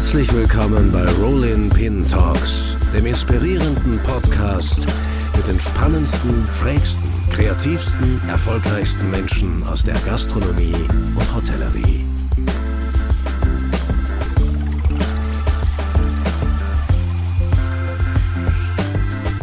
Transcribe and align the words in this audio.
Herzlich 0.00 0.32
willkommen 0.32 0.90
bei 0.90 1.04
Rollin 1.22 1.68
Pin 1.68 2.08
Talks, 2.08 2.74
dem 2.94 3.04
inspirierenden 3.04 4.02
Podcast 4.02 4.86
mit 5.36 5.46
den 5.46 5.60
spannendsten, 5.60 6.48
schrägsten, 6.58 7.04
kreativsten, 7.30 8.18
erfolgreichsten 8.26 9.10
Menschen 9.10 9.62
aus 9.68 9.84
der 9.84 9.94
Gastronomie 10.06 10.72
und 10.72 11.34
Hotellerie. 11.34 12.06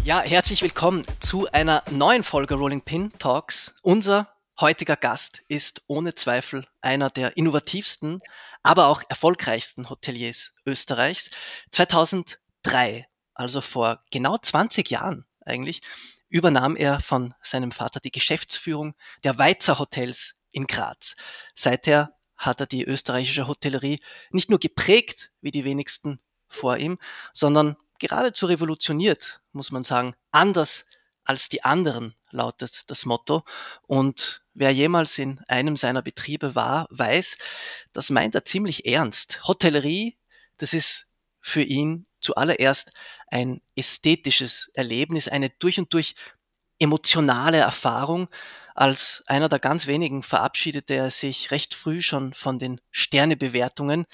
Ja, 0.03 0.21
herzlich 0.21 0.63
willkommen 0.63 1.03
zu 1.19 1.47
einer 1.51 1.83
neuen 1.91 2.23
Folge 2.23 2.55
Rolling 2.55 2.81
Pin 2.81 3.11
Talks. 3.19 3.75
Unser 3.83 4.27
heutiger 4.59 4.95
Gast 4.95 5.43
ist 5.47 5.83
ohne 5.87 6.15
Zweifel 6.15 6.67
einer 6.81 7.09
der 7.09 7.37
innovativsten, 7.37 8.21
aber 8.63 8.87
auch 8.87 9.03
erfolgreichsten 9.09 9.89
Hoteliers 9.89 10.53
Österreichs. 10.65 11.29
2003, 11.71 13.07
also 13.33 13.61
vor 13.61 14.03
genau 14.11 14.37
20 14.37 14.89
Jahren 14.89 15.25
eigentlich, 15.45 15.81
übernahm 16.29 16.75
er 16.75 16.99
von 16.99 17.33
seinem 17.43 17.71
Vater 17.71 17.99
die 17.99 18.11
Geschäftsführung 18.11 18.95
der 19.23 19.37
Weizer 19.37 19.79
Hotels 19.79 20.41
in 20.51 20.67
Graz. 20.67 21.15
Seither 21.55 22.15
hat 22.37 22.59
er 22.59 22.67
die 22.67 22.83
österreichische 22.83 23.47
Hotellerie 23.47 23.99
nicht 24.31 24.49
nur 24.49 24.59
geprägt, 24.59 25.31
wie 25.41 25.51
die 25.51 25.65
wenigsten 25.65 26.19
vor 26.47 26.77
ihm, 26.77 26.99
sondern 27.33 27.77
geradezu 27.99 28.45
revolutioniert, 28.45 29.41
muss 29.51 29.71
man 29.71 29.83
sagen. 29.83 30.15
Anders 30.31 30.85
als 31.23 31.49
die 31.49 31.63
anderen 31.63 32.15
lautet 32.31 32.83
das 32.87 33.05
Motto. 33.05 33.43
Und 33.85 34.43
wer 34.57 34.71
jemals 34.71 35.17
in 35.17 35.39
einem 35.47 35.75
seiner 35.75 36.01
Betriebe 36.01 36.55
war, 36.55 36.87
weiß, 36.89 37.37
das 37.93 38.09
meint 38.09 38.35
er 38.35 38.43
ziemlich 38.43 38.85
ernst. 38.85 39.47
Hotellerie, 39.47 40.17
das 40.57 40.73
ist 40.73 41.13
für 41.39 41.61
ihn 41.61 42.07
zuallererst 42.19 42.91
ein 43.27 43.61
ästhetisches 43.75 44.71
Erlebnis, 44.73 45.27
eine 45.27 45.51
durch 45.51 45.79
und 45.79 45.93
durch 45.93 46.15
emotionale 46.79 47.57
Erfahrung. 47.57 48.29
Als 48.73 49.23
einer 49.27 49.47
der 49.47 49.59
ganz 49.59 49.87
wenigen 49.87 50.23
verabschiedete 50.23 50.95
er 50.95 51.11
sich 51.11 51.51
recht 51.51 51.73
früh 51.73 52.01
schon 52.01 52.33
von 52.33 52.59
den 52.59 52.81
Sternebewertungen, 52.91 54.05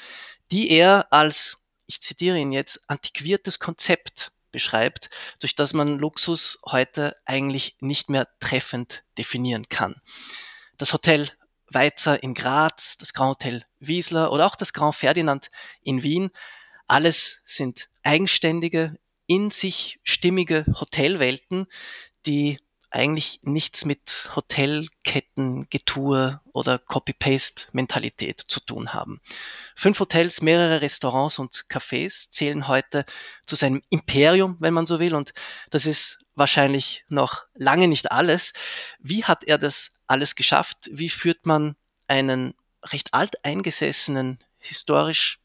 die 0.51 0.69
er 0.69 1.11
als 1.11 1.57
ich 1.85 2.01
zitiere 2.01 2.37
ihn 2.39 2.51
jetzt, 2.51 2.81
antiquiertes 2.87 3.59
Konzept 3.59 4.31
beschreibt, 4.53 5.09
durch 5.39 5.55
das 5.55 5.73
man 5.73 5.99
Luxus 5.99 6.61
heute 6.65 7.17
eigentlich 7.25 7.75
nicht 7.81 8.09
mehr 8.09 8.29
treffend 8.39 9.03
definieren 9.17 9.67
kann. 9.67 10.01
Das 10.77 10.93
Hotel 10.93 11.29
Weizer 11.67 12.23
in 12.23 12.33
Graz, 12.33 12.97
das 12.97 13.13
Grand 13.13 13.31
Hotel 13.31 13.65
Wiesler 13.79 14.31
oder 14.31 14.45
auch 14.45 14.55
das 14.55 14.71
Grand 14.71 14.95
Ferdinand 14.95 15.51
in 15.81 16.03
Wien, 16.03 16.29
alles 16.87 17.41
sind 17.45 17.89
eigenständige, 18.03 18.97
in 19.25 19.51
sich 19.51 19.99
stimmige 20.03 20.65
Hotelwelten, 20.79 21.67
die 22.25 22.59
eigentlich 22.93 23.39
nichts 23.41 23.85
mit 23.85 24.29
Hotelketten, 24.35 25.67
Getue 25.69 26.39
oder 26.53 26.77
Copy-Paste-Mentalität 26.77 28.39
zu 28.39 28.59
tun 28.59 28.93
haben. 28.93 29.19
Fünf 29.75 29.99
Hotels, 29.99 30.41
mehrere 30.41 30.81
Restaurants 30.81 31.39
und 31.39 31.65
Cafés 31.69 32.31
zählen 32.31 32.67
heute 32.67 33.05
zu 33.47 33.55
seinem 33.55 33.81
Imperium, 33.89 34.57
wenn 34.59 34.75
man 34.75 34.85
so 34.85 34.99
will, 34.99 35.15
und 35.15 35.33
das 35.71 35.87
ist 35.87 36.19
wahrscheinlich 36.35 37.03
noch 37.09 37.43
lange 37.55 37.87
nicht 37.87 38.11
alles. 38.11 38.53
Wie 38.99 39.23
hat 39.23 39.43
er 39.43 39.57
das 39.57 39.99
alles 40.05 40.35
geschafft? 40.35 40.89
Wie 40.91 41.09
führt 41.09 41.47
man 41.47 41.75
einen 42.07 42.53
recht 42.83 43.13
alteingesessenen, 43.13 44.39
historisch 44.59 45.39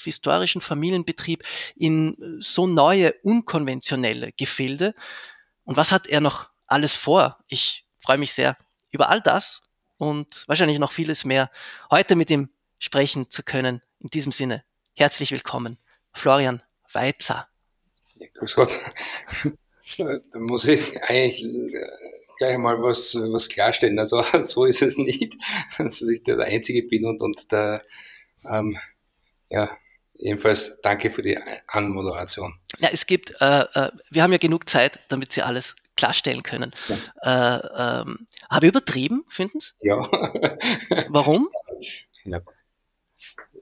historischen 0.00 0.60
Familienbetrieb 0.60 1.42
in 1.74 2.16
so 2.38 2.66
neue, 2.66 3.12
unkonventionelle 3.22 4.32
Gefilde? 4.32 4.94
Und 5.64 5.76
was 5.76 5.92
hat 5.92 6.06
er 6.06 6.20
noch 6.20 6.48
alles 6.68 6.94
vor. 6.94 7.38
Ich 7.48 7.86
freue 8.00 8.18
mich 8.18 8.32
sehr 8.32 8.56
über 8.90 9.08
all 9.08 9.20
das 9.20 9.68
und 9.96 10.44
wahrscheinlich 10.46 10.78
noch 10.78 10.92
vieles 10.92 11.24
mehr 11.24 11.50
heute 11.90 12.14
mit 12.14 12.30
ihm 12.30 12.50
sprechen 12.78 13.30
zu 13.30 13.42
können. 13.42 13.82
In 14.00 14.10
diesem 14.10 14.32
Sinne, 14.32 14.64
herzlich 14.94 15.32
willkommen, 15.32 15.78
Florian 16.12 16.62
Weizer. 16.92 17.48
Ja, 18.14 18.28
grüß 18.34 18.54
Gott. 18.54 18.78
Da 19.96 20.38
muss 20.38 20.66
ich 20.66 21.02
eigentlich 21.02 21.42
gleich 22.36 22.58
mal 22.58 22.80
was, 22.82 23.14
was 23.14 23.48
klarstellen. 23.48 23.98
Also 23.98 24.22
so 24.42 24.66
ist 24.66 24.82
es 24.82 24.98
nicht, 24.98 25.34
dass 25.78 26.02
ich 26.02 26.22
der 26.22 26.38
Einzige 26.40 26.82
bin 26.82 27.06
und, 27.06 27.20
und 27.20 27.50
der, 27.52 27.82
ähm, 28.50 28.78
ja, 29.48 29.76
jedenfalls 30.14 30.80
danke 30.82 31.10
für 31.10 31.22
die 31.22 31.38
Anmoderation. 31.66 32.58
Ja, 32.80 32.90
es 32.92 33.06
gibt, 33.06 33.34
äh, 33.40 33.60
äh, 33.60 33.90
wir 34.10 34.22
haben 34.22 34.32
ja 34.32 34.38
genug 34.38 34.68
Zeit, 34.68 35.00
damit 35.08 35.32
Sie 35.32 35.42
alles 35.42 35.76
klarstellen 35.98 36.42
können. 36.42 36.72
Ja. 37.22 37.58
Äh, 37.58 38.00
ähm, 38.02 38.26
habe 38.50 38.66
ich 38.66 38.70
übertrieben, 38.70 39.24
finden 39.28 39.60
Sie? 39.60 39.72
Ja. 39.82 40.08
Warum? 41.08 41.48
Ja. 42.24 42.42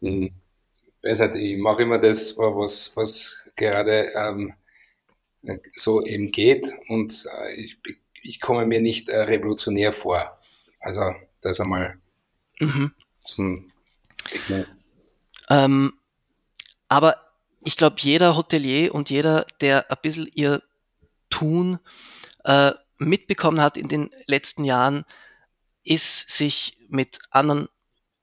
Ich 0.00 0.32
mache 1.58 1.82
immer 1.82 1.98
das, 1.98 2.36
was, 2.36 2.96
was 2.96 3.44
gerade 3.54 4.10
ähm, 4.16 4.54
so 5.72 6.04
eben 6.04 6.32
geht 6.32 6.66
und 6.88 7.28
äh, 7.32 7.54
ich, 7.54 7.78
ich 8.22 8.40
komme 8.40 8.66
mir 8.66 8.80
nicht 8.80 9.08
äh, 9.08 9.20
revolutionär 9.20 9.92
vor. 9.92 10.36
Also 10.80 11.14
das 11.42 11.60
einmal 11.60 11.98
mhm. 12.58 12.92
zum 13.22 13.70
ähm, 15.48 15.92
aber 16.88 17.16
ich 17.64 17.76
glaube, 17.76 17.96
jeder 17.98 18.36
Hotelier 18.36 18.94
und 18.94 19.10
jeder, 19.10 19.46
der 19.60 19.90
ein 19.90 19.98
bisschen 20.02 20.28
ihr 20.34 20.62
Tun 21.30 21.78
äh, 22.46 22.72
mitbekommen 22.98 23.60
hat 23.60 23.76
in 23.76 23.88
den 23.88 24.10
letzten 24.26 24.64
Jahren, 24.64 25.04
ist 25.84 26.30
sich 26.30 26.78
mit 26.88 27.18
anderen 27.30 27.68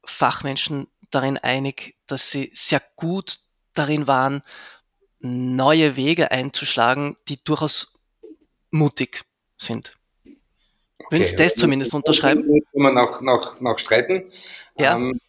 Fachmenschen 0.06 0.88
darin 1.12 1.38
einig, 1.38 1.96
dass 2.08 2.32
sie 2.32 2.52
sehr 2.54 2.82
gut 2.96 3.40
darin 3.74 4.08
waren, 4.08 4.42
neue 5.20 5.96
Wege 5.96 6.32
einzuschlagen, 6.32 7.18
die 7.28 7.44
durchaus 7.44 8.02
mutig 8.72 9.24
sind. 9.58 9.96
Okay. 10.24 10.38
Würden 11.12 11.26
Sie 11.26 11.36
das 11.36 11.56
zumindest 11.56 11.94
unterschreiben? 11.94 12.44
Kann 12.44 12.82
man 12.82 12.94
noch, 12.96 13.22
noch, 13.22 13.62
noch 13.62 13.80
streiten. 13.80 14.32
Ja. 14.78 14.96
Ähm, 14.96 15.20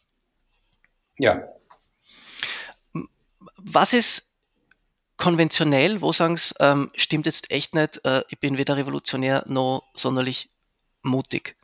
ja. 1.19 1.49
Was 3.57 3.93
ist 3.93 4.34
konventionell, 5.17 6.01
wo 6.01 6.13
sagen 6.13 6.37
sie, 6.37 6.55
ähm, 6.61 6.91
stimmt 6.95 7.27
jetzt 7.27 7.51
echt 7.51 7.75
nicht, 7.75 8.05
äh, 8.05 8.23
ich 8.29 8.41
bin 8.41 8.59
weder 8.59 8.77
revolutionär 8.77 9.45
noch 9.47 9.85
sonderlich 9.95 10.51
mutig? 11.03 11.57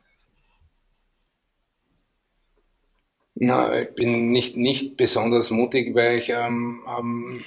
Na, 3.35 3.81
ich 3.81 3.95
bin 3.95 4.31
nicht, 4.31 4.55
nicht 4.55 4.97
besonders 4.97 5.51
mutig, 5.51 5.95
weil 5.95 6.19
ich, 6.19 6.29
ähm, 6.29 6.85
ähm, 6.87 7.43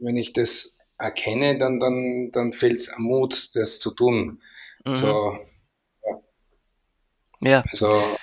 wenn 0.00 0.16
ich 0.16 0.32
das 0.32 0.76
erkenne, 0.98 1.56
dann, 1.56 1.80
dann, 1.80 2.30
dann 2.30 2.52
fehlt 2.52 2.80
es 2.80 2.92
am 2.92 3.04
Mut, 3.04 3.56
das 3.56 3.78
zu 3.78 3.92
tun. 3.92 4.42
Mhm. 4.84 4.96
So, 4.96 5.38
ja. 6.04 6.20
ja. 7.40 7.64
Also, 7.70 8.16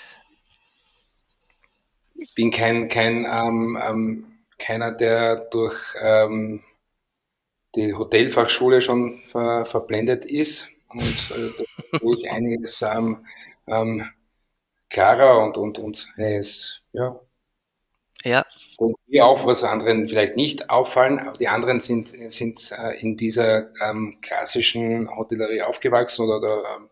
ich 2.15 2.33
bin 2.35 2.51
kein, 2.51 2.87
kein 2.87 3.25
ähm, 3.25 3.77
ähm, 3.81 4.31
keiner, 4.59 4.91
der 4.91 5.37
durch 5.37 5.95
ähm, 5.99 6.61
die 7.75 7.93
Hotelfachschule 7.93 8.81
schon 8.81 9.21
ver, 9.25 9.65
verblendet 9.65 10.25
ist 10.25 10.69
und 10.89 11.31
äh, 11.31 11.99
durch 11.99 12.31
einiges 12.31 12.81
ähm, 12.81 13.25
ähm, 13.67 14.09
klarer 14.89 15.43
und, 15.43 15.57
und, 15.57 15.79
und 15.79 16.13
es, 16.17 16.81
ja. 16.91 17.19
Ja. 18.23 18.45
mir 19.07 19.25
auf, 19.25 19.47
was 19.47 19.63
anderen 19.63 20.07
vielleicht 20.07 20.35
nicht 20.35 20.69
auffallen, 20.69 21.17
aber 21.17 21.37
die 21.37 21.47
anderen 21.47 21.79
sind, 21.79 22.09
sind 22.31 22.71
äh, 22.71 22.99
in 22.99 23.17
dieser 23.17 23.67
ähm, 23.81 24.19
klassischen 24.21 25.09
Hotellerie 25.15 25.63
aufgewachsen 25.63 26.25
oder, 26.25 26.37
oder 26.37 26.63
ähm, 26.75 26.89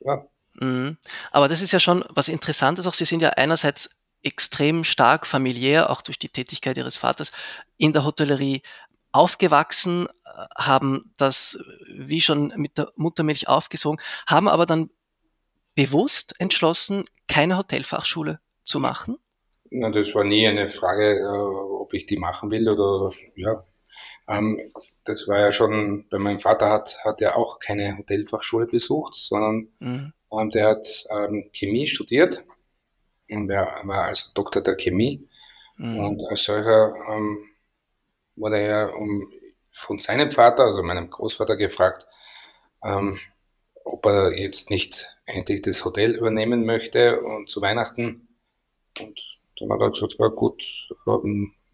ja. 0.00 0.26
Mhm. 0.60 0.96
Aber 1.32 1.48
das 1.48 1.60
ist 1.60 1.72
ja 1.72 1.80
schon 1.80 2.04
was 2.10 2.28
Interessantes 2.28 2.86
auch. 2.86 2.94
Sie 2.94 3.04
sind 3.04 3.20
ja 3.20 3.30
einerseits 3.30 3.90
extrem 4.22 4.84
stark 4.84 5.26
familiär, 5.26 5.90
auch 5.90 6.02
durch 6.02 6.18
die 6.18 6.28
Tätigkeit 6.28 6.76
ihres 6.76 6.96
Vaters, 6.96 7.32
in 7.78 7.92
der 7.92 8.04
Hotellerie 8.04 8.62
aufgewachsen, 9.12 10.06
äh, 10.06 10.44
haben 10.56 11.12
das 11.16 11.58
wie 11.88 12.20
schon 12.20 12.52
mit 12.56 12.78
der 12.78 12.90
Muttermilch 12.96 13.48
aufgesogen, 13.48 14.00
haben 14.26 14.48
aber 14.48 14.66
dann 14.66 14.90
bewusst 15.74 16.34
entschlossen, 16.38 17.04
keine 17.28 17.56
Hotelfachschule 17.56 18.40
zu 18.64 18.80
machen? 18.80 19.16
Na, 19.70 19.90
das 19.90 20.14
war 20.14 20.24
nie 20.24 20.46
eine 20.46 20.68
Frage, 20.68 21.18
äh, 21.18 21.80
ob 21.80 21.94
ich 21.94 22.06
die 22.06 22.18
machen 22.18 22.50
will 22.50 22.68
oder 22.68 23.14
ja. 23.36 23.64
Ähm, 24.28 24.60
das 25.04 25.26
war 25.26 25.38
ja 25.38 25.52
schon, 25.52 26.06
bei 26.08 26.18
meinem 26.18 26.40
Vater 26.40 26.70
hat, 26.70 26.98
hat 27.04 27.20
er 27.20 27.36
auch 27.36 27.58
keine 27.58 27.96
Hotelfachschule 27.98 28.66
besucht, 28.66 29.14
sondern 29.16 29.68
mhm. 29.78 30.12
ähm, 30.32 30.50
der 30.50 30.68
hat 30.68 31.04
ähm, 31.10 31.50
Chemie 31.52 31.86
studiert 31.86 32.44
und 33.28 33.50
er 33.50 33.80
war 33.84 34.04
also 34.04 34.30
Doktor 34.34 34.60
der 34.60 34.76
Chemie. 34.76 35.28
Mhm. 35.76 35.98
Und 35.98 36.26
als 36.28 36.44
solcher 36.44 36.94
ähm, 37.08 37.38
wurde 38.36 38.58
er 38.58 38.96
um, 38.96 39.30
von 39.68 39.98
seinem 39.98 40.30
Vater, 40.30 40.64
also 40.64 40.82
meinem 40.82 41.10
Großvater, 41.10 41.56
gefragt, 41.56 42.06
ähm, 42.84 43.18
ob 43.84 44.06
er 44.06 44.32
jetzt 44.36 44.70
nicht 44.70 45.08
endlich 45.26 45.62
das 45.62 45.84
Hotel 45.84 46.16
übernehmen 46.16 46.64
möchte 46.64 47.20
und 47.20 47.48
zu 47.48 47.60
Weihnachten. 47.60 48.28
Und 49.00 49.20
dann 49.58 49.72
hat 49.72 49.80
er 49.80 49.90
gesagt, 49.90 50.16
ja 50.18 50.28
gut, 50.28 50.64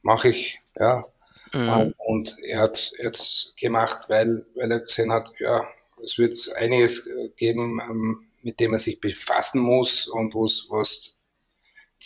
mache 0.02 0.28
ich, 0.28 0.60
ja. 0.78 1.04
Mhm. 1.52 1.68
Ähm, 1.68 1.94
und 1.98 2.36
er 2.42 2.60
hat 2.60 2.92
jetzt 2.98 3.56
gemacht, 3.56 4.08
weil, 4.08 4.44
weil 4.54 4.70
er 4.70 4.80
gesehen 4.80 5.12
hat, 5.12 5.32
ja, 5.38 5.66
es 6.02 6.18
wird 6.18 6.36
einiges 6.56 7.08
geben, 7.36 7.80
ähm, 7.80 8.26
mit 8.42 8.60
dem 8.60 8.72
er 8.72 8.78
sich 8.78 9.00
befassen 9.00 9.60
muss 9.60 10.08
und 10.08 10.34
was 10.34 11.15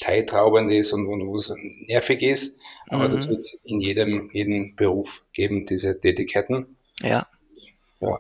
zeitraubend 0.01 0.73
ist 0.73 0.93
und, 0.93 1.07
und 1.07 1.27
wo 1.27 1.37
es 1.37 1.53
nervig 1.87 2.23
ist. 2.23 2.59
Aber 2.89 3.09
mhm. 3.09 3.13
das 3.13 3.29
wird 3.29 3.39
es 3.41 3.59
in 3.65 3.81
jedem, 3.81 4.31
jedem 4.33 4.75
Beruf 4.75 5.23
geben, 5.33 5.67
diese 5.67 6.01
Tätigkeiten. 6.01 6.77
Ja. 7.03 7.27
ja. 8.01 8.19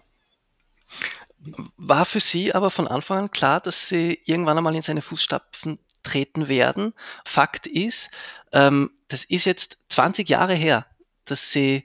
War 1.76 2.04
für 2.04 2.20
Sie 2.20 2.54
aber 2.54 2.70
von 2.70 2.86
Anfang 2.86 3.18
an 3.18 3.30
klar, 3.30 3.60
dass 3.60 3.88
Sie 3.88 4.20
irgendwann 4.26 4.58
einmal 4.58 4.76
in 4.76 4.82
seine 4.82 5.00
Fußstapfen 5.00 5.78
treten 6.02 6.48
werden? 6.48 6.92
Fakt 7.24 7.66
ist, 7.66 8.10
ähm, 8.52 8.90
das 9.08 9.24
ist 9.24 9.46
jetzt 9.46 9.78
20 9.88 10.28
Jahre 10.28 10.54
her, 10.54 10.86
dass 11.24 11.50
Sie 11.50 11.84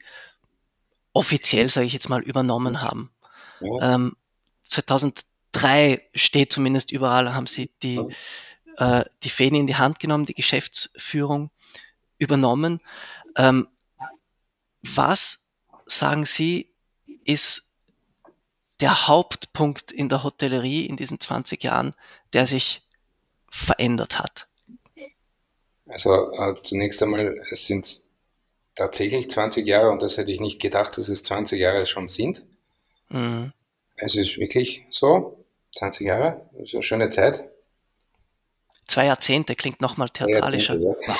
offiziell, 1.13 1.69
sage 1.69 1.87
ich 1.87 1.93
jetzt 1.93 2.09
mal, 2.09 2.21
übernommen 2.21 2.81
haben. 2.81 3.11
Ja. 3.61 3.95
Ähm, 3.95 4.17
2003 4.63 6.01
steht 6.13 6.51
zumindest 6.51 6.91
überall, 6.91 7.33
haben 7.33 7.47
Sie 7.47 7.71
die. 7.81 8.01
Äh, 8.77 9.03
die 9.23 9.29
Fähne 9.29 9.59
in 9.59 9.67
die 9.67 9.75
Hand 9.75 9.99
genommen, 9.99 10.25
die 10.25 10.33
Geschäftsführung 10.33 11.51
übernommen. 12.17 12.81
Ähm, 13.35 13.67
was 14.81 15.47
sagen 15.85 16.25
Sie, 16.25 16.71
ist 17.23 17.73
der 18.79 19.07
Hauptpunkt 19.07 19.91
in 19.91 20.09
der 20.09 20.23
Hotellerie 20.23 20.85
in 20.85 20.97
diesen 20.97 21.19
20 21.19 21.63
Jahren, 21.63 21.93
der 22.33 22.47
sich 22.47 22.81
verändert 23.49 24.19
hat? 24.19 24.47
Also 25.87 26.31
äh, 26.33 26.55
zunächst 26.63 27.01
einmal, 27.01 27.33
es 27.51 27.67
sind 27.67 28.03
tatsächlich 28.73 29.29
20 29.29 29.65
Jahre 29.65 29.89
und 29.91 30.01
das 30.01 30.17
hätte 30.17 30.31
ich 30.31 30.41
nicht 30.41 30.61
gedacht, 30.61 30.97
dass 30.97 31.09
es 31.09 31.23
20 31.23 31.59
Jahre 31.59 31.85
schon 31.85 32.07
sind. 32.07 32.45
Mhm. 33.09 33.53
Es 33.95 34.15
ist 34.15 34.37
wirklich 34.37 34.81
so, 34.91 35.45
20 35.77 36.07
Jahre, 36.07 36.49
das 36.53 36.69
ist 36.69 36.73
eine 36.73 36.83
schöne 36.83 37.09
Zeit. 37.09 37.49
Zwei 38.87 39.07
Jahrzehnte 39.07 39.55
klingt 39.55 39.81
nochmal 39.81 40.09
theatralischer. 40.09 40.75
Ja. 40.75 41.15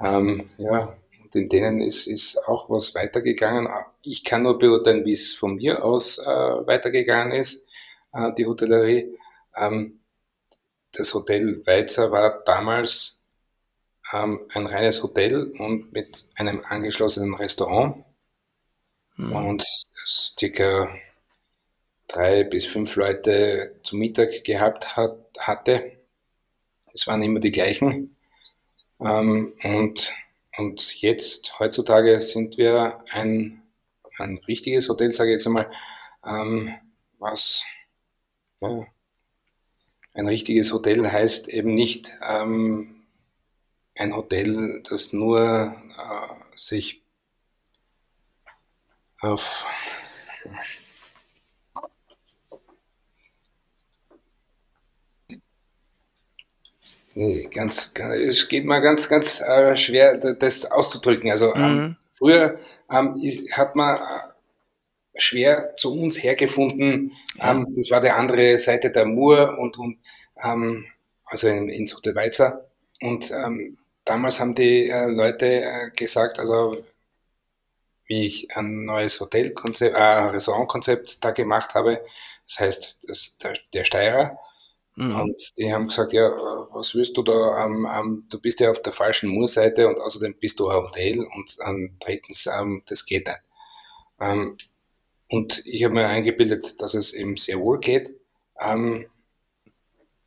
ähm, 0.00 0.50
ja, 0.58 0.96
und 1.22 1.34
in 1.34 1.48
denen 1.48 1.80
ist, 1.80 2.06
ist 2.06 2.38
auch 2.46 2.70
was 2.70 2.94
weitergegangen. 2.94 3.68
Ich 4.02 4.24
kann 4.24 4.42
nur 4.42 4.58
beurteilen, 4.58 5.04
wie 5.04 5.12
es 5.12 5.34
von 5.34 5.56
mir 5.56 5.84
aus 5.84 6.18
äh, 6.18 6.26
weitergegangen 6.26 7.32
ist, 7.32 7.66
äh, 8.12 8.32
die 8.36 8.46
Hotellerie. 8.46 9.16
Ähm, 9.56 10.00
das 10.92 11.14
Hotel 11.14 11.64
Weizer 11.66 12.10
war 12.10 12.38
damals 12.46 13.24
ähm, 14.12 14.40
ein 14.54 14.66
reines 14.66 15.02
Hotel 15.02 15.52
und 15.58 15.92
mit 15.92 16.26
einem 16.34 16.62
angeschlossenen 16.64 17.34
Restaurant. 17.34 18.04
Mhm. 19.16 19.32
Und 19.32 19.64
circa 20.06 20.88
drei 22.06 22.44
bis 22.44 22.66
fünf 22.66 22.96
Leute 22.96 23.78
zu 23.82 23.96
Mittag 23.96 24.44
gehabt 24.44 24.96
hat, 24.96 25.18
hatte. 25.38 25.97
Es 26.94 27.06
waren 27.06 27.22
immer 27.22 27.40
die 27.40 27.52
gleichen. 27.52 28.16
Ähm, 29.00 29.54
und, 29.62 30.12
und 30.56 31.00
jetzt, 31.00 31.58
heutzutage, 31.58 32.18
sind 32.20 32.58
wir 32.58 33.02
ein, 33.10 33.62
ein 34.18 34.38
richtiges 34.48 34.88
Hotel, 34.88 35.12
sage 35.12 35.30
ich 35.30 35.34
jetzt 35.34 35.46
einmal, 35.46 35.70
ähm, 36.26 36.74
was 37.18 37.62
ja, 38.60 38.86
ein 40.14 40.26
richtiges 40.26 40.72
Hotel 40.72 41.10
heißt 41.10 41.48
eben 41.48 41.74
nicht 41.74 42.12
ähm, 42.22 43.04
ein 43.94 44.14
Hotel, 44.14 44.82
das 44.88 45.12
nur 45.12 45.76
äh, 45.96 46.56
sich 46.56 47.02
auf 49.20 49.66
Nee, 57.18 57.48
ganz, 57.52 57.92
ganz, 57.94 58.14
es 58.14 58.46
geht 58.46 58.64
mal 58.64 58.78
ganz, 58.78 59.08
ganz 59.08 59.40
äh, 59.40 59.74
schwer, 59.74 60.18
das 60.18 60.70
auszudrücken. 60.70 61.28
Also 61.32 61.52
ähm, 61.52 61.62
mhm. 61.62 61.80
ähm, 61.80 61.96
früher 62.16 62.60
ähm, 62.88 63.16
ist, 63.20 63.50
hat 63.56 63.74
man 63.74 63.96
äh, 63.96 65.20
schwer 65.20 65.74
zu 65.76 66.00
uns 66.00 66.22
hergefunden. 66.22 67.10
Ähm, 67.40 67.74
das 67.76 67.90
war 67.90 68.00
die 68.00 68.10
andere 68.10 68.56
Seite 68.58 68.92
der 68.92 69.04
Mur 69.04 69.58
und, 69.58 69.78
und 69.78 69.98
ähm, 70.40 70.86
also 71.24 71.48
in, 71.48 71.68
in 71.68 71.88
Hotel 71.88 72.14
Weizer. 72.14 72.68
Und 73.02 73.32
ähm, 73.32 73.78
damals 74.04 74.38
haben 74.38 74.54
die 74.54 74.88
äh, 74.88 75.06
Leute 75.06 75.64
äh, 75.64 75.90
gesagt, 75.96 76.38
also 76.38 76.76
wie 78.06 78.28
ich 78.28 78.56
ein 78.56 78.84
neues 78.84 79.18
Hotelkonzept, 79.18 79.96
äh, 79.96 80.02
Restaurantkonzept 80.02 81.24
da 81.24 81.32
gemacht 81.32 81.74
habe, 81.74 82.00
das 82.46 82.60
heißt 82.60 82.98
das, 83.08 83.38
der, 83.38 83.54
der 83.74 83.84
Steirer, 83.84 84.38
Mhm. 84.98 85.20
Und 85.20 85.56
die 85.56 85.72
haben 85.72 85.86
gesagt, 85.86 86.12
ja, 86.12 86.28
was 86.72 86.92
willst 86.96 87.16
du 87.16 87.22
da? 87.22 87.64
Ähm, 87.64 87.86
ähm, 87.88 88.24
du 88.28 88.40
bist 88.40 88.58
ja 88.58 88.72
auf 88.72 88.82
der 88.82 88.92
falschen 88.92 89.30
Moorseite 89.30 89.86
und 89.86 90.00
außerdem 90.00 90.34
bist 90.40 90.58
du 90.58 90.68
ein 90.68 90.76
Hotel 90.76 91.20
und 91.20 91.56
ähm, 91.64 91.96
drittens, 92.00 92.48
das 92.86 93.06
geht 93.06 93.28
nicht. 93.28 93.38
Und 95.30 95.62
ich 95.64 95.84
habe 95.84 95.94
mir 95.94 96.08
eingebildet, 96.08 96.82
dass 96.82 96.94
es 96.94 97.14
eben 97.14 97.36
sehr 97.36 97.60
wohl 97.60 97.78
geht 97.78 98.10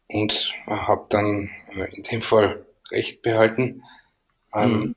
und 0.07 0.53
habe 0.67 1.05
dann 1.09 1.49
äh, 1.75 1.93
in 1.93 2.03
dem 2.03 2.21
Fall 2.21 2.65
recht 2.91 3.21
behalten. 3.21 3.83
Mhm. 4.55 4.95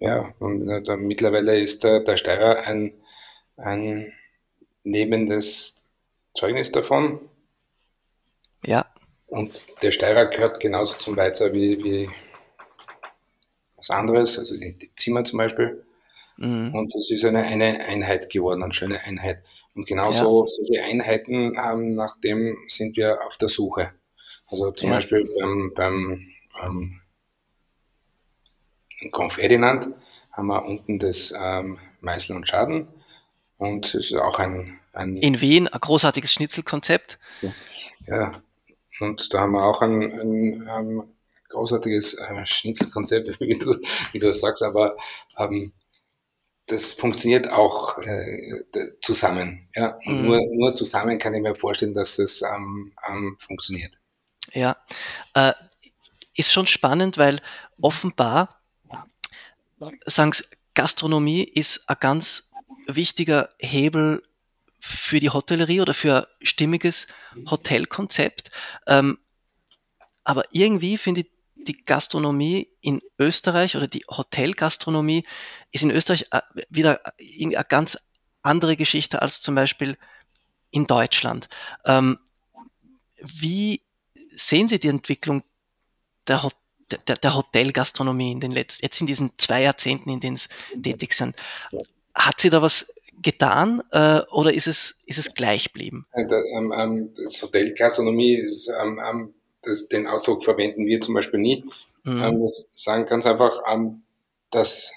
Ja, 0.00 0.34
und 0.40 0.68
äh, 0.68 0.82
da, 0.82 0.96
mittlerweile 0.96 1.60
ist 1.60 1.84
der, 1.84 2.00
der 2.00 2.16
Steirer 2.16 2.66
ein, 2.66 2.94
ein 3.56 4.12
lebendes 4.82 5.84
Zeugnis 6.34 6.72
davon 6.72 7.20
ja. 8.64 8.86
Und 9.26 9.50
der 9.82 9.92
Steirer 9.92 10.26
gehört 10.26 10.60
genauso 10.60 10.98
zum 10.98 11.16
Weizer 11.16 11.52
wie, 11.54 11.82
wie 11.82 12.10
was 13.76 13.90
anderes, 13.90 14.38
also 14.38 14.56
die, 14.58 14.76
die 14.76 14.94
Zimmer 14.94 15.24
zum 15.24 15.38
Beispiel. 15.38 15.82
Mhm. 16.36 16.74
Und 16.74 16.94
es 16.94 17.10
ist 17.10 17.24
eine, 17.24 17.42
eine 17.42 17.80
Einheit 17.84 18.28
geworden, 18.30 18.62
eine 18.62 18.74
schöne 18.74 19.00
Einheit. 19.00 19.42
Und 19.74 19.86
genauso 19.86 20.44
ja. 20.44 20.50
solche 20.50 20.84
Einheiten, 20.84 21.56
ähm, 21.56 21.94
nach 21.94 22.20
dem 22.20 22.58
sind 22.68 22.96
wir 22.96 23.26
auf 23.26 23.38
der 23.38 23.48
Suche. 23.48 23.92
Also 24.50 24.70
zum 24.72 24.90
ja. 24.90 24.96
Beispiel 24.96 25.28
beim, 25.40 25.72
beim 25.74 26.28
ähm, 26.62 27.00
Ferdinand 29.30 29.88
haben 30.30 30.46
wir 30.48 30.64
unten 30.64 30.98
das 30.98 31.32
ähm, 31.38 31.78
Meißel 32.00 32.36
und 32.36 32.46
Schaden. 32.46 32.86
Und 33.56 33.94
es 33.94 34.10
ist 34.10 34.14
auch 34.14 34.38
ein, 34.38 34.78
ein 34.92 35.16
In 35.16 35.40
Wien 35.40 35.68
ein 35.68 35.80
großartiges 35.80 36.34
Schnitzelkonzept. 36.34 37.18
Ja, 37.40 37.52
ja 38.06 38.42
und 39.02 39.32
da 39.32 39.40
haben 39.40 39.52
wir 39.52 39.64
auch 39.64 39.82
ein, 39.82 40.02
ein, 40.02 40.68
ein 40.68 41.02
großartiges 41.48 42.14
äh, 42.14 42.46
Schnitzelkonzept, 42.46 43.40
wie 43.40 43.58
du, 43.58 43.76
wie 44.12 44.18
du 44.18 44.34
sagst, 44.34 44.62
aber 44.62 44.96
ähm, 45.38 45.72
das 46.66 46.92
funktioniert 46.92 47.50
auch 47.50 47.98
äh, 47.98 48.64
zusammen. 49.00 49.68
Ja? 49.74 49.98
Mhm. 50.04 50.26
Nur, 50.26 50.40
nur 50.52 50.74
zusammen 50.74 51.18
kann 51.18 51.34
ich 51.34 51.42
mir 51.42 51.54
vorstellen, 51.54 51.94
dass 51.94 52.18
es 52.18 52.42
ähm, 52.42 52.92
ähm, 53.08 53.36
funktioniert. 53.38 53.94
Ja, 54.52 54.76
äh, 55.34 55.52
ist 56.34 56.52
schon 56.52 56.66
spannend, 56.66 57.18
weil 57.18 57.40
offenbar, 57.80 58.60
sagen 60.06 60.32
Gastronomie 60.74 61.42
ist 61.42 61.88
ein 61.88 61.96
ganz 62.00 62.50
wichtiger 62.86 63.50
Hebel 63.58 64.22
für 64.84 65.20
die 65.20 65.30
Hotellerie 65.30 65.80
oder 65.80 65.94
für 65.94 66.26
stimmiges 66.42 67.06
Hotelkonzept. 67.48 68.50
Ähm, 68.88 69.18
aber 70.24 70.42
irgendwie 70.50 70.98
finde 70.98 71.20
ich 71.20 71.30
die 71.54 71.84
Gastronomie 71.84 72.68
in 72.80 73.00
Österreich 73.16 73.76
oder 73.76 73.86
die 73.86 74.04
Hotelgastronomie 74.08 75.24
ist 75.70 75.84
in 75.84 75.92
Österreich 75.92 76.26
äh, 76.32 76.40
wieder 76.68 77.00
eine 77.40 77.64
ganz 77.68 77.96
andere 78.42 78.76
Geschichte 78.76 79.22
als 79.22 79.40
zum 79.40 79.54
Beispiel 79.54 79.96
in 80.72 80.88
Deutschland. 80.88 81.48
Ähm, 81.84 82.18
wie 83.20 83.82
sehen 84.34 84.66
Sie 84.66 84.80
die 84.80 84.88
Entwicklung 84.88 85.44
der, 86.26 86.50
der, 87.06 87.16
der 87.18 87.34
Hotelgastronomie 87.36 88.32
in 88.32 88.40
den 88.40 88.50
letzten, 88.50 88.84
jetzt 88.84 89.00
in 89.00 89.06
diesen 89.06 89.30
zwei 89.38 89.62
Jahrzehnten, 89.62 90.10
in 90.10 90.18
denen 90.18 90.36
Sie 90.36 90.48
tätig 90.82 91.12
sind? 91.12 91.36
Hat 92.14 92.40
sie 92.40 92.50
da 92.50 92.60
was 92.60 92.92
getan 93.22 93.82
äh, 93.92 94.20
oder 94.30 94.52
ist 94.52 94.66
es, 94.66 94.98
ist 95.06 95.18
es 95.18 95.34
gleich 95.34 95.72
geblieben? 95.72 96.06
Ähm, 96.14 96.72
ähm, 96.76 97.12
das 97.16 97.42
Hotelgastronomie 97.42 98.34
ist, 98.34 98.70
ähm, 98.80 99.34
das, 99.62 99.88
den 99.88 100.06
Ausdruck 100.06 100.44
verwenden 100.44 100.86
wir 100.86 101.00
zum 101.00 101.14
Beispiel 101.14 101.40
nie. 101.40 101.64
Mhm. 102.04 102.40
wir 102.40 102.50
sagen 102.72 103.06
ganz 103.06 103.26
einfach, 103.26 103.62
dass 104.50 104.92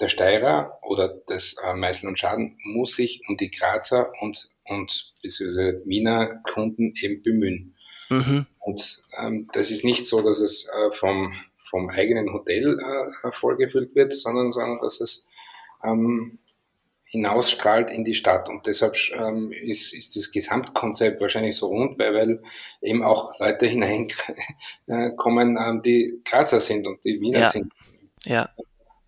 der 0.00 0.08
Steirer 0.08 0.78
oder 0.82 1.08
das 1.26 1.56
äh, 1.64 1.74
Meißel 1.74 2.08
und 2.08 2.18
Schaden 2.18 2.56
muss 2.64 2.96
sich 2.96 3.22
um 3.28 3.36
die 3.36 3.50
Grazer 3.50 4.12
und, 4.20 4.48
und 4.64 5.12
beziehungsweise 5.22 5.82
Wiener 5.84 6.40
Kunden 6.52 6.94
eben 7.00 7.22
bemühen. 7.22 7.74
Mhm. 8.10 8.46
Und 8.60 9.02
ähm, 9.18 9.46
das 9.52 9.70
ist 9.70 9.84
nicht 9.84 10.06
so, 10.06 10.22
dass 10.22 10.40
es 10.40 10.68
äh, 10.68 10.92
vom, 10.92 11.34
vom 11.56 11.88
eigenen 11.90 12.32
Hotel 12.32 12.78
äh, 12.78 13.32
vorgefüllt 13.32 13.94
wird, 13.94 14.12
sondern, 14.12 14.50
sondern 14.50 14.78
dass 14.80 15.00
es 15.00 15.26
ähm, 15.84 16.38
hinausstrahlt 17.08 17.90
in 17.90 18.04
die 18.04 18.14
Stadt. 18.14 18.48
Und 18.48 18.66
deshalb 18.66 18.94
ähm, 19.12 19.50
ist, 19.50 19.94
ist 19.94 20.14
das 20.14 20.30
Gesamtkonzept 20.30 21.20
wahrscheinlich 21.20 21.56
so 21.56 21.68
rund, 21.68 21.98
weil, 21.98 22.14
weil 22.14 22.42
eben 22.82 23.02
auch 23.02 23.38
Leute 23.40 23.66
hineinkommen, 24.86 25.58
ähm, 25.60 25.82
die 25.82 26.20
Grazer 26.24 26.60
sind 26.60 26.86
und 26.86 27.04
die 27.04 27.20
Wiener 27.20 27.40
ja. 27.40 27.46
sind. 27.46 27.72
Ja. 28.24 28.48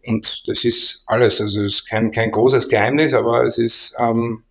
Und 0.06 0.44
das 0.48 0.64
ist 0.64 1.02
alles. 1.06 1.40
Also 1.40 1.62
es 1.62 1.74
ist 1.74 1.88
kein, 1.88 2.10
kein 2.10 2.30
großes 2.30 2.68
Geheimnis, 2.68 3.12
aber 3.12 3.44
es 3.44 3.58
ist, 3.58 3.94
ähm, 3.98 4.44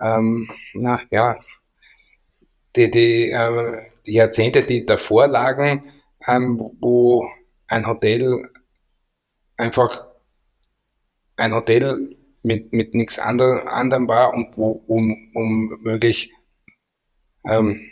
ähm, 0.00 0.50
na, 0.72 1.00
ja, 1.10 1.38
die, 2.74 2.90
die, 2.90 3.30
äh, 3.30 3.82
die 4.06 4.14
Jahrzehnte, 4.14 4.62
die 4.62 4.86
davor 4.86 5.26
lagen, 5.26 5.92
ähm, 6.26 6.58
wo 6.80 7.28
ein 7.66 7.86
Hotel 7.86 8.48
einfach 9.58 10.06
ein 11.36 11.54
Hotel 11.54 12.16
mit, 12.42 12.72
mit 12.72 12.94
nichts 12.94 13.18
ander, 13.18 13.70
anderem 13.70 14.08
war 14.08 14.34
und 14.34 14.56
wo 14.56 14.82
um, 14.86 15.30
um 15.34 15.68
möglich 15.82 16.32
ähm, 17.44 17.90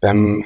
beim 0.00 0.44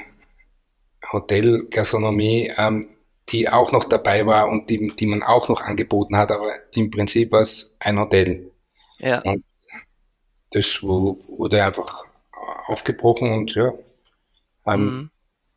Hotel 1.12 1.66
Gastronomie, 1.70 2.52
ähm, 2.56 2.88
die 3.30 3.49
auch 3.49 3.73
noch 3.73 3.85
dabei 3.85 4.26
war 4.26 4.49
und 4.49 4.70
die, 4.70 4.92
die 4.97 5.06
man 5.06 5.23
auch 5.23 5.49
noch 5.49 5.62
angeboten 5.62 6.16
hat, 6.16 6.30
aber 6.30 6.52
im 6.73 6.90
Prinzip 6.90 7.32
war 7.32 7.40
es 7.40 7.76
ein 7.78 7.99
Hotel. 7.99 8.50
Ja. 8.99 9.20
Und 9.20 9.44
das 10.50 10.82
wurde 10.82 11.64
einfach 11.64 12.04
aufgebrochen 12.66 13.32
und 13.32 13.54
ja, 13.54 13.73
ähm, 14.66 14.85
mhm. 14.85 15.11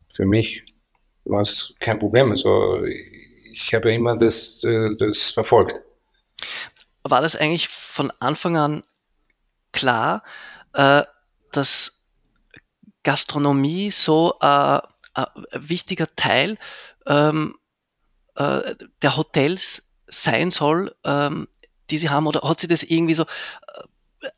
für 0.08 0.26
mich 0.26 0.64
war 1.24 1.40
es 1.40 1.74
kein 1.80 1.98
Problem. 1.98 2.30
Also 2.30 2.84
ich 2.84 3.23
habe 3.74 3.92
immer 3.92 4.16
das, 4.16 4.62
äh, 4.64 4.96
das 4.96 5.30
verfolgt. 5.30 5.80
War 7.02 7.20
das 7.20 7.36
eigentlich 7.36 7.68
von 7.68 8.10
Anfang 8.20 8.56
an 8.56 8.82
klar, 9.72 10.22
äh, 10.72 11.02
dass 11.52 12.04
Gastronomie 13.02 13.90
so 13.90 14.34
äh, 14.40 14.80
ein 15.14 15.26
wichtiger 15.54 16.08
Teil 16.16 16.58
ähm, 17.06 17.56
äh, 18.34 18.74
der 19.02 19.16
Hotels 19.16 19.92
sein 20.06 20.50
soll, 20.50 20.94
ähm, 21.04 21.48
die 21.90 21.98
sie 21.98 22.10
haben? 22.10 22.26
Oder 22.26 22.42
hat 22.48 22.60
sie 22.60 22.66
das 22.66 22.82
irgendwie 22.82 23.14
so 23.14 23.24
äh, 23.24 23.26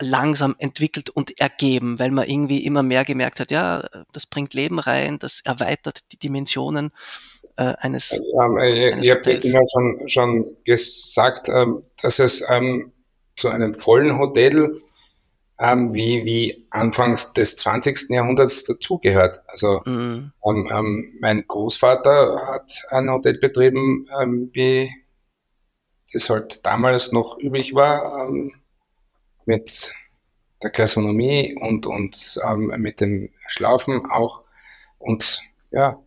langsam 0.01 0.57
entwickelt 0.59 1.11
und 1.11 1.39
ergeben, 1.39 1.99
weil 1.99 2.11
man 2.11 2.29
irgendwie 2.29 2.65
immer 2.65 2.83
mehr 2.83 3.05
gemerkt 3.05 3.39
hat, 3.39 3.53
ja, 3.53 3.89
das 4.13 4.27
bringt 4.27 4.53
Leben 4.53 4.81
rein, 4.81 5.19
das 5.21 5.41
erweitert 5.41 6.01
die 6.11 6.19
Dimensionen 6.19 6.91
äh, 7.57 7.75
eines, 7.79 8.13
ähm, 8.13 8.59
äh, 8.59 8.93
eines 8.93 9.07
Ich 9.07 9.11
habe 9.13 9.33
immer 9.33 9.63
schon, 9.73 10.09
schon 10.09 10.57
gesagt, 10.65 11.49
ähm, 11.49 11.83
dass 12.03 12.19
es 12.19 12.49
ähm, 12.51 12.93
zu 13.37 13.49
einem 13.49 13.75
vollen 13.75 14.19
Hotel 14.19 14.81
ähm, 15.59 15.95
wie, 15.95 16.25
wie 16.25 16.67
anfangs 16.71 17.33
des 17.33 17.57
20. 17.57 18.11
Jahrhunderts 18.11 18.65
dazugehört. 18.65 19.43
Also 19.47 19.81
mhm. 19.87 20.33
ähm, 20.45 20.69
ähm, 20.71 21.15
mein 21.21 21.47
Großvater 21.47 22.47
hat 22.47 22.85
ein 22.91 23.11
Hotel 23.11 23.39
betrieben, 23.39 24.07
ähm, 24.21 24.51
wie 24.53 24.91
das 26.13 26.31
halt 26.31 26.65
damals 26.65 27.13
noch 27.13 27.39
üblich 27.39 27.75
war, 27.75 28.31
mit 29.45 29.93
der 30.63 30.71
Gastronomie 30.71 31.57
und, 31.61 31.87
und 31.87 32.39
ähm, 32.47 32.73
mit 32.79 33.01
dem 33.01 33.31
Schlafen 33.49 34.05
auch. 34.07 34.43
Und 34.99 35.43
ja, 35.71 36.01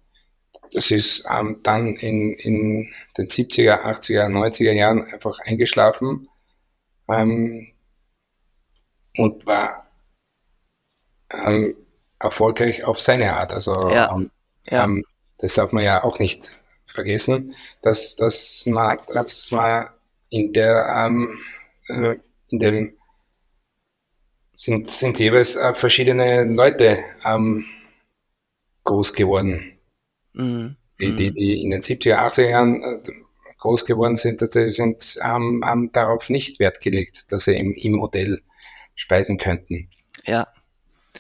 das 0.74 0.92
ist 0.92 1.26
ähm, 1.30 1.60
dann 1.64 1.96
in, 1.96 2.34
in 2.34 2.90
den 3.18 3.28
70er, 3.28 3.84
80er, 3.84 4.28
90er 4.28 4.72
Jahren 4.72 5.04
einfach 5.04 5.40
eingeschlafen 5.40 6.28
ähm, 7.10 7.72
und 9.18 9.46
war 9.46 9.88
ähm, 11.32 11.76
erfolgreich 12.20 12.84
auf 12.84 13.00
seine 13.00 13.34
Art. 13.34 13.54
Also 13.54 13.72
ja. 13.90 14.14
Ähm, 14.14 14.32
ja. 14.66 14.84
Ähm, 14.84 15.06
das 15.38 15.54
darf 15.56 15.72
man 15.72 15.84
ja 15.84 16.04
auch 16.04 16.20
nicht 16.20 16.52
vergessen, 16.86 17.56
dass, 17.82 18.16
dass, 18.16 18.66
man, 18.66 18.98
dass 19.08 19.52
man 19.52 19.90
in 20.30 20.54
der 20.54 21.08
ähm, 21.08 21.40
äh, 21.88 22.18
in 22.50 22.60
dem 22.60 22.94
sind, 24.56 24.92
sind 24.92 25.20
jeweils 25.20 25.56
äh, 25.56 25.74
verschiedene 25.74 26.44
Leute 26.44 27.04
groß 28.84 29.14
geworden. 29.14 29.79
Mhm. 30.40 30.76
Die, 31.00 31.16
die, 31.16 31.32
mhm. 31.32 31.36
die 31.36 31.64
in 31.64 31.70
den 31.70 31.82
70er, 31.82 32.18
80er 32.18 32.50
Jahren 32.50 32.82
äh, 32.82 33.02
groß 33.58 33.86
geworden 33.86 34.16
sind, 34.16 34.42
die 34.42 34.68
sind, 34.68 35.20
ähm, 35.22 35.62
haben 35.64 35.92
darauf 35.92 36.30
nicht 36.30 36.60
Wert 36.60 36.82
gelegt, 36.82 37.32
dass 37.32 37.46
sie 37.46 37.58
im, 37.58 37.74
im 37.74 38.02
Hotel 38.02 38.42
speisen 38.96 39.38
könnten. 39.38 39.90
Ja. 40.26 40.48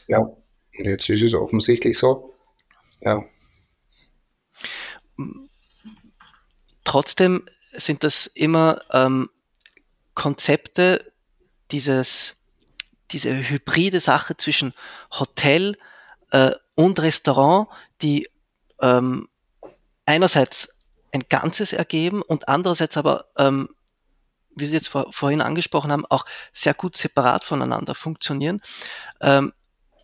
Ja, 0.08 0.20
und 0.20 0.38
jetzt 0.86 1.10
ist 1.10 1.22
es 1.22 1.34
offensichtlich 1.34 1.98
so. 1.98 2.34
Ja. 3.02 3.24
Trotzdem 6.84 7.44
sind 7.74 8.04
das 8.04 8.26
immer 8.26 8.82
ähm, 8.92 9.30
Konzepte, 10.16 11.12
dieses, 11.72 12.42
diese 13.12 13.50
hybride 13.50 14.00
Sache 14.00 14.38
zwischen 14.38 14.74
Hotel 15.12 15.78
äh, 16.32 16.52
und 16.76 17.00
Restaurant, 17.00 17.68
die 18.02 18.28
ähm, 18.82 19.28
einerseits 20.06 20.80
ein 21.12 21.24
Ganzes 21.30 21.74
ergeben 21.74 22.22
und 22.22 22.48
andererseits 22.48 22.98
aber, 22.98 23.26
ähm, 23.38 23.70
wie 24.56 24.66
Sie 24.66 24.76
jetzt 24.76 24.90
vor, 24.90 25.12
vorhin 25.12 25.42
angesprochen 25.42 25.92
haben, 25.92 26.06
auch 26.06 26.26
sehr 26.54 26.74
gut 26.74 26.96
separat 26.96 27.44
voneinander 27.44 27.96
funktionieren. 27.96 28.62
Ähm, 29.22 29.54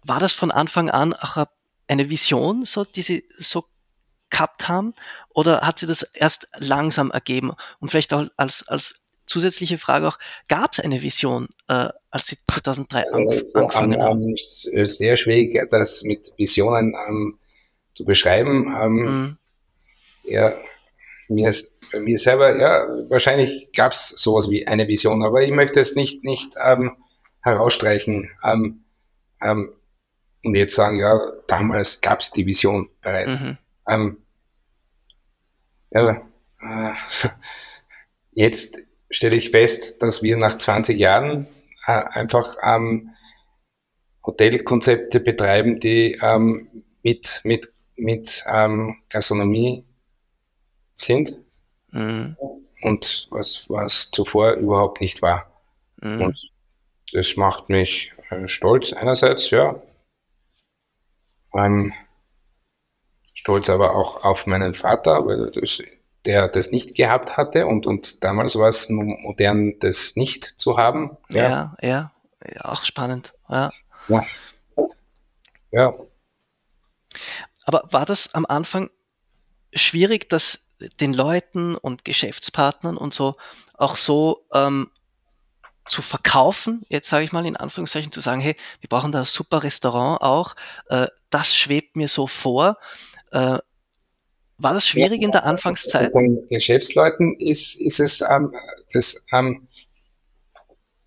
war 0.04 0.20
das 0.20 0.34
von 0.34 0.52
Anfang 0.52 0.90
an 0.90 1.14
auch 1.14 1.46
eine 1.88 2.10
Vision, 2.10 2.66
so, 2.66 2.84
die 2.84 3.02
Sie 3.02 3.28
so 3.38 3.66
gehabt 4.30 4.68
haben? 4.68 4.94
Oder 5.30 5.62
hat 5.62 5.80
sie 5.80 5.88
das 5.88 6.04
erst 6.04 6.48
langsam 6.58 7.12
ergeben? 7.12 7.54
Und 7.80 7.90
vielleicht 7.90 8.14
auch 8.14 8.26
als, 8.38 8.68
als 8.68 9.06
zusätzliche 9.26 9.78
Frage 9.78 10.08
auch, 10.08 10.20
gab 10.48 10.74
es 10.74 10.80
eine 10.80 11.02
Vision, 11.02 11.48
äh, 11.68 11.90
als 12.12 12.28
Sie 12.28 12.38
2003 12.50 13.12
anf 13.12 13.30
also, 13.30 13.60
angefangen 13.60 14.02
haben? 14.02 14.30
Ähm, 14.30 14.86
sehr 14.86 15.18
schwierig, 15.18 15.58
das 15.72 16.04
mit 16.04 16.32
Visionen 16.38 16.96
ähm, 17.08 17.38
zu 17.96 18.06
beschreiben. 18.06 18.76
Ähm, 18.80 18.94
mhm. 18.94 19.38
Ja, 20.24 20.54
mir, 21.28 21.54
mir 22.00 22.20
selber, 22.20 22.60
ja, 22.60 22.86
wahrscheinlich 23.10 23.70
gab 23.74 23.94
es 23.94 24.10
sowas 24.10 24.50
wie 24.50 24.68
eine 24.68 24.88
Vision, 24.88 25.24
aber 25.24 25.42
ich 25.42 25.52
möchte 25.52 25.80
es 25.80 25.96
nicht, 25.96 26.24
nicht 26.24 26.54
ähm, 26.64 26.92
herausstreichen 27.42 28.30
ähm, 28.44 28.84
ähm, 29.42 29.70
und 30.44 30.56
jetzt 30.56 30.76
sagen, 30.76 31.00
ja, 31.00 31.20
damals 31.48 32.02
gab 32.02 32.20
es 32.20 32.32
die 32.32 32.46
Vision 32.46 32.90
bereits. 33.02 33.40
Mhm. 33.40 33.58
Ähm, 33.88 34.18
ja, 35.92 36.22
äh, 36.62 36.94
jetzt 38.32 38.78
stelle 39.10 39.36
ich 39.36 39.52
fest, 39.52 40.02
dass 40.02 40.22
wir 40.22 40.38
nach 40.38 40.58
20 40.58 41.00
Jahren 41.00 41.48
äh, 41.88 41.92
einfach 41.92 42.56
ähm, 42.62 43.12
Hotelkonzepte 44.26 45.20
betreiben, 45.20 45.80
die 45.80 46.20
ähm, 46.22 46.84
mit, 47.04 47.42
mit 47.44 47.72
mit 47.96 48.44
ähm, 48.48 48.98
Gastronomie 49.10 49.86
sind 50.94 51.38
mhm. 51.92 52.36
und 52.82 53.28
was, 53.32 53.70
was 53.70 54.12
zuvor 54.12 54.54
überhaupt 54.54 55.02
nicht 55.02 55.22
war. 55.22 55.52
Mhm. 56.02 56.22
Und 56.22 56.52
das 57.14 57.36
macht 57.36 57.70
mich 57.70 58.14
äh, 58.30 58.48
stolz 58.48 58.94
einerseits, 58.94 59.50
ja. 59.52 59.82
Ähm, 61.54 61.94
stolz 63.34 63.70
aber 63.70 63.96
auch 63.96 64.24
auf 64.24 64.48
meinen 64.48 64.74
Vater, 64.74 65.26
weil 65.26 65.52
das, 65.52 65.82
der 66.26 66.48
das 66.48 66.72
nicht 66.72 66.96
gehabt 66.96 67.38
hatte 67.38 67.68
und, 67.68 67.88
und 67.88 68.24
damals 68.24 68.58
war 68.58 68.68
es 68.68 68.90
modern, 68.90 69.80
das 69.80 70.16
nicht 70.16 70.44
zu 70.44 70.78
haben. 70.78 71.18
Ja, 71.30 71.44
ja, 71.44 71.78
ja, 71.82 72.12
ja 72.54 72.66
auch 72.66 72.84
spannend. 72.84 73.34
Ja. 73.50 73.72
ja. 74.08 74.26
ja. 75.72 75.94
Aber 77.66 77.84
war 77.92 78.06
das 78.06 78.34
am 78.34 78.46
Anfang 78.46 78.90
schwierig, 79.74 80.30
das 80.30 80.76
den 81.00 81.14
Leuten 81.14 81.76
und 81.76 82.06
Geschäftspartnern 82.06 82.98
und 82.98 83.14
so 83.14 83.36
auch 83.74 83.96
so 83.96 84.46
ähm, 84.54 84.90
zu 85.86 86.02
verkaufen, 86.02 86.84
jetzt 86.90 87.10
sage 87.10 87.26
ich 87.26 87.32
mal 87.32 87.46
in 87.46 87.56
Anführungszeichen, 87.56 88.12
zu 88.12 88.22
sagen, 88.22 88.42
hey, 88.42 88.56
wir 88.82 88.90
brauchen 88.90 89.12
da 89.12 89.20
ein 89.20 89.26
super 89.26 89.64
Restaurant 89.64 90.22
auch, 90.22 90.56
äh, 90.90 91.08
das 91.30 91.56
schwebt 91.56 91.96
mir 91.96 92.08
so 92.08 92.28
vor. 92.28 92.78
Äh, 93.32 93.60
war 94.58 94.74
das 94.74 94.88
schwierig 94.88 95.22
in 95.22 95.32
der 95.32 95.46
Anfangszeit? 95.46 96.14
Bei 96.14 96.22
den 96.22 96.48
Geschäftsleuten 96.48 97.36
ist, 97.40 97.80
ist 97.80 98.00
es 98.00 98.22
ähm, 98.22 98.54
das, 98.94 99.24
ähm, 99.32 99.68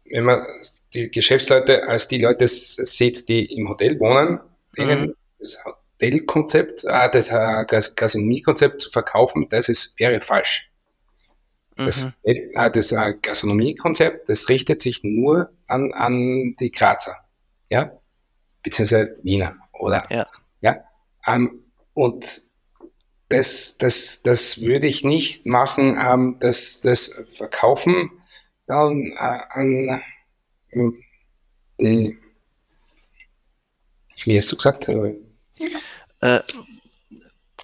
wenn 0.05 0.25
man 0.25 0.47
die 0.95 1.11
Geschäftsleute 1.11 1.88
als 1.88 2.09
die 2.09 2.21
Leute 2.21 2.47
sieht, 2.47 3.29
die 3.29 3.47
im 3.57 3.69
Hotel 3.69 3.99
wohnen, 3.99 4.41
denen 4.77 5.00
mhm. 5.00 5.15
das 5.38 5.59
Hotelkonzept, 6.00 6.85
äh, 6.85 7.11
das 7.11 7.31
äh, 7.31 7.64
Gastronomiekonzept 7.67 8.81
zu 8.81 8.90
verkaufen, 8.90 9.49
das 9.49 9.69
ist, 9.69 9.99
wäre 9.99 10.21
falsch. 10.21 10.71
Das, 11.76 12.05
mhm. 12.05 12.12
äh, 12.23 12.71
das 12.71 12.93
äh, 12.93 13.14
Gastronomiekonzept, 13.21 14.28
das 14.28 14.49
richtet 14.49 14.81
sich 14.81 15.05
nur 15.05 15.52
an, 15.67 15.93
an 15.93 16.57
die 16.59 16.73
Grazer, 16.73 17.17
ja, 17.69 17.93
beziehungsweise 18.62 19.17
Wiener, 19.23 19.57
oder? 19.73 20.05
Ja. 20.11 20.26
ja? 20.61 20.85
Ähm, 21.26 21.64
und 21.95 22.43
das, 23.28 23.76
das, 23.78 24.23
das 24.23 24.61
würde 24.61 24.87
ich 24.87 25.05
nicht 25.05 25.47
machen, 25.47 25.97
ähm, 26.00 26.37
das, 26.40 26.81
das 26.81 27.23
Verkaufen 27.33 28.11
dann 28.67 29.12
äh, 29.12 29.40
an 29.50 30.02
äh, 30.71 30.90
die, 31.81 32.19
wie 34.25 34.38
hast 34.38 34.50
du 34.50 34.57
gesagt? 34.57 34.88
Äh, 36.21 36.41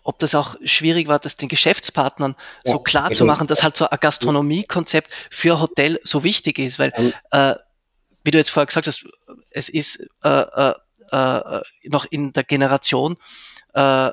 ob 0.02 0.18
das 0.18 0.34
auch 0.34 0.56
schwierig 0.64 1.08
war, 1.08 1.18
das 1.18 1.36
den 1.36 1.48
Geschäftspartnern 1.48 2.36
ja, 2.64 2.72
so 2.72 2.78
klar 2.78 3.12
zu 3.12 3.24
machen, 3.24 3.46
dass 3.46 3.62
halt 3.62 3.76
so 3.76 3.88
ein 3.88 3.98
Gastronomiekonzept 3.98 5.10
für 5.30 5.60
Hotel 5.60 5.98
so 6.04 6.22
wichtig 6.22 6.58
ist, 6.58 6.78
weil, 6.78 6.92
äh, 7.30 7.54
wie 8.22 8.30
du 8.30 8.38
jetzt 8.38 8.50
vorher 8.50 8.66
gesagt 8.66 8.86
hast, 8.86 9.06
es 9.50 9.68
ist 9.68 10.06
äh, 10.22 10.28
äh, 10.28 10.74
äh 11.10 11.60
noch 11.84 12.04
in 12.04 12.34
der 12.34 12.44
Generation 12.44 13.16
äh, 13.72 14.10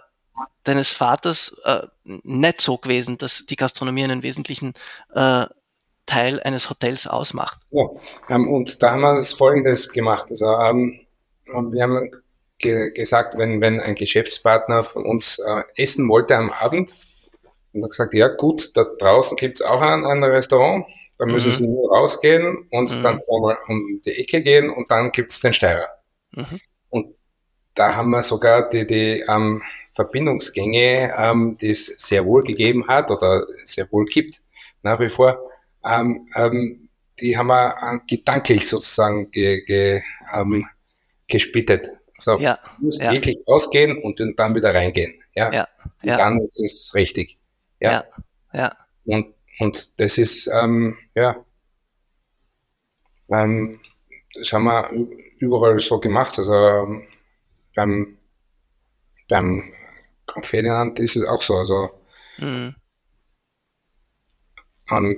deines 0.63 0.91
Vaters 0.91 1.59
äh, 1.65 1.81
nicht 2.03 2.61
so 2.61 2.77
gewesen, 2.77 3.17
dass 3.17 3.45
die 3.45 3.57
Gastronomie 3.57 4.05
einen 4.05 4.23
wesentlichen 4.23 4.73
Teil 6.05 6.41
eines 6.41 6.69
Hotels 6.69 7.07
ausmacht. 7.07 7.59
Ja, 7.69 7.83
ähm, 8.29 8.51
und 8.51 8.81
da 8.81 8.91
haben 8.91 9.01
wir 9.01 9.15
das 9.15 9.33
Folgendes 9.33 9.91
gemacht. 9.91 10.27
Also 10.29 10.45
ähm, 10.45 11.01
wir 11.45 11.83
haben 11.83 12.11
ge 12.61 12.91
gesagt, 12.91 13.37
wenn, 13.37 13.61
wenn 13.61 13.79
ein 13.79 13.95
Geschäftspartner 13.95 14.83
von 14.83 15.05
uns 15.05 15.39
äh, 15.39 15.63
essen 15.75 16.07
wollte 16.09 16.37
am 16.37 16.49
Abend, 16.49 16.91
und 17.73 17.83
hat 17.83 17.91
gesagt, 17.91 18.13
ja 18.13 18.27
gut, 18.27 18.75
da 18.75 18.83
draußen 18.83 19.37
gibt 19.37 19.57
es 19.57 19.61
auch 19.61 19.81
ein, 19.81 20.05
ein 20.05 20.23
Restaurant, 20.23 20.85
da 21.17 21.25
müssen 21.25 21.49
mhm. 21.49 21.53
sie 21.53 21.67
nur 21.67 21.89
rausgehen 21.89 22.67
und 22.71 22.97
mhm. 22.97 23.03
dann 23.03 23.21
einmal 23.33 23.57
um 23.67 23.99
die 24.05 24.17
Ecke 24.17 24.41
gehen 24.41 24.69
und 24.69 24.89
dann 24.91 25.11
gibt 25.11 25.31
es 25.31 25.39
den 25.39 25.53
Steirer. 25.53 25.87
Mhm. 26.31 26.59
Und 26.89 27.15
da 27.75 27.95
haben 27.95 28.09
wir 28.09 28.21
sogar 28.21 28.69
die, 28.69 28.85
die 28.85 29.23
ähm, 29.27 29.61
Verbindungsgänge, 29.93 31.13
ähm, 31.17 31.57
die 31.59 31.69
es 31.69 31.85
sehr 31.85 32.25
wohl 32.25 32.43
gegeben 32.43 32.87
hat 32.87 33.11
oder 33.11 33.45
sehr 33.63 33.91
wohl 33.91 34.05
gibt, 34.05 34.41
nach 34.83 34.99
wie 34.99 35.09
vor, 35.09 35.39
ähm, 35.85 36.27
ähm, 36.35 36.89
die 37.19 37.37
haben 37.37 37.47
wir 37.47 37.75
äh, 37.81 37.99
gedanklich 38.07 38.67
sozusagen 38.67 39.29
ge, 39.31 39.63
ge, 39.63 40.01
ähm, 40.33 40.67
gesplittet. 41.27 41.91
Also 42.27 42.41
ja, 42.43 42.59
du 42.77 42.85
musst 42.85 43.01
ja. 43.01 43.11
wirklich 43.11 43.39
ausgehen 43.47 44.01
und 44.01 44.19
dann 44.37 44.55
wieder 44.55 44.73
reingehen. 44.73 45.21
Ja, 45.35 45.51
ja, 45.51 45.67
ja. 46.03 46.17
dann 46.17 46.39
ist 46.41 46.61
es 46.61 46.93
richtig. 46.93 47.37
Ja, 47.79 48.03
ja. 48.53 48.75
Und, 49.05 49.33
und 49.59 49.99
das 49.99 50.17
ist, 50.17 50.47
ähm, 50.53 50.97
ja, 51.15 51.43
ähm, 53.29 53.79
das 54.33 54.53
haben 54.53 54.65
wir 54.65 54.91
überall 55.39 55.79
so 55.79 55.99
gemacht. 55.99 56.37
Also 56.37 56.53
ähm, 56.53 57.07
beim, 57.75 58.17
beim 59.27 59.73
Ferdinand 60.41 60.99
ist 60.99 61.15
es 61.15 61.23
auch 61.25 61.41
so. 61.41 61.55
Also, 61.55 61.89
mhm. 62.37 62.75
um, 64.89 65.15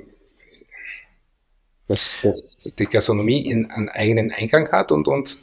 dass, 1.87 2.21
dass 2.21 2.73
die 2.79 2.85
Gastronomie 2.85 3.45
in, 3.49 3.69
einen 3.69 3.89
eigenen 3.89 4.31
Eingang 4.31 4.71
hat 4.71 4.91
und, 4.91 5.07
und 5.07 5.39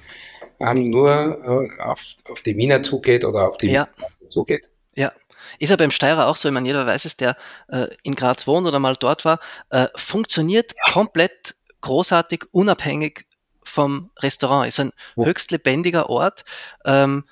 ähm, 0.61 0.85
nur 0.85 1.11
äh, 1.11 1.83
auf, 1.83 2.05
auf 2.31 2.43
die 2.43 2.57
Wiener 2.57 2.83
zugeht 2.83 3.25
oder 3.25 3.49
auf 3.49 3.57
die 3.57 3.71
ja. 3.71 3.89
Wiener 3.97 4.31
zugeht. 4.31 4.71
Ja. 4.95 5.13
Ist 5.59 5.71
ja 5.71 5.77
beim 5.77 5.91
Steirer 5.91 6.29
auch 6.29 6.37
so, 6.37 6.49
ich 6.49 6.55
meine, 6.55 6.67
jeder 6.67 6.87
weiß 6.87 7.05
es, 7.07 7.17
der 7.17 7.37
äh, 7.69 7.89
in 8.03 8.15
Graz 8.15 8.47
wohnt 8.47 8.67
oder 8.67 8.79
mal 8.79 8.95
dort 8.97 9.25
war, 9.25 9.41
äh, 9.71 9.89
funktioniert 9.97 10.75
komplett 10.93 11.57
großartig, 11.81 12.45
unabhängig 12.53 13.27
vom 13.63 14.11
Restaurant. 14.19 14.69
Ist 14.69 14.81
ein 14.81 14.93
ja. 15.17 15.25
höchst 15.25 15.51
lebendiger 15.51 16.11
Ort, 16.11 16.45
ähm, 16.85 17.25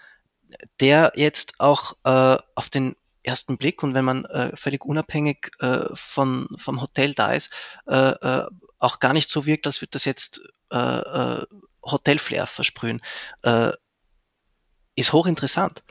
der 0.81 1.12
jetzt 1.17 1.55
auch 1.59 1.97
äh, 2.05 2.38
auf 2.55 2.71
den 2.71 2.97
ersten 3.23 3.59
Blick 3.59 3.83
und 3.83 3.95
wenn 3.95 4.05
man 4.05 4.25
äh, 4.25 4.57
völlig 4.57 4.85
unabhängig 4.85 5.51
äh, 5.61 5.85
von, 5.93 6.49
vom 6.57 6.81
Hotel 6.81 7.14
da 7.14 7.33
ist, 7.33 7.51
äh, 7.87 7.95
äh, 7.95 8.47
auch 8.79 9.01
gar 9.01 9.12
nicht 9.12 9.29
so 9.29 9.45
wirkt, 9.45 9.67
als 9.67 9.83
würde 9.83 9.91
das 9.91 10.05
jetzt 10.07 10.41
äh, 10.71 11.43
Hotelflair 11.90 12.46
versprühen. 12.46 13.01
Äh, 13.42 13.72
ist 14.96 15.12
hochinteressant. 15.12 15.83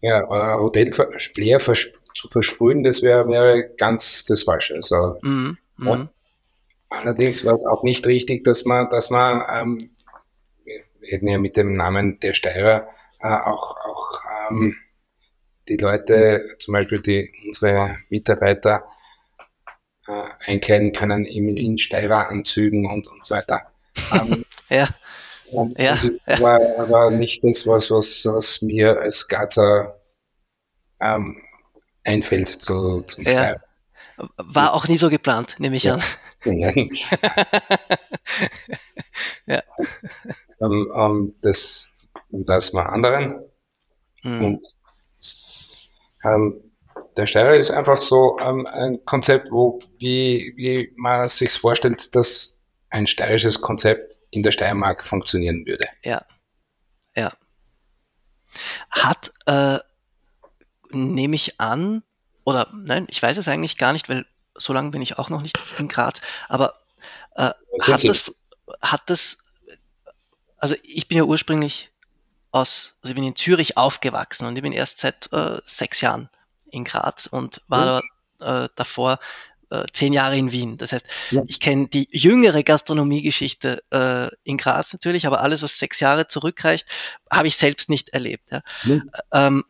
Ja, 0.00 0.22
äh, 0.22 0.58
Hotelflair 0.58 1.60
vers 1.60 1.88
zu 2.14 2.28
versprühen, 2.28 2.84
das 2.84 3.02
wäre 3.02 3.26
wär 3.28 3.62
ganz 3.76 4.24
das 4.24 4.44
Falsche. 4.44 4.74
Also, 4.76 5.18
mm, 5.22 5.56
mm. 5.78 6.08
Allerdings 6.88 7.44
war 7.44 7.54
es 7.54 7.66
auch 7.66 7.82
nicht 7.82 8.06
richtig, 8.06 8.44
dass 8.44 8.64
man, 8.64 8.88
dass 8.90 9.10
man, 9.10 9.42
ähm, 9.50 9.90
wir 10.64 11.08
hätten 11.08 11.26
ja 11.26 11.38
mit 11.38 11.56
dem 11.56 11.74
Namen 11.74 12.20
der 12.20 12.34
Steirer 12.34 12.88
äh, 13.20 13.28
auch, 13.28 13.76
auch 13.78 14.20
ähm, 14.50 14.76
die 15.68 15.76
Leute, 15.76 16.56
zum 16.58 16.72
Beispiel 16.72 17.00
die, 17.00 17.32
unsere 17.46 17.98
Mitarbeiter, 18.10 18.84
äh, 20.06 20.22
einkleiden 20.46 20.92
können 20.92 21.24
in, 21.24 21.56
in 21.56 21.78
Steireranzügen 21.78 22.86
und, 22.86 23.08
und 23.08 23.24
so 23.24 23.34
weiter. 23.34 23.73
Ähm, 24.12 24.44
ja. 24.68 24.88
Und 25.52 25.78
ja, 25.78 25.98
das 26.26 26.40
war 26.40 26.60
aber 26.78 27.10
nicht 27.10 27.44
das, 27.44 27.66
was, 27.66 27.90
was, 27.90 28.24
was 28.26 28.62
mir 28.62 28.98
als 29.00 29.28
Gazer 29.28 30.00
ähm, 31.00 31.40
einfällt 32.02 32.48
zu, 32.48 33.02
zum 33.02 33.24
ja. 33.24 33.56
War 34.36 34.74
auch 34.74 34.88
nie 34.88 34.96
so 34.96 35.10
geplant, 35.10 35.56
nehme 35.58 35.76
ich 35.76 35.84
ja. 35.84 35.94
an. 35.94 36.02
ja. 39.46 39.62
um, 40.58 40.90
um, 40.90 41.34
das, 41.40 41.90
das 42.30 42.72
war 42.74 42.90
anderen. 42.90 43.40
Mhm. 44.22 44.44
Und 44.44 44.64
ähm, 46.24 46.60
der 47.16 47.26
Steirer 47.26 47.56
ist 47.56 47.70
einfach 47.70 47.96
so 47.96 48.38
ähm, 48.40 48.66
ein 48.66 49.04
Konzept, 49.04 49.50
wo, 49.50 49.80
wie, 49.98 50.52
wie 50.56 50.92
man 50.96 51.28
sich 51.28 51.52
vorstellt, 51.52 52.14
dass 52.14 52.56
ein 52.94 53.08
steirisches 53.08 53.60
Konzept 53.60 54.18
in 54.30 54.44
der 54.44 54.52
Steiermark 54.52 55.04
funktionieren 55.04 55.66
würde. 55.66 55.88
Ja, 56.04 56.24
ja. 57.16 57.32
Hat, 58.88 59.32
äh, 59.46 59.80
nehme 60.90 61.34
ich 61.34 61.60
an, 61.60 62.04
oder 62.44 62.68
nein, 62.72 63.06
ich 63.10 63.20
weiß 63.20 63.36
es 63.36 63.48
eigentlich 63.48 63.78
gar 63.78 63.92
nicht, 63.92 64.08
weil 64.08 64.24
so 64.54 64.72
lange 64.72 64.92
bin 64.92 65.02
ich 65.02 65.18
auch 65.18 65.28
noch 65.28 65.42
nicht 65.42 65.58
in 65.78 65.88
Graz, 65.88 66.20
aber 66.48 66.74
äh, 67.34 67.50
hat, 67.82 68.04
das, 68.04 68.32
hat 68.80 69.02
das, 69.06 69.38
also 70.56 70.76
ich 70.84 71.08
bin 71.08 71.18
ja 71.18 71.24
ursprünglich 71.24 71.90
aus, 72.52 72.98
also 73.02 73.10
ich 73.10 73.16
bin 73.16 73.24
in 73.24 73.34
Zürich 73.34 73.76
aufgewachsen 73.76 74.46
und 74.46 74.54
ich 74.54 74.62
bin 74.62 74.72
erst 74.72 74.98
seit 74.98 75.32
äh, 75.32 75.60
sechs 75.66 76.00
Jahren 76.00 76.28
in 76.70 76.84
Graz 76.84 77.26
und 77.26 77.60
war 77.66 78.02
mhm. 78.02 78.08
da, 78.38 78.64
äh, 78.64 78.68
davor 78.76 79.18
äh, 79.82 79.86
zehn 79.92 80.12
Jahre 80.12 80.36
in 80.36 80.52
Wien. 80.52 80.76
Das 80.76 80.92
heißt, 80.92 81.06
ja. 81.30 81.42
ich 81.46 81.60
kenne 81.60 81.88
die 81.88 82.08
jüngere 82.10 82.62
Gastronomiegeschichte 82.62 83.82
äh, 83.90 84.28
in 84.44 84.56
Graz 84.56 84.92
natürlich, 84.92 85.26
aber 85.26 85.40
alles, 85.40 85.62
was 85.62 85.78
sechs 85.78 86.00
Jahre 86.00 86.28
zurückreicht, 86.28 86.86
habe 87.30 87.48
ich 87.48 87.56
selbst 87.56 87.90
nicht 87.90 88.10
erlebt. 88.10 88.50
Ja. 88.50 88.60
Mhm. 88.84 89.10
Ähm, 89.32 89.64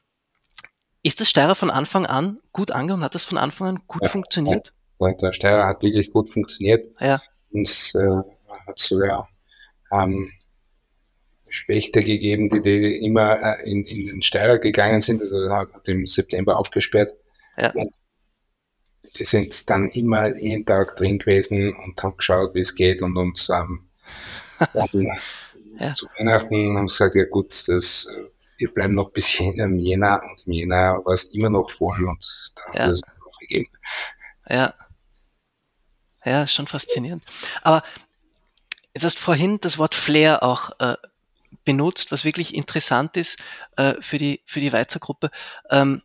ist 1.02 1.20
das 1.20 1.28
Steirer 1.28 1.54
von 1.54 1.70
Anfang 1.70 2.06
an 2.06 2.38
gut 2.52 2.70
angekommen? 2.70 3.04
Hat 3.04 3.14
das 3.14 3.24
von 3.24 3.38
Anfang 3.38 3.68
an 3.68 3.80
gut 3.86 4.02
ja, 4.02 4.08
funktioniert? 4.08 4.72
Ja, 5.00 5.12
der 5.12 5.32
Steirer 5.32 5.66
hat 5.66 5.82
wirklich 5.82 6.10
gut 6.10 6.30
funktioniert. 6.30 6.86
Ja. 6.98 7.20
Und 7.52 7.92
äh, 7.94 8.22
hat 8.66 8.78
sogar 8.78 9.28
ähm, 9.92 10.32
Spechte 11.48 12.02
gegeben, 12.02 12.48
die, 12.48 12.62
die 12.62 13.04
immer 13.04 13.36
äh, 13.38 13.70
in, 13.70 13.84
in 13.84 14.06
den 14.06 14.22
Steirer 14.22 14.58
gegangen 14.58 15.00
sind. 15.00 15.20
Also 15.20 15.36
hat 15.50 15.68
im 15.88 16.06
September 16.06 16.58
aufgesperrt. 16.58 17.12
Ja. 17.58 17.70
Und 17.72 17.94
die 19.16 19.24
sind 19.24 19.68
dann 19.70 19.88
immer 19.88 20.34
jeden 20.36 20.66
Tag 20.66 20.96
drin 20.96 21.18
gewesen 21.18 21.74
und 21.74 22.02
haben 22.02 22.16
geschaut, 22.16 22.54
wie 22.54 22.60
es 22.60 22.74
geht 22.74 23.02
und 23.02 23.16
uns 23.16 23.48
ähm, 23.48 23.88
ja. 25.78 25.94
zu 25.94 26.06
Weihnachten 26.18 26.76
haben 26.76 26.86
gesagt, 26.86 27.14
ja 27.14 27.24
gut, 27.24 27.50
das, 27.68 28.08
wir 28.58 28.72
bleiben 28.72 28.94
noch 28.94 29.10
bis 29.10 29.38
im 29.40 29.78
Jänner 29.78 30.22
und 30.28 30.46
im 30.46 30.52
Jänner 30.52 31.00
war 31.04 31.12
es 31.12 31.24
immer 31.24 31.50
noch 31.50 31.70
voll 31.70 32.04
und 32.04 32.52
da 32.54 32.62
ja. 32.72 32.80
haben 32.80 32.88
wir 32.88 32.94
es 32.94 33.02
noch 33.02 33.38
gegeben. 33.38 33.68
Ja. 34.48 34.74
Ja, 36.24 36.44
ist 36.44 36.54
schon 36.54 36.66
faszinierend. 36.66 37.22
Aber 37.62 37.82
jetzt 38.94 39.04
hast 39.04 39.18
du 39.18 39.22
vorhin 39.22 39.60
das 39.60 39.76
Wort 39.76 39.94
Flair 39.94 40.42
auch 40.42 40.70
äh, 40.80 40.96
benutzt, 41.64 42.12
was 42.12 42.24
wirklich 42.24 42.54
interessant 42.54 43.16
ist 43.16 43.38
äh, 43.76 43.94
für 44.00 44.18
die, 44.18 44.40
für 44.46 44.60
die 44.60 44.72
Weizer 44.72 45.00
Gruppe. 45.00 45.30
Ähm, 45.70 46.02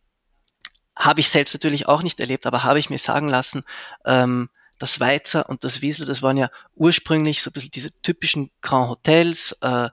habe 0.95 1.19
ich 1.21 1.29
selbst 1.29 1.53
natürlich 1.53 1.87
auch 1.87 2.03
nicht 2.03 2.19
erlebt, 2.19 2.45
aber 2.45 2.63
habe 2.63 2.79
ich 2.79 2.89
mir 2.89 2.99
sagen 2.99 3.29
lassen, 3.29 3.63
ähm, 4.05 4.49
das 4.79 4.99
Weizer 4.99 5.49
und 5.49 5.63
das 5.63 5.81
Wiesel, 5.81 6.05
das 6.05 6.21
waren 6.21 6.37
ja 6.37 6.49
ursprünglich 6.75 7.41
so 7.43 7.49
ein 7.49 7.53
bisschen 7.53 7.71
diese 7.71 7.91
typischen 8.01 8.49
Grand 8.61 8.89
Hotels, 8.89 9.55
äh, 9.61 9.89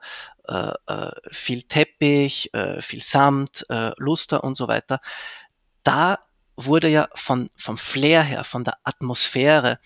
äh, 0.47 0.73
äh, 0.87 1.11
viel 1.29 1.63
Teppich, 1.63 2.53
äh, 2.53 2.81
viel 2.81 3.01
Samt, 3.01 3.65
äh, 3.69 3.91
Luster 3.97 4.43
und 4.43 4.55
so 4.55 4.67
weiter. 4.69 5.01
Da 5.83 6.19
wurde 6.55 6.87
ja 6.87 7.07
von, 7.13 7.49
vom 7.57 7.77
Flair 7.77 8.23
her, 8.23 8.43
von 8.45 8.63
der 8.63 8.77
Atmosphäre 8.83 9.79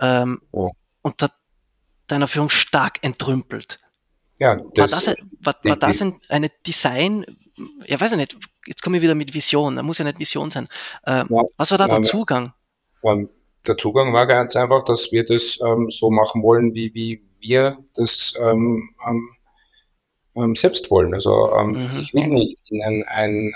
ähm, 0.00 0.40
oh. 0.52 0.70
unter 1.00 1.30
deiner 2.06 2.28
Führung 2.28 2.50
stark 2.50 3.02
entrümpelt. 3.02 3.78
Ja, 4.38 4.56
das, 4.74 4.92
war 4.92 5.00
das, 5.00 5.16
war, 5.40 5.54
war 5.62 5.76
das 5.76 6.02
ein, 6.02 6.20
eine 6.28 6.50
Design, 6.66 7.24
ja 7.86 8.00
weiß 8.00 8.12
ich 8.12 8.18
nicht, 8.18 8.36
jetzt 8.66 8.82
komme 8.82 8.96
ich 8.96 9.02
wieder 9.02 9.14
mit 9.14 9.34
Vision, 9.34 9.76
da 9.76 9.82
muss 9.82 9.98
ja 9.98 10.04
nicht 10.04 10.18
Vision 10.18 10.50
sein. 10.50 10.68
Ähm, 11.06 11.26
ja, 11.30 11.42
was 11.56 11.70
war 11.70 11.78
da 11.78 11.88
der 11.88 12.02
Zugang? 12.02 12.52
der 13.66 13.78
Zugang 13.78 14.12
war 14.12 14.26
ganz 14.26 14.56
einfach, 14.56 14.84
dass 14.84 15.12
wir 15.12 15.24
das 15.24 15.60
ähm, 15.64 15.90
so 15.90 16.10
machen 16.10 16.42
wollen, 16.42 16.74
wie, 16.74 16.94
wie 16.94 17.22
wir 17.40 17.78
das 17.94 18.34
ähm, 18.40 18.90
ähm, 19.06 19.28
ähm 20.34 20.56
selbst 20.56 20.90
wollen. 20.90 21.14
Also 21.14 21.52
ähm, 21.52 21.70
mhm. 21.70 22.00
ich 22.00 22.14
will 22.14 22.28
nicht 22.28 22.58
in 22.70 22.82
ein, 22.82 23.04
ein 23.06 23.52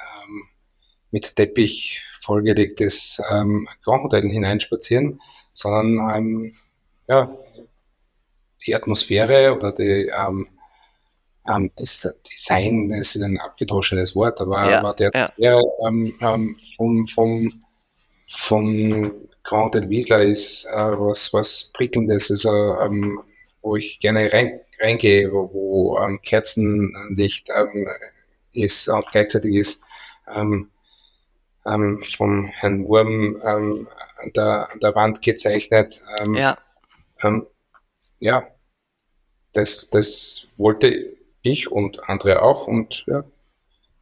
mit 1.11 1.35
Teppich 1.37 2.03
vollgelegtes 2.23 3.23
ähm, 3.31 3.69
Grand 3.83 4.05
Hotel 4.05 4.29
hineinspazieren, 4.29 5.21
sondern 5.53 6.53
ja, 7.09 7.37
die 8.67 8.75
Atmosphäre 8.75 9.57
oder 9.57 9.73
die 9.73 10.11
ähm, 10.17 10.49
ähm, 11.49 11.71
das 11.77 12.09
Design, 12.31 12.89
das 12.89 13.15
ist 13.15 13.23
ein 13.23 13.39
abgedroschenes 13.39 14.15
Wort, 14.15 14.41
aber, 14.41 14.71
ja, 14.71 14.79
aber 14.81 14.95
der, 14.95 15.11
ja. 15.15 15.33
der 15.39 15.63
ähm, 15.87 16.15
ähm, 16.21 16.57
vom, 16.77 17.07
vom, 17.07 17.63
vom 18.29 19.13
Grand 19.43 19.75
Wiesler 19.89 20.23
ist 20.23 20.67
äh, 20.67 20.75
was, 20.75 21.33
was 21.33 21.71
Prickelndes, 21.73 22.31
also, 22.31 22.51
ähm, 22.81 23.21
wo 23.63 23.77
ich 23.77 24.01
gerne 24.01 24.33
rein, 24.33 24.61
reingehe, 24.81 25.33
wo, 25.33 25.51
wo 25.53 25.99
ähm, 25.99 26.21
Kerzenlicht 26.23 27.49
ähm, 27.55 27.87
ist 28.53 28.89
und 28.89 29.07
gleichzeitig 29.11 29.55
ist 29.55 29.83
ähm, 30.35 30.71
ähm, 31.67 32.03
vom 32.17 32.47
Herrn 32.47 32.87
Wurm 32.87 33.37
ähm, 33.45 33.89
an, 34.17 34.33
der, 34.35 34.71
an 34.71 34.81
der 34.81 34.95
Wand 34.95 35.23
gezeichnet. 35.23 36.03
Ähm, 36.21 36.35
ja. 36.35 36.57
Ähm, 37.23 37.47
ja, 38.19 38.47
das, 39.53 39.91
das 39.91 40.49
wollte 40.57 41.16
ich 41.47 41.71
und 41.71 42.09
andere 42.09 42.43
auch 42.43 42.67
und 42.67 43.05
ja, 43.07 43.25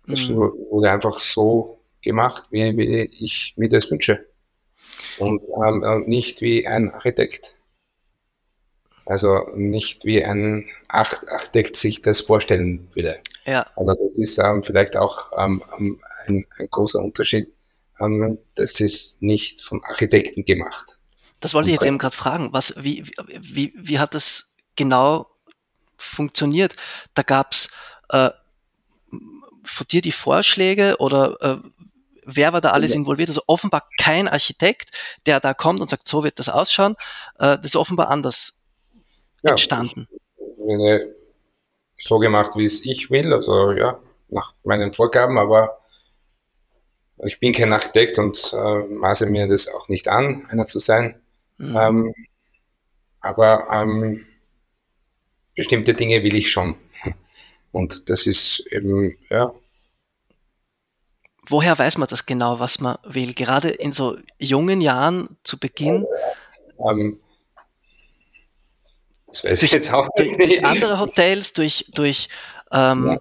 das 0.07 0.29
mhm. 0.29 0.37
wurde 0.71 0.91
einfach 0.91 1.19
so 1.19 1.79
gemacht, 2.03 2.45
wie, 2.51 2.77
wie 2.77 3.11
ich 3.19 3.55
mir 3.57 3.69
das 3.69 3.91
wünsche 3.91 4.27
und 5.19 5.43
ähm, 5.65 6.05
nicht 6.07 6.41
wie 6.41 6.67
ein 6.67 6.91
Architekt. 6.91 7.55
Also 9.07 9.51
nicht 9.55 10.05
wie 10.05 10.25
ein 10.25 10.67
Architekt 10.89 11.77
sich 11.77 12.01
das 12.01 12.21
vorstellen 12.21 12.89
würde. 12.95 13.21
Ja. 13.45 13.67
Also 13.77 13.95
das 13.95 14.15
ist 14.15 14.39
ähm, 14.39 14.63
vielleicht 14.63 14.97
auch 14.97 15.31
ähm, 15.37 15.63
ähm 15.79 16.01
ein, 16.27 16.47
ein, 16.59 16.71
großer 16.71 17.01
Unterschied. 17.01 17.53
Ähm, 18.01 18.39
das 18.55 18.81
ist 18.81 19.21
nicht 19.21 19.61
vom 19.61 19.85
Architekten 19.85 20.45
gemacht. 20.45 20.99
Das 21.41 21.53
wollte 21.53 21.69
ich 21.69 21.77
jetzt 21.77 21.85
eben 21.85 21.99
gerade 21.99 22.17
fragen. 22.17 22.55
Was, 22.55 22.75
wie, 22.83 23.05
wie, 23.29 23.75
wie 23.77 23.99
hat 23.99 24.15
das 24.15 24.55
genau 24.75 25.27
funktioniert? 25.97 26.77
Da 27.15 27.23
gab 27.23 27.53
es 27.53 27.71
äh, 28.11 28.31
von 29.63 29.87
dir 29.91 30.01
die 30.01 30.13
Vorschläge 30.13 30.97
oder 30.99 31.37
äh, 31.41 31.69
wer 32.25 32.53
war 32.53 32.61
da 32.61 32.71
alles 32.71 32.93
ja. 32.93 32.99
involviert? 32.99 33.29
Also 33.29 33.43
offenbar 33.47 33.89
kein 33.99 34.29
Architekt, 34.29 34.91
der 35.27 35.41
da 35.41 35.55
kommt 35.55 35.81
und 35.81 35.91
sagt, 35.91 36.07
so 36.09 36.25
wird 36.25 36.39
das 36.39 36.49
ausschauen. 36.49 36.97
Äh, 37.39 37.57
das 37.57 37.67
ist 37.67 37.77
offenbar 37.77 38.09
anders 38.09 38.63
ja, 39.43 39.51
entstanden. 39.51 40.09
So 41.99 42.19
gemacht, 42.19 42.53
wie 42.57 42.65
es 42.65 42.85
ich 42.85 43.11
will, 43.11 43.33
also 43.33 43.73
ja, 43.73 43.99
nach 44.29 44.55
meinen 44.65 44.93
Vorgaben, 44.93 45.39
aber 45.39 45.79
ich 47.25 47.39
bin 47.39 47.53
kein 47.53 47.73
Architekt 47.73 48.19
und 48.19 48.53
äh, 48.53 48.79
maße 48.89 49.27
mir 49.27 49.47
das 49.47 49.73
auch 49.73 49.89
nicht 49.89 50.09
an, 50.09 50.47
einer 50.51 50.67
zu 50.67 50.81
sein. 50.81 51.21
Mhm. 51.59 51.77
Ähm, 51.77 52.15
aber 53.21 53.69
ähm, 53.71 54.27
bestimmte 55.55 55.95
Dinge 55.95 56.23
will 56.23 56.35
ich 56.35 56.51
schon. 56.51 56.77
Und 57.73 58.09
das 58.09 58.27
ist 58.27 58.65
eben, 58.71 59.17
ja, 59.31 59.53
woher 61.49 61.79
weiß 61.79 61.99
man 61.99 62.09
das 62.09 62.27
genau, 62.27 62.61
was 62.61 62.81
man 62.81 62.97
will? 63.05 63.35
Gerade 63.35 63.71
in 63.71 63.93
so 63.93 64.17
jungen 64.39 64.81
Jahren 64.81 65.37
zu 65.43 65.59
Beginn? 65.59 66.07
Ähm, 66.79 67.21
das 69.27 69.45
weiß 69.45 69.63
ich 69.65 69.73
jetzt 69.73 69.93
auch 69.93 70.09
durch, 70.17 70.37
durch 70.37 70.65
andere 70.65 71.01
Hotels, 71.01 71.53
durch, 71.53 71.87
durch 71.95 72.29
ähm, 72.73 73.19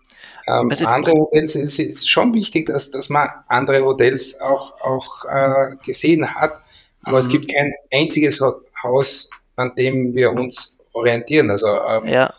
ja, 0.48 0.62
ähm, 0.62 0.72
andere 0.86 1.15
Hotels 1.15 1.56
ist, 1.56 1.80
ist, 1.80 2.10
schon 2.10 2.34
wichtig, 2.34 2.67
dass, 2.67 2.91
dass 2.91 3.10
man 3.10 3.30
andere 3.48 3.84
Hotels 3.84 4.39
auch, 4.41 4.80
auch 4.82 5.26
äh, 5.26 5.76
gesehen 5.84 6.36
hat. 6.36 6.60
Aber 7.04 7.17
mhm. 7.17 7.26
es 7.26 7.30
gibt 7.30 7.54
kein 7.54 7.74
einziges 7.91 8.41
Haus, 8.84 9.30
an 9.56 9.76
dem 9.76 10.13
wir 10.13 10.32
uns 10.32 10.80
orientieren. 10.93 11.51
Also 11.51 11.67
ähm, 11.67 12.08
ja. 12.08 12.34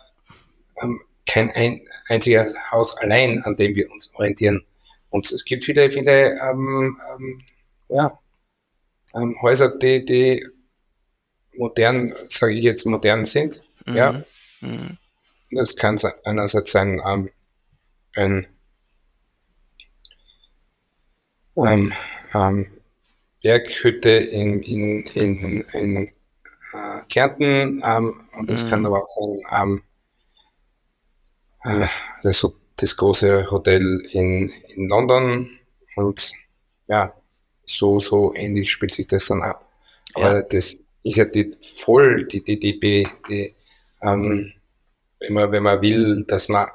Ähm, 0.81 1.01
kein 1.25 1.51
ein, 1.51 1.81
einziges 2.07 2.55
Haus 2.71 2.97
allein, 2.97 3.41
an 3.43 3.55
dem 3.55 3.75
wir 3.75 3.89
uns 3.91 4.13
orientieren. 4.15 4.65
Und 5.09 5.31
es 5.31 5.45
gibt 5.45 5.63
viele, 5.63 5.91
viele 5.91 6.37
ähm, 6.41 6.97
ähm, 7.13 7.41
ja, 7.89 8.19
ähm, 9.13 9.37
Häuser, 9.41 9.77
die, 9.77 10.03
die 10.03 10.45
modern, 11.57 12.13
sage 12.29 12.53
ich 12.53 12.63
jetzt, 12.63 12.85
modern 12.85 13.25
sind. 13.25 13.61
Mhm. 13.85 13.95
Ja. 13.95 14.23
Mhm. 14.61 14.97
Das 15.51 15.75
kann 15.75 15.99
einerseits 16.23 16.71
sein 16.71 17.01
ähm, 17.05 17.29
ein 18.15 18.47
ähm, 21.55 21.93
ähm, 22.33 22.67
Berghütte 23.41 24.09
in, 24.09 24.61
in, 24.63 25.03
in, 25.03 25.61
in 25.71 26.11
äh, 26.73 27.01
Kärnten 27.09 27.81
ähm, 27.85 28.21
und 28.37 28.49
das 28.49 28.63
mhm. 28.63 28.69
kann 28.69 28.85
aber 28.85 29.03
auch 29.03 29.09
sein 29.09 29.41
ähm, 29.51 29.83
äh, 31.63 31.87
das 32.23 32.45
das 32.77 32.97
große 32.97 33.49
Hotel 33.51 34.05
in, 34.11 34.51
in 34.67 34.89
London 34.89 35.49
und 35.95 36.33
ja, 36.87 37.13
so, 37.65 37.99
so 37.99 38.33
ähnlich 38.35 38.71
spielt 38.71 38.93
sich 38.93 39.07
das 39.07 39.27
dann 39.27 39.41
ab. 39.41 39.71
Aber 40.13 40.35
ja. 40.35 40.41
das 40.41 40.75
ist 41.03 41.17
ja 41.17 41.25
die, 41.25 41.51
voll 41.61 42.25
die, 42.25 42.43
die, 42.43 42.59
die, 42.59 42.79
die, 42.79 43.07
die 43.29 43.55
ähm, 44.01 44.53
wenn, 45.19 45.33
man, 45.33 45.51
wenn 45.51 45.63
man 45.63 45.81
will, 45.81 46.23
dass 46.27 46.49
man 46.49 46.67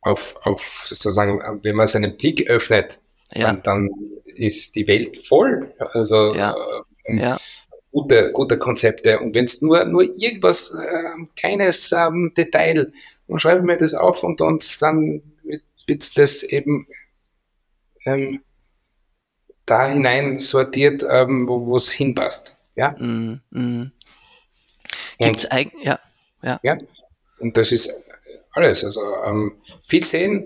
auf, 0.00 0.34
auf 0.42 0.86
sozusagen, 0.88 1.40
wenn 1.62 1.76
man 1.76 1.86
seinen 1.86 2.16
Blick 2.16 2.48
öffnet, 2.48 3.00
ja. 3.34 3.52
dann, 3.52 3.62
dann 3.62 3.90
ist 4.24 4.74
die 4.76 4.86
Welt 4.86 5.16
voll. 5.18 5.72
Also 5.78 6.34
ja. 6.34 6.54
Äh, 7.04 7.16
ja. 7.16 7.38
Gute, 7.92 8.30
gute 8.32 8.58
Konzepte. 8.58 9.18
Und 9.18 9.34
wenn 9.34 9.46
es 9.46 9.62
nur, 9.62 9.84
nur 9.84 10.02
irgendwas, 10.02 10.74
äh, 10.74 11.26
kleines 11.36 11.90
ähm, 11.92 12.32
Detail 12.36 12.92
und 13.26 13.40
schreibe 13.40 13.62
mir 13.62 13.76
das 13.76 13.94
auf 13.94 14.22
und, 14.22 14.40
und 14.40 14.82
dann 14.82 15.22
wird, 15.86 16.16
das 16.16 16.44
eben 16.44 16.86
ähm, 18.04 18.42
da 19.66 19.88
hinein 19.88 20.38
sortiert, 20.38 21.04
ähm, 21.08 21.48
wo 21.48 21.76
es 21.76 21.90
hinpasst. 21.90 22.56
Ja. 22.76 22.92
Mm, 22.98 23.40
mm. 23.50 23.92
Gibt's 25.18 25.46
eigentlich, 25.46 25.84
ja, 25.84 25.98
ja. 26.42 26.60
Ja. 26.62 26.78
Und 27.38 27.56
das 27.56 27.72
ist 27.72 27.92
alles. 28.52 28.84
Also 28.84 29.00
ähm, 29.26 29.52
viel 29.86 30.04
sehen. 30.04 30.44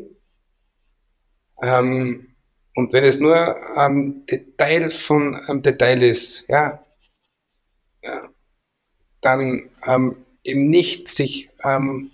Ähm, 1.63 2.35
und 2.75 2.93
wenn 2.93 3.05
es 3.05 3.21
nur 3.21 3.57
ein 3.77 4.27
Detail 4.27 4.91
von 4.91 5.35
einem 5.37 5.63
Detail 5.63 6.03
ist, 6.03 6.49
ja 6.49 6.85
dann 9.21 9.71
ähm, 9.87 10.25
eben 10.43 10.65
nicht 10.65 11.09
sich 11.09 11.51
ähm, 11.63 12.11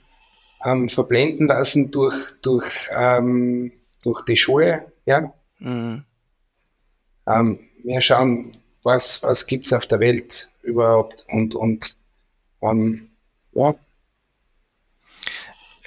ähm, 0.65 0.89
verblenden 0.89 1.49
lassen 1.49 1.91
durch, 1.91 2.15
durch, 2.43 2.89
ähm, 2.93 3.73
durch 4.03 4.25
die 4.25 4.37
Schule. 4.37 4.93
Ja? 5.07 5.33
Mhm. 5.59 6.05
Ähm, 7.27 7.61
wir 7.83 8.01
schauen, 8.01 8.57
was, 8.83 9.23
was 9.23 9.47
gibt 9.47 9.67
es 9.67 9.73
auf 9.73 9.87
der 9.87 10.01
Welt 10.01 10.51
überhaupt 10.63 11.27
und, 11.29 11.55
und 11.55 11.97
ja. 13.53 13.75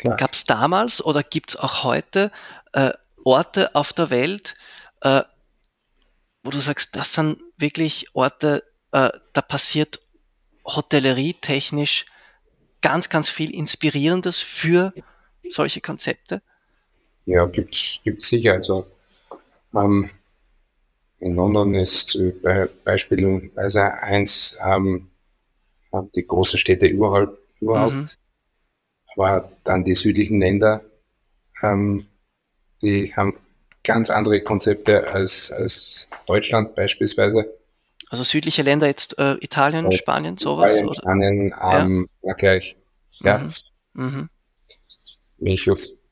ja. 0.04 0.16
Gab 0.16 0.34
es 0.34 0.46
damals 0.46 1.04
oder 1.04 1.24
gibt 1.24 1.52
es 1.52 1.56
auch 1.56 1.84
heute 1.84 2.32
äh, 2.74 2.92
Orte 3.24 3.76
auf 3.76 3.94
der 3.94 4.10
Welt, 4.10 4.56
äh, 5.02 5.22
wo 6.44 6.50
du 6.50 6.60
sagst, 6.60 6.96
das 6.96 7.14
sind 7.14 7.42
wirklich 7.58 8.08
Orte, 8.14 8.64
äh, 8.94 9.10
da 9.34 9.42
passiert 9.42 10.00
Hotellerie 10.66 11.34
technisch 11.34 12.06
ganz, 12.82 13.10
ganz 13.10 13.30
viel 13.30 13.54
Inspirierendes 13.54 14.40
für 14.40 14.94
solche 15.50 15.82
Konzepte? 15.82 16.42
Ja, 17.26 17.46
gibt 17.46 17.76
es 17.76 18.30
sicher. 18.30 18.54
Also, 18.54 18.86
ähm, 19.76 20.10
in 21.20 21.36
London 21.36 21.74
ist 21.74 22.16
äh, 22.16 22.68
beispielsweise 22.84 23.84
eins, 23.84 24.60
ähm, 24.64 25.10
die 26.16 26.26
großen 26.26 26.60
Städte 26.60 26.88
überall, 26.88 27.36
überhaupt. 27.62 27.94
Mhm. 27.94 28.06
Aber 29.16 29.52
dann 29.64 29.84
die 29.84 29.96
südlichen 29.96 30.40
Länder, 30.40 30.84
ähm, 31.62 32.08
die 32.82 33.16
haben 33.16 33.38
ganz 33.84 34.10
andere 34.10 34.42
Konzepte 34.42 35.08
als, 35.08 35.52
als 35.52 36.10
Deutschland 36.26 36.76
beispielsweise. 36.76 37.54
Also 38.14 38.24
südliche 38.24 38.62
Länder 38.62 38.86
jetzt 38.86 39.18
äh, 39.18 39.38
Italien, 39.42 39.90
ja, 39.90 39.98
Spanien, 39.98 40.38
sowas? 40.38 40.76
Italien, 40.76 40.94
Spanien, 40.94 41.56
ähm, 41.60 42.10
ja. 42.22 42.30
Frankreich. 42.30 42.78
Ja. 43.22 43.44
Mhm. 43.94 44.30
Mhm. 45.40 45.48
Ich 45.48 45.68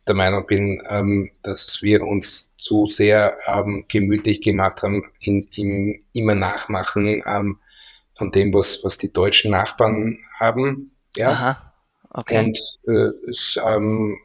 der 0.08 0.16
Meinung 0.16 0.48
bin, 0.48 0.82
ähm, 0.90 1.30
dass 1.44 1.84
wir 1.84 2.02
uns 2.02 2.56
zu 2.58 2.88
sehr 2.88 3.38
ähm, 3.46 3.86
gemütlich 3.88 4.42
gemacht 4.42 4.82
haben 4.82 5.12
in, 5.20 5.48
in 5.54 6.04
immer 6.14 6.34
Nachmachen 6.34 7.22
ähm, 7.24 7.60
von 8.18 8.32
dem, 8.32 8.52
was, 8.52 8.84
was 8.84 8.98
die 8.98 9.14
deutschen 9.14 9.52
Nachbarn 9.52 10.18
haben. 10.40 10.96
Ja. 11.16 11.30
Aha. 11.30 11.74
Okay. 12.10 12.40
Und 12.40 12.60
äh, 12.88 13.30
es 13.30 13.60
ähm, 13.64 14.18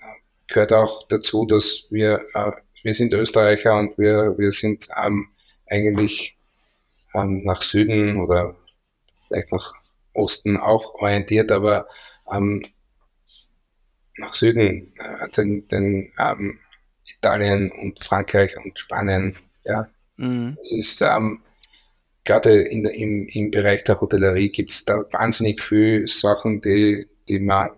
gehört 0.47 0.73
auch 0.73 1.07
dazu, 1.09 1.45
dass 1.45 1.85
wir, 1.91 2.25
äh, 2.33 2.53
wir 2.83 2.95
sind 2.95 3.13
Österreicher 3.13 3.79
und 3.79 3.99
wir, 3.99 4.35
wir 4.39 4.51
sind 4.51 4.89
ähm, 4.97 5.29
eigentlich 5.67 6.36
ähm, 7.17 7.39
nach 7.39 7.63
Süden 7.63 8.21
oder 8.21 8.57
vielleicht 9.27 9.53
nach 9.53 9.75
Osten 10.13 10.57
auch 10.57 10.95
orientiert, 10.95 11.51
aber 11.53 11.89
ähm, 12.33 12.65
nach 14.17 14.35
Süden, 14.35 14.95
äh, 14.99 15.29
den, 15.31 15.69
den 15.69 16.13
ähm, 16.19 16.59
Italien 17.05 17.71
und 17.71 18.05
Frankreich 18.05 18.57
und 18.57 18.79
Spanien. 18.79 19.37
Ja, 19.65 19.89
mhm. 20.17 20.57
es 20.61 20.73
ist 20.73 21.01
ähm, 21.03 21.43
gerade 22.25 22.63
in 22.63 22.83
der, 22.83 22.95
im, 22.95 23.27
im 23.29 23.51
Bereich 23.51 23.85
der 23.85 24.01
Hotellerie 24.01 24.51
gibt 24.51 24.71
es 24.71 24.85
da 24.85 25.05
wahnsinnig 25.13 25.63
viele 25.63 26.07
Sachen, 26.07 26.61
die, 26.61 27.09
die 27.29 27.39
man 27.39 27.71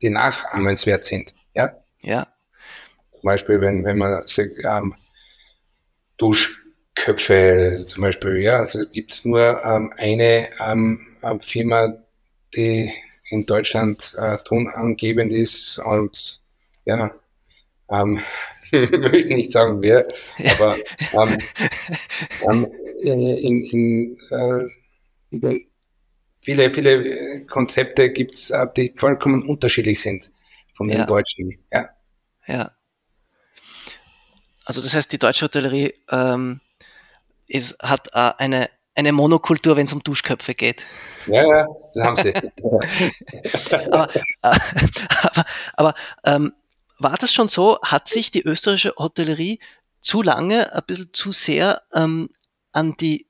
die 0.00 0.10
nachahmenswert 0.10 1.04
sind. 1.04 1.34
Ja. 1.54 1.72
Ja. 2.00 2.26
Zum 3.12 3.22
Beispiel, 3.22 3.60
wenn, 3.60 3.84
wenn 3.84 3.98
man 3.98 4.26
sich, 4.26 4.50
ähm, 4.64 4.94
Duschköpfe 6.96 7.84
zum 7.86 8.02
Beispiel, 8.02 8.38
ja, 8.38 8.58
also 8.58 8.80
gibt 8.90 9.12
es 9.12 9.24
nur 9.24 9.62
ähm, 9.64 9.92
eine 9.96 10.48
ähm, 10.60 11.06
Firma, 11.40 11.94
die 12.54 12.92
in 13.30 13.46
Deutschland 13.46 14.14
äh, 14.18 14.38
tonangebend 14.38 15.32
ist 15.32 15.78
und 15.78 16.40
ja, 16.84 17.14
ähm, 17.90 18.22
ich 18.70 18.90
möchte 18.90 19.28
nicht 19.28 19.52
sagen 19.52 19.82
wer, 19.82 20.06
aber 20.58 20.76
ähm, 21.12 21.38
ähm, 22.42 22.72
in, 23.00 23.62
in, 23.62 24.18
äh, 25.40 25.60
viele, 26.40 26.70
viele 26.70 27.44
Konzepte 27.46 28.12
gibt 28.12 28.34
es, 28.34 28.50
äh, 28.50 28.66
die 28.76 28.92
vollkommen 28.96 29.46
unterschiedlich 29.48 30.00
sind 30.00 30.30
von 30.74 30.88
den 30.88 30.98
ja. 30.98 31.06
Deutschen. 31.06 31.58
Ja. 31.72 31.90
ja. 32.46 32.72
Also 34.64 34.82
das 34.82 34.94
heißt, 34.94 35.12
die 35.12 35.18
deutsche 35.18 35.44
Hotellerie 35.44 35.94
ähm, 36.10 36.60
ist, 37.46 37.76
hat 37.82 38.08
äh, 38.12 38.32
eine 38.38 38.68
eine 38.96 39.12
Monokultur, 39.12 39.76
wenn 39.76 39.84
es 39.84 39.92
um 39.92 40.02
Duschköpfe 40.02 40.54
geht. 40.54 40.86
Ja, 41.26 41.46
ja, 41.46 41.66
das 41.92 42.02
haben 42.02 42.16
sie. 42.16 42.32
aber, 43.90 44.14
äh, 44.14 44.18
aber, 44.42 45.44
aber 45.74 45.94
ähm, 46.24 46.54
war 46.98 47.16
das 47.18 47.32
schon 47.32 47.48
so? 47.48 47.78
Hat 47.82 48.08
sich 48.08 48.30
die 48.30 48.42
österreichische 48.42 48.94
Hotellerie 48.96 49.60
zu 50.00 50.22
lange, 50.22 50.72
ein 50.74 50.82
bisschen 50.86 51.10
zu 51.12 51.32
sehr 51.32 51.82
ähm, 51.94 52.30
an 52.72 52.96
die 52.98 53.26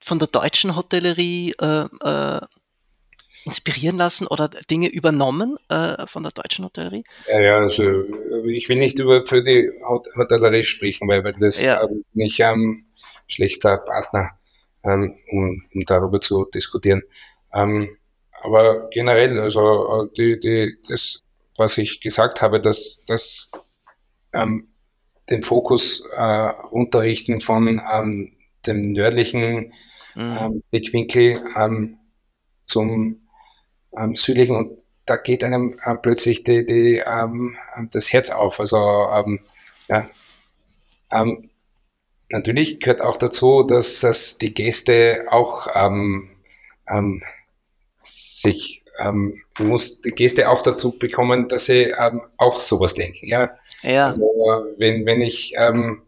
von 0.00 0.18
der 0.18 0.28
deutschen 0.28 0.74
Hotellerie 0.76 1.54
äh, 1.60 1.86
äh, 2.02 2.40
inspirieren 3.44 3.96
lassen 3.96 4.26
oder 4.26 4.48
Dinge 4.48 4.88
übernommen 4.88 5.56
äh, 5.68 6.06
von 6.06 6.22
der 6.22 6.32
deutschen 6.32 6.64
Hotellerie? 6.64 7.04
Ja, 7.28 7.40
ja, 7.40 7.58
also 7.58 8.04
ich 8.46 8.68
will 8.68 8.78
nicht 8.78 8.98
über 8.98 9.24
für 9.24 9.42
die 9.42 9.70
Hotellerie 9.86 10.64
sprechen, 10.64 11.08
weil, 11.08 11.22
das 11.38 11.62
ja. 11.62 11.86
nicht 12.12 12.42
ein 12.42 12.54
ähm, 12.54 12.86
schlechter 13.30 13.78
Partner 13.78 14.30
ähm, 14.84 15.16
um, 15.30 15.62
um 15.74 15.84
darüber 15.84 16.20
zu 16.20 16.44
diskutieren. 16.46 17.02
Ähm, 17.52 17.96
aber 18.42 18.88
generell, 18.90 19.38
also 19.38 20.04
äh, 20.04 20.14
die, 20.16 20.40
die, 20.40 20.76
das, 20.88 21.22
was 21.56 21.76
ich 21.78 22.00
gesagt 22.00 22.40
habe, 22.40 22.60
dass, 22.60 23.04
dass 23.06 23.50
ähm, 24.32 24.68
den 25.28 25.42
Fokus 25.42 26.04
äh, 26.16 26.22
runterrichten 26.22 27.40
von 27.40 27.80
ähm, 27.92 28.32
dem 28.66 28.92
nördlichen 28.92 29.72
mhm. 30.14 30.36
ähm, 30.38 30.62
Blickwinkel 30.70 31.44
ähm, 31.56 31.98
zum 32.64 33.28
ähm, 33.96 34.16
südlichen 34.16 34.56
und 34.56 34.80
da 35.06 35.16
geht 35.16 35.42
einem 35.42 35.76
äh, 35.84 35.96
plötzlich 35.96 36.44
die, 36.44 36.64
die, 36.64 37.02
ähm, 37.04 37.56
das 37.90 38.12
Herz 38.12 38.30
auf. 38.30 38.60
Also 38.60 38.78
ähm, 38.78 39.40
ja, 39.88 40.08
ähm, 41.10 41.49
natürlich 42.30 42.80
gehört 42.80 43.00
auch 43.00 43.16
dazu, 43.16 43.62
dass, 43.62 44.00
dass 44.00 44.38
die 44.38 44.54
Gäste 44.54 45.26
auch 45.28 45.68
ähm, 45.74 46.30
ähm, 46.88 47.22
sich 48.04 48.82
ähm, 48.98 49.42
muss 49.58 50.00
die 50.02 50.10
Gäste 50.10 50.48
auch 50.48 50.62
dazu 50.62 50.98
bekommen, 50.98 51.48
dass 51.48 51.66
sie 51.66 51.92
ähm, 51.98 52.22
auch 52.36 52.60
sowas 52.60 52.94
denken. 52.94 53.26
Ja. 53.26 53.56
ja. 53.82 54.06
Also, 54.06 54.22
wenn, 54.78 55.06
wenn 55.06 55.20
ich 55.20 55.54
ähm, 55.56 56.02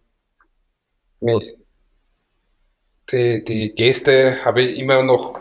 die, 3.10 3.44
die 3.44 3.74
Gäste 3.74 4.44
habe 4.44 4.62
ich 4.62 4.78
immer 4.78 5.02
noch 5.02 5.40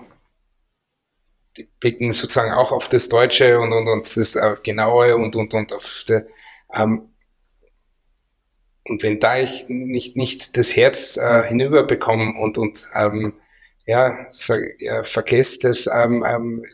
die 1.58 1.68
blicken 1.80 2.12
sozusagen 2.14 2.54
auch 2.54 2.72
auf 2.72 2.88
das 2.88 3.10
Deutsche 3.10 3.60
und, 3.60 3.74
und, 3.74 3.88
und 3.88 4.18
das 4.18 4.36
äh, 4.36 4.56
Genaue 4.64 5.18
und, 5.18 5.36
und, 5.36 5.54
und 5.54 5.74
auf 5.74 6.06
der, 6.08 6.28
ähm, 6.74 7.11
und 8.86 9.04
wenn 9.04 9.20
da 9.20 9.40
ich 9.40 9.66
nicht, 9.70 10.16
nicht 10.16 10.58
das 10.58 10.76
Herz 10.76 11.18
äh, 11.18 11.44
hinüberbekomme 11.48 12.34
und, 12.40 12.58
und 12.58 12.88
ähm, 12.96 13.34
ja, 13.86 14.26
sag, 14.30 14.62
ja, 14.80 15.04
vergesst 15.04 15.64
das, 15.64 15.88
ähm, 15.88 16.24
ähm, 16.28 16.66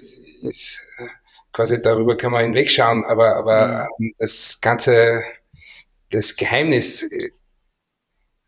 ist, 0.44 0.86
äh, 1.00 1.08
quasi 1.52 1.82
darüber 1.82 2.16
kann 2.16 2.32
man 2.32 2.44
hinwegschauen, 2.44 3.04
aber, 3.06 3.36
aber 3.36 3.88
ähm, 4.00 4.14
das 4.20 4.60
ganze, 4.62 5.24
das 6.12 6.36
Geheimnis, 6.36 7.04
äh, 7.04 7.32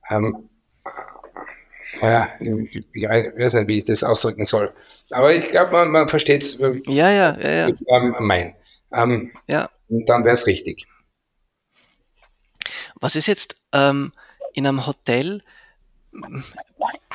ähm, 0.09 0.49
äh, 0.85 2.05
ja, 2.05 2.29
ich, 2.39 2.85
ich 2.93 3.03
weiß 3.03 3.55
nicht, 3.55 3.67
wie 3.67 3.77
ich 3.79 3.85
das 3.85 4.03
ausdrücken 4.03 4.45
soll. 4.45 4.73
Aber 5.11 5.33
ich 5.33 5.51
glaube, 5.51 5.71
man, 5.71 5.91
man 5.91 6.07
versteht 6.07 6.43
es, 6.43 6.59
ja, 6.59 7.09
ja, 7.09 7.37
ja, 7.39 7.49
ja. 7.49 7.67
ich 7.67 7.83
ähm, 7.87 8.15
mein. 8.19 8.55
Ähm, 8.93 9.31
ja. 9.47 9.69
Und 9.89 10.07
dann 10.07 10.23
wäre 10.23 10.33
es 10.33 10.47
richtig. 10.47 10.85
Was 12.99 13.15
ist 13.15 13.27
jetzt 13.27 13.61
ähm, 13.71 14.11
in 14.53 14.67
einem 14.67 14.85
Hotel 14.85 15.43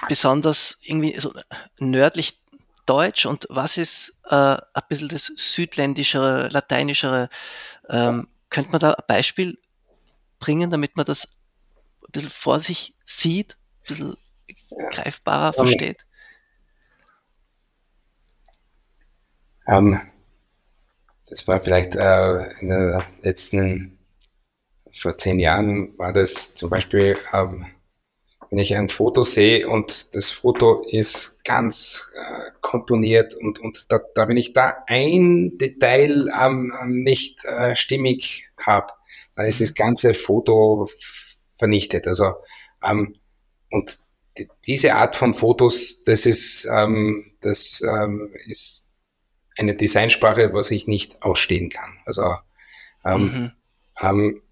besonders 0.08 0.78
irgendwie 0.82 1.18
so 1.18 1.32
nördlich 1.78 2.38
deutsch 2.86 3.26
und 3.26 3.46
was 3.50 3.76
ist 3.76 4.18
äh, 4.30 4.34
ein 4.34 4.82
bisschen 4.88 5.08
das 5.08 5.32
südländischere, 5.36 6.48
lateinischere? 6.48 7.28
Ähm, 7.88 8.28
könnte 8.50 8.70
man 8.70 8.80
da 8.80 8.92
ein 8.92 9.04
Beispiel 9.06 9.58
bringen, 10.38 10.70
damit 10.70 10.96
man 10.96 11.06
das 11.06 11.36
ein 12.02 12.12
bisschen 12.12 12.30
vor 12.30 12.60
sich 12.60 12.94
sieht, 13.04 13.56
ein 13.56 13.86
bisschen 13.88 14.16
greifbarer 14.90 15.58
um, 15.58 15.66
versteht? 15.66 16.04
Um, 19.66 20.00
das 21.26 21.48
war 21.48 21.60
vielleicht 21.60 21.96
äh, 21.96 22.52
in 22.60 22.68
der 22.68 23.06
letzten 23.22 23.93
vor 24.96 25.16
zehn 25.16 25.38
Jahren 25.38 25.96
war 25.98 26.12
das 26.12 26.54
zum 26.54 26.70
Beispiel, 26.70 27.18
ähm, 27.32 27.66
wenn 28.50 28.58
ich 28.58 28.74
ein 28.76 28.88
Foto 28.88 29.22
sehe 29.22 29.68
und 29.68 30.14
das 30.14 30.30
Foto 30.30 30.82
ist 30.88 31.42
ganz 31.44 32.10
äh, 32.14 32.50
komponiert 32.60 33.34
und, 33.34 33.58
und 33.58 33.90
da, 33.90 34.00
da, 34.14 34.28
wenn 34.28 34.36
ich 34.36 34.52
da 34.52 34.84
ein 34.86 35.58
Detail 35.58 36.28
ähm, 36.40 36.72
nicht 36.88 37.44
äh, 37.44 37.74
stimmig 37.74 38.48
habe, 38.58 38.92
dann 39.34 39.46
ist 39.46 39.60
das 39.60 39.74
ganze 39.74 40.14
Foto 40.14 40.88
vernichtet. 41.54 42.06
Also 42.06 42.34
ähm, 42.82 43.16
und 43.70 43.98
die, 44.38 44.48
diese 44.66 44.94
Art 44.94 45.16
von 45.16 45.34
Fotos, 45.34 46.04
das 46.04 46.26
ist, 46.26 46.68
ähm, 46.70 47.32
das 47.40 47.82
ähm, 47.82 48.32
ist 48.46 48.88
eine 49.56 49.74
Designsprache, 49.74 50.52
was 50.52 50.70
ich 50.70 50.86
nicht 50.86 51.22
ausstehen 51.22 51.70
kann. 51.70 51.98
Also 52.04 52.34
ähm, 53.04 53.22
mhm. 53.22 53.52
ähm, 54.00 54.42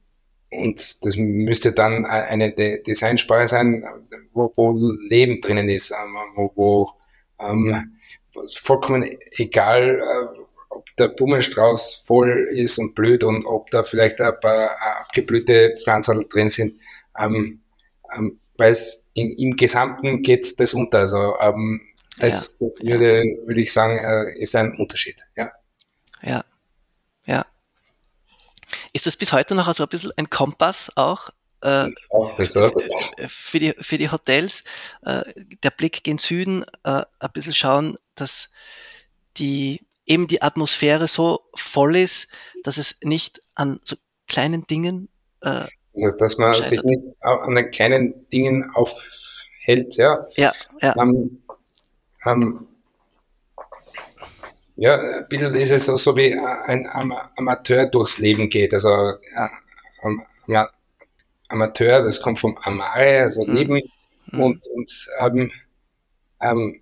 und 0.52 1.04
das 1.04 1.16
müsste 1.16 1.72
dann 1.72 2.04
eine 2.04 2.52
De 2.52 2.82
Designsprache 2.82 3.48
sein, 3.48 3.84
wo, 4.32 4.52
wo, 4.54 4.72
Leben 5.08 5.40
drinnen 5.40 5.68
ist, 5.68 5.92
ähm, 5.92 6.16
wo, 6.34 6.52
wo 6.54 6.90
ähm, 7.40 7.96
vollkommen 8.62 9.04
egal, 9.32 10.00
äh, 10.00 10.38
ob 10.68 10.84
der 10.96 11.08
Blumenstrauß 11.08 12.04
voll 12.06 12.48
ist 12.52 12.78
und 12.78 12.94
blöd 12.94 13.24
und 13.24 13.44
ob 13.44 13.70
da 13.70 13.82
vielleicht 13.82 14.20
ein 14.20 14.38
paar 14.40 14.70
abgeblühte 15.00 15.74
Pflanzen 15.82 16.26
drin 16.28 16.48
sind. 16.48 16.78
Ähm, 17.18 17.60
ähm, 18.14 18.38
weil 18.56 18.72
es 18.72 19.06
im 19.14 19.56
Gesamten 19.56 20.22
geht 20.22 20.58
das 20.60 20.74
unter. 20.74 21.00
Also 21.00 21.34
ähm, 21.40 21.80
das, 22.18 22.48
ja. 22.48 22.66
das 22.66 22.80
würde, 22.84 23.22
würde 23.46 23.60
ich 23.60 23.72
sagen, 23.72 23.98
äh, 23.98 24.38
ist 24.38 24.54
ein 24.54 24.76
Unterschied. 24.76 25.26
Ja. 25.36 25.52
Ja. 26.22 26.44
Ja. 27.26 27.46
Ist 28.92 29.06
das 29.06 29.16
bis 29.16 29.32
heute 29.32 29.54
noch 29.54 29.72
so 29.72 29.82
ein 29.82 29.88
bisschen 29.88 30.12
ein 30.16 30.30
Kompass 30.30 30.92
auch? 30.96 31.30
Äh, 31.62 31.90
für, 33.28 33.58
die, 33.58 33.72
für 33.78 33.98
die 33.98 34.10
Hotels, 34.10 34.64
äh, 35.02 35.22
der 35.62 35.70
Blick 35.70 36.02
gen 36.02 36.18
Süden, 36.18 36.64
äh, 36.84 37.02
ein 37.20 37.32
bisschen 37.32 37.52
schauen, 37.52 37.94
dass 38.16 38.52
die 39.36 39.86
eben 40.04 40.26
die 40.26 40.42
Atmosphäre 40.42 41.06
so 41.06 41.40
voll 41.54 41.96
ist, 41.96 42.32
dass 42.64 42.78
es 42.78 42.98
nicht 43.02 43.40
an 43.54 43.80
so 43.84 43.96
kleinen 44.26 44.66
Dingen 44.66 45.08
äh, 45.42 45.66
also, 45.94 46.16
dass 46.16 46.38
man 46.38 46.54
scheitert. 46.54 46.68
sich 46.70 46.82
nicht 46.84 47.04
an 47.20 47.54
den 47.54 47.70
kleinen 47.70 48.28
Dingen 48.28 48.70
aufhält, 48.74 49.96
ja. 49.96 50.24
Ja, 50.36 50.52
ja. 50.80 50.94
Um, 50.94 51.42
um, 52.24 52.68
ja, 54.82 54.98
ein 54.98 55.28
bisschen 55.28 55.54
ist 55.54 55.70
es 55.70 55.84
so, 55.84 55.96
so 55.96 56.16
wie 56.16 56.36
ein 56.36 56.88
Amateur 57.36 57.86
durchs 57.86 58.18
Leben 58.18 58.50
geht. 58.50 58.74
Also 58.74 59.12
ja, 60.48 60.68
Amateur, 61.46 62.02
das 62.02 62.20
kommt 62.20 62.40
vom 62.40 62.58
Amare, 62.58 63.20
also 63.22 63.46
mhm. 63.46 63.54
Leben. 63.54 63.82
Mhm. 64.32 64.40
Und, 64.40 64.66
und 64.66 65.08
ähm, 65.20 65.52
ähm, 66.40 66.80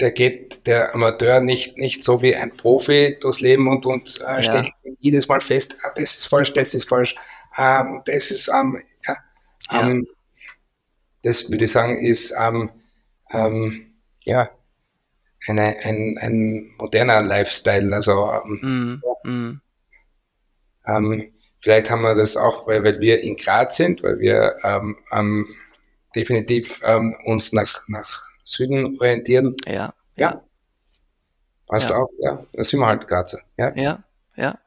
der 0.00 0.10
geht 0.10 0.66
der 0.66 0.94
Amateur 0.94 1.40
nicht, 1.40 1.78
nicht 1.78 2.04
so 2.04 2.20
wie 2.20 2.36
ein 2.36 2.54
Profi 2.54 3.16
durchs 3.18 3.40
Leben 3.40 3.68
und, 3.68 3.86
und 3.86 4.20
äh, 4.20 4.24
ja. 4.24 4.42
stellt 4.42 4.72
jedes 5.00 5.28
Mal 5.28 5.40
fest, 5.40 5.76
ah, 5.84 5.92
das 5.94 6.18
ist 6.18 6.26
falsch, 6.26 6.52
das 6.52 6.74
ist 6.74 6.86
falsch, 6.86 7.14
ähm, 7.56 8.02
das 8.04 8.30
ist, 8.30 8.48
ähm, 8.48 8.82
ja, 9.06 9.16
ja. 9.70 9.88
Ähm, 9.88 10.06
das 11.22 11.50
würde 11.50 11.64
ich 11.64 11.72
sagen, 11.72 11.96
ist, 11.96 12.34
ähm, 12.38 12.70
ähm, 13.30 13.94
ja, 14.24 14.50
eine, 15.46 15.76
ein, 15.82 16.18
ein 16.18 16.70
moderner 16.78 17.22
Lifestyle. 17.22 17.94
Also 17.94 18.30
ähm, 18.44 19.02
mm. 19.24 19.60
Ähm, 20.86 21.32
vielleicht 21.58 21.90
haben 21.90 22.02
wir 22.02 22.14
das 22.14 22.36
auch, 22.36 22.66
weil, 22.66 22.84
weil 22.84 23.00
wir 23.00 23.22
in 23.22 23.36
Graz 23.36 23.76
sind, 23.76 24.02
weil 24.02 24.18
wir 24.18 24.56
ähm, 24.64 24.96
ähm, 25.12 25.48
definitiv 26.14 26.80
ähm, 26.82 27.16
uns 27.24 27.52
nach, 27.52 27.82
nach 27.86 28.24
Süden 28.42 28.98
orientieren. 28.98 29.56
Ja. 29.66 29.94
Ja. 30.16 30.42
Weißt 31.68 31.88
ja. 31.88 31.96
du 31.96 32.02
auch, 32.02 32.10
ja. 32.18 32.44
Da 32.52 32.64
sind 32.64 32.80
wir 32.80 32.86
halt 32.86 33.06
Grazer. 33.06 33.40
Ja, 33.56 33.74
ja. 33.76 34.02
ja. 34.36 34.58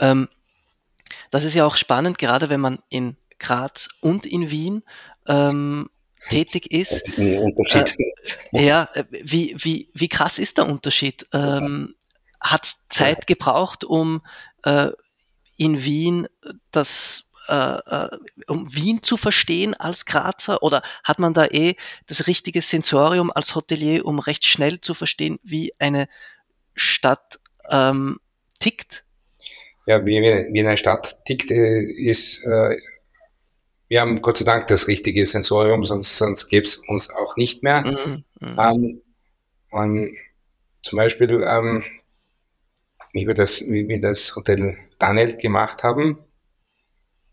Ähm, 0.00 0.28
das 1.30 1.44
ist 1.44 1.54
ja 1.54 1.64
auch 1.64 1.76
spannend, 1.76 2.18
gerade 2.18 2.48
wenn 2.48 2.60
man 2.60 2.78
in 2.88 3.16
Graz 3.38 3.88
und 4.00 4.26
in 4.26 4.50
Wien 4.50 4.82
ähm, 5.26 5.90
tätig 6.30 6.70
ist. 6.72 7.06
Unterschied. 7.18 7.94
Äh, 8.52 8.66
ja, 8.66 8.88
äh, 8.94 9.04
wie, 9.10 9.54
wie, 9.58 9.90
wie 9.94 10.08
krass 10.08 10.38
ist 10.38 10.58
der 10.58 10.66
Unterschied? 10.66 11.26
Ähm, 11.32 11.94
Hat 12.40 12.64
es 12.64 12.88
Zeit 12.88 13.26
gebraucht, 13.26 13.84
um 13.84 14.22
äh, 14.64 14.90
in 15.56 15.84
Wien 15.84 16.26
das 16.72 17.30
äh, 17.48 17.76
äh, 17.76 18.08
um 18.46 18.74
Wien 18.74 19.02
zu 19.02 19.18
verstehen 19.18 19.74
als 19.74 20.06
Grazer 20.06 20.62
oder 20.62 20.82
hat 21.02 21.18
man 21.18 21.34
da 21.34 21.44
eh 21.44 21.74
das 22.06 22.26
richtige 22.26 22.62
Sensorium 22.62 23.30
als 23.30 23.54
Hotelier, 23.54 24.06
um 24.06 24.18
recht 24.18 24.46
schnell 24.46 24.80
zu 24.80 24.94
verstehen, 24.94 25.38
wie 25.42 25.74
eine 25.78 26.08
Stadt 26.74 27.38
ähm, 27.70 28.18
tickt? 28.60 29.04
Ja, 29.86 30.06
wie, 30.06 30.22
wie 30.22 30.60
eine 30.60 30.78
Stadt 30.78 31.22
tickt, 31.26 31.50
ist, 31.50 32.46
wir 33.94 34.00
haben 34.00 34.20
Gott 34.22 34.38
sei 34.38 34.44
Dank 34.44 34.66
das 34.66 34.88
richtige 34.88 35.24
Sensorium, 35.24 35.84
sonst, 35.84 36.18
sonst 36.18 36.48
gäbe 36.48 36.64
es 36.64 36.78
uns 36.88 37.10
auch 37.10 37.36
nicht 37.36 37.62
mehr. 37.62 37.82
Mhm, 37.82 38.24
mhm. 38.40 38.58
ähm, 38.58 39.02
ähm, 39.72 40.16
zum 40.82 40.96
Beispiel, 40.96 41.30
ähm, 41.46 41.84
wie, 43.12 43.28
wir 43.28 43.34
das, 43.34 43.60
wie 43.70 43.86
wir 43.86 44.00
das 44.00 44.34
Hotel 44.34 44.76
Daniel 44.98 45.36
gemacht 45.36 45.84
haben, 45.84 46.18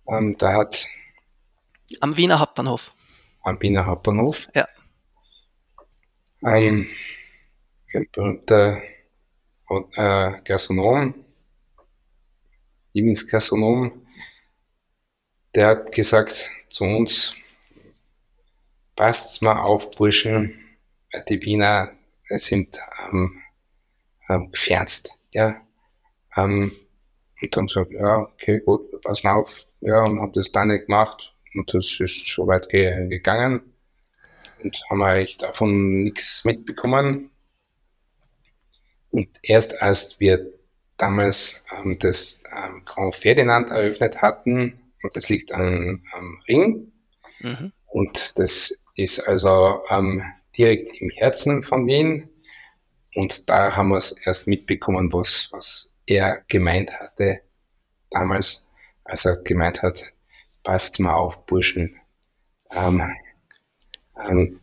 ähm, 0.08 0.38
da 0.38 0.54
hat. 0.54 0.86
Am 2.00 2.16
Wiener 2.16 2.40
Hauptbahnhof. 2.40 2.94
Am 3.42 3.60
Wiener 3.60 3.88
Hauptbahnhof. 3.88 4.48
Ja. 4.54 4.68
Ein, 6.44 6.88
ein 7.92 8.08
berühmter 8.12 8.84
äh, 9.96 10.32
Gastronom, 10.44 11.26
Lieblingsgastronom, 12.94 14.01
der 15.56 15.68
hat 15.68 15.92
gesagt 15.92 16.50
zu 16.70 16.86
uns, 16.86 17.36
passt's 18.96 19.42
mal 19.42 19.60
auf, 19.60 19.92
Burschen, 19.92 20.58
die 21.30 21.42
Wiener 21.42 21.92
sind 22.28 22.80
ähm, 23.04 23.42
ähm, 24.30 24.52
gefernst, 24.52 25.12
ja. 25.32 25.62
Ähm, 26.36 26.72
und 27.42 27.58
dann 27.58 27.68
sagt, 27.68 27.92
ja, 27.92 28.20
okay, 28.20 28.60
gut, 28.60 29.02
pass 29.02 29.24
mal 29.24 29.34
auf. 29.34 29.66
Ja, 29.82 30.04
und 30.04 30.22
habe 30.22 30.32
das 30.36 30.52
dann 30.52 30.68
nicht 30.68 30.86
gemacht. 30.86 31.34
Und 31.56 31.74
das 31.74 32.00
ist 32.00 32.28
so 32.28 32.48
weit 32.48 32.70
ge 32.70 33.08
gegangen. 33.08 33.62
Und 34.64 34.82
haben 34.90 35.02
eigentlich 35.02 35.38
davon 35.38 36.04
nichts 36.04 36.46
mitbekommen. 36.46 37.32
Und 39.10 39.28
erst 39.42 39.82
als 39.82 40.20
wir 40.20 40.54
damals 40.98 41.64
ähm, 41.76 41.98
das 41.98 42.44
ähm, 42.56 42.84
Grand 42.86 43.16
Ferdinand 43.16 43.72
eröffnet 43.72 44.22
hatten, 44.22 44.80
und 45.04 45.16
das 45.16 45.30
liegt 45.30 45.52
am, 45.52 46.02
am 46.14 46.42
Ring, 46.48 46.92
mhm. 47.40 47.72
und 47.88 48.38
das 48.40 48.78
ist 48.96 49.20
also 49.28 49.82
ähm, 49.90 50.24
direkt 50.58 51.02
im 51.02 51.10
Herzen 51.10 51.64
von 51.64 51.88
Wien. 51.88 52.30
Und 53.16 53.50
da 53.50 53.76
haben 53.76 53.90
wir 53.90 53.98
es 53.98 54.14
erst 54.26 54.48
mitbekommen, 54.48 55.12
was, 55.12 55.50
was 55.52 55.96
er 56.06 56.44
gemeint 56.48 56.92
hatte, 57.00 57.42
damals, 58.10 58.68
als 59.04 59.26
er 59.26 59.38
gemeint 59.38 59.82
hat, 59.82 60.04
passt 60.64 61.00
mal 61.00 61.14
auf, 61.14 61.46
Burschen. 61.46 62.00
Ähm, 62.72 63.04
ähm, 64.18 64.60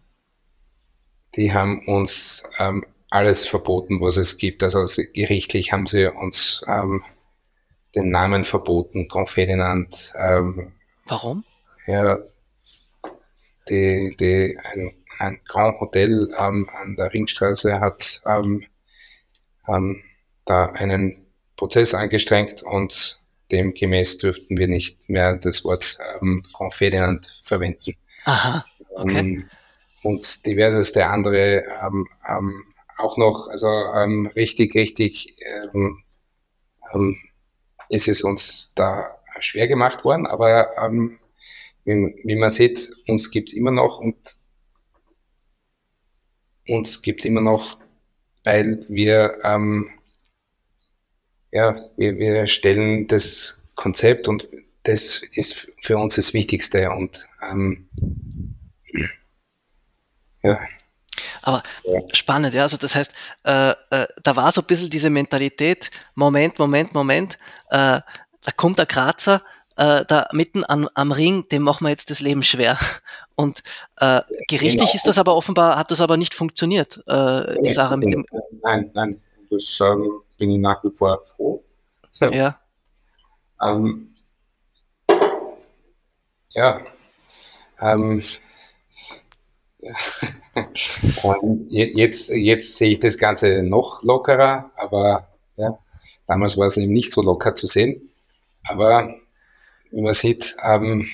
die 1.37 1.53
haben 1.53 1.87
uns 1.87 2.49
ähm, 2.59 2.87
alles 3.11 3.47
verboten, 3.47 4.01
was 4.01 4.17
es 4.17 4.39
gibt. 4.39 4.63
Also 4.63 4.87
gerichtlich 5.13 5.73
haben 5.73 5.87
sie 5.87 6.07
uns 6.07 6.65
ähm, 6.67 7.05
den 7.95 8.11
Namen 8.11 8.45
verboten, 8.45 9.09
Grand 9.09 9.29
Ferdinand. 9.29 10.13
Ähm, 10.17 10.73
Warum? 11.07 11.45
Ja, 11.87 12.19
die, 13.69 14.15
die, 14.19 14.59
ein, 14.63 14.93
ein 15.19 15.41
Grand 15.47 15.81
Hotel 15.81 16.31
ähm, 16.39 16.69
an 16.71 16.97
der 16.97 17.13
Ringstraße 17.13 17.81
hat 17.81 18.21
ähm, 18.27 18.65
ähm, 19.67 20.03
da 20.45 20.67
einen 20.67 21.27
Prozess 21.57 21.95
angestrengt 21.95 22.63
und 22.63 23.21
demgemäß 23.51 24.19
dürften 24.19 24.59
wir 24.59 24.69
nicht 24.69 25.09
mehr 25.09 25.37
das 25.37 25.65
Wort 25.65 25.99
ähm, 26.21 26.43
Grand 26.53 26.75
Ferdinand 26.75 27.41
verwenden. 27.43 27.95
Aha, 28.25 28.65
okay. 28.91 29.19
Ähm, 29.19 29.51
und 30.03 30.47
diverseste 30.47 31.07
andere 31.07 31.63
ähm, 31.83 32.07
ähm, 32.29 32.65
auch 32.99 33.17
noch, 33.17 33.49
also 33.49 33.69
richtig, 33.69 34.75
richtig 34.75 35.37
ähm, 35.73 36.03
ist 37.89 38.09
es 38.09 38.23
uns 38.23 38.73
da 38.75 39.19
schwer 39.41 39.69
gemacht 39.69 40.05
worden, 40.05 40.27
aber 40.27 40.69
ähm, 40.79 41.19
wie, 41.85 42.21
wie 42.25 42.37
man 42.37 42.51
sieht, 42.51 42.91
uns 43.07 43.31
gibt 43.31 43.51
es 43.51 43.55
immer 43.55 43.71
noch 43.71 43.99
und 43.99 44.17
uns 46.67 47.03
gibt 47.03 47.21
es 47.21 47.27
immer 47.27 47.41
noch, 47.41 47.79
weil 48.45 48.85
wir 48.89 49.39
ähm, 49.43 49.91
ja, 51.51 51.91
wir, 51.97 52.19
wir 52.19 52.47
stellen 52.47 53.07
das 53.07 53.61
Konzept 53.75 54.29
und 54.29 54.49
das 54.83 55.23
ist 55.33 55.73
für 55.81 55.99
uns 55.99 56.17
das 56.17 56.35
Wichtigste 56.35 56.91
und 56.91 57.29
ähm, 57.51 57.89
ja. 60.43 60.61
Aber 61.43 61.63
ja. 61.85 62.01
spannend, 62.13 62.55
ja. 62.55 62.63
Also 62.63 62.77
das 62.77 62.95
heißt, 62.95 63.13
äh, 63.45 63.71
äh, 63.91 64.07
da 64.23 64.37
war 64.37 64.53
so 64.53 64.61
ein 64.61 64.67
bisschen 64.67 64.91
diese 64.91 65.11
Mentalität, 65.11 65.91
Moment, 66.15 66.59
Moment, 66.59 66.95
Moment, 66.95 67.39
äh, 67.71 68.01
da 68.45 68.53
kommt 68.57 68.79
der 68.79 68.87
Grazer, 68.87 69.43
äh, 69.77 70.05
da 70.07 70.29
mitten 70.33 70.65
an, 70.65 70.89
am 70.95 71.13
Ring, 71.13 71.49
dem 71.51 71.63
machen 71.63 71.85
wir 71.85 71.91
jetzt 71.91 72.11
das 72.11 72.21
Leben 72.21 72.43
schwer. 72.43 72.79
Und 73.37 73.63
äh, 73.97 74.21
gerichtlich 74.49 74.91
genau. 74.91 74.95
ist 74.95 75.07
das 75.07 75.19
aber 75.19 75.37
offenbar, 75.37 75.79
hat 75.79 75.93
das 75.93 76.01
aber 76.01 76.17
nicht 76.17 76.35
funktioniert, 76.35 77.01
äh, 77.07 77.63
die 77.63 77.71
Sache 77.73 77.97
mit 77.97 78.13
dem. 78.13 78.27
Nein, 78.63 78.91
nein, 78.95 79.23
das 79.49 79.79
ähm, 79.81 80.23
bin 80.39 80.51
ich 80.51 80.59
nach 80.59 80.83
wie 80.83 80.91
vor 80.91 81.21
froh. 81.23 81.63
Ja. 82.33 82.59
ähm, 83.63 84.13
ja. 86.51 86.81
Ähm, 87.81 88.23
jetzt, 91.69 92.31
jetzt 92.31 92.77
sehe 92.77 92.91
ich 92.91 93.01
das 93.01 93.17
Ganze 93.19 93.63
noch 93.63 94.03
lockerer, 94.03 94.73
aber 94.75 95.29
ja, 95.57 95.79
damals 96.27 96.57
war 96.59 96.67
es 96.67 96.77
eben 96.77 96.93
nicht 96.93 97.13
so 97.13 97.23
locker 97.23 97.55
zu 97.55 97.67
sehen. 97.67 98.13
Aber 98.65 99.15
wie 99.91 100.03
man 100.03 100.15
sieht, 100.15 100.57
ähm, 100.63 101.07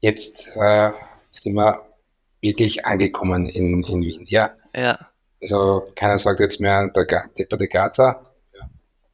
jetzt 0.00 0.56
äh, 0.56 0.90
sind 1.30 1.54
wir 1.54 1.86
wirklich 2.40 2.84
angekommen 2.84 3.46
in, 3.46 3.82
in 3.84 4.02
Wien. 4.02 4.24
Ja. 4.26 4.54
Ja. 4.74 4.98
Also 5.40 5.86
keiner 5.94 6.18
sagt 6.18 6.40
jetzt 6.40 6.60
mehr 6.60 6.88
der, 6.88 7.04
der, 7.04 7.46
der 7.46 7.68
Gaza. 7.68 8.22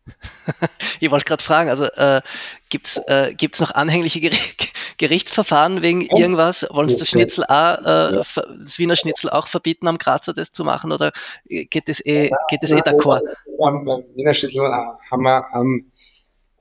ich 1.00 1.10
wollte 1.10 1.24
gerade 1.24 1.42
fragen, 1.42 1.70
also 1.70 1.84
äh, 1.84 2.20
gibt 2.68 2.86
es 2.86 2.96
äh, 3.08 3.34
gibt's 3.34 3.60
noch 3.60 3.70
anhängliche 3.70 4.20
Ger 4.20 4.30
Gerichtsverfahren 4.98 5.82
wegen 5.82 6.02
ja. 6.02 6.18
irgendwas? 6.18 6.66
Wollen 6.70 6.88
Sie 6.88 6.98
das 6.98 7.08
Schnitzel 7.08 7.44
auch, 7.44 7.78
äh, 7.78 8.22
das 8.62 8.78
Wiener 8.78 8.96
Schnitzel 8.96 9.30
auch 9.30 9.48
verbieten, 9.48 9.88
am 9.88 9.98
Grazer 9.98 10.34
das 10.34 10.52
zu 10.52 10.62
machen 10.62 10.92
oder 10.92 11.10
geht 11.44 11.88
das 11.88 12.04
eh, 12.04 12.30
geht 12.48 12.62
das 12.62 12.70
eh 12.70 12.80
d'accord? 12.80 13.22
Am 13.60 13.86
Wiener 14.14 14.34
Schnitzel 14.34 14.70
haben 15.10 15.22
wir 15.22 15.44
ähm, 15.54 15.90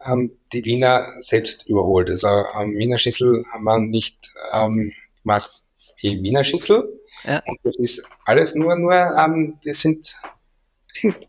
ähm, 0.05 0.31
die 0.51 0.63
Wiener 0.65 1.05
selbst 1.19 1.67
überholt. 1.67 2.09
Also 2.09 2.27
am 2.27 2.75
Wiener 2.75 2.97
Schnitzel 2.97 3.45
haben 3.51 3.63
wir 3.63 3.79
nicht 3.79 4.17
ähm, 4.51 4.93
gemacht 5.21 5.63
wie 6.01 6.21
Wiener 6.21 6.43
Schnitzel. 6.43 6.99
Ja. 7.23 7.41
Und 7.45 7.59
das 7.63 7.77
ist 7.77 8.07
alles 8.25 8.55
nur, 8.55 8.75
nur, 8.75 8.93
ähm, 8.93 9.59
die 9.63 9.73
sind 9.73 10.15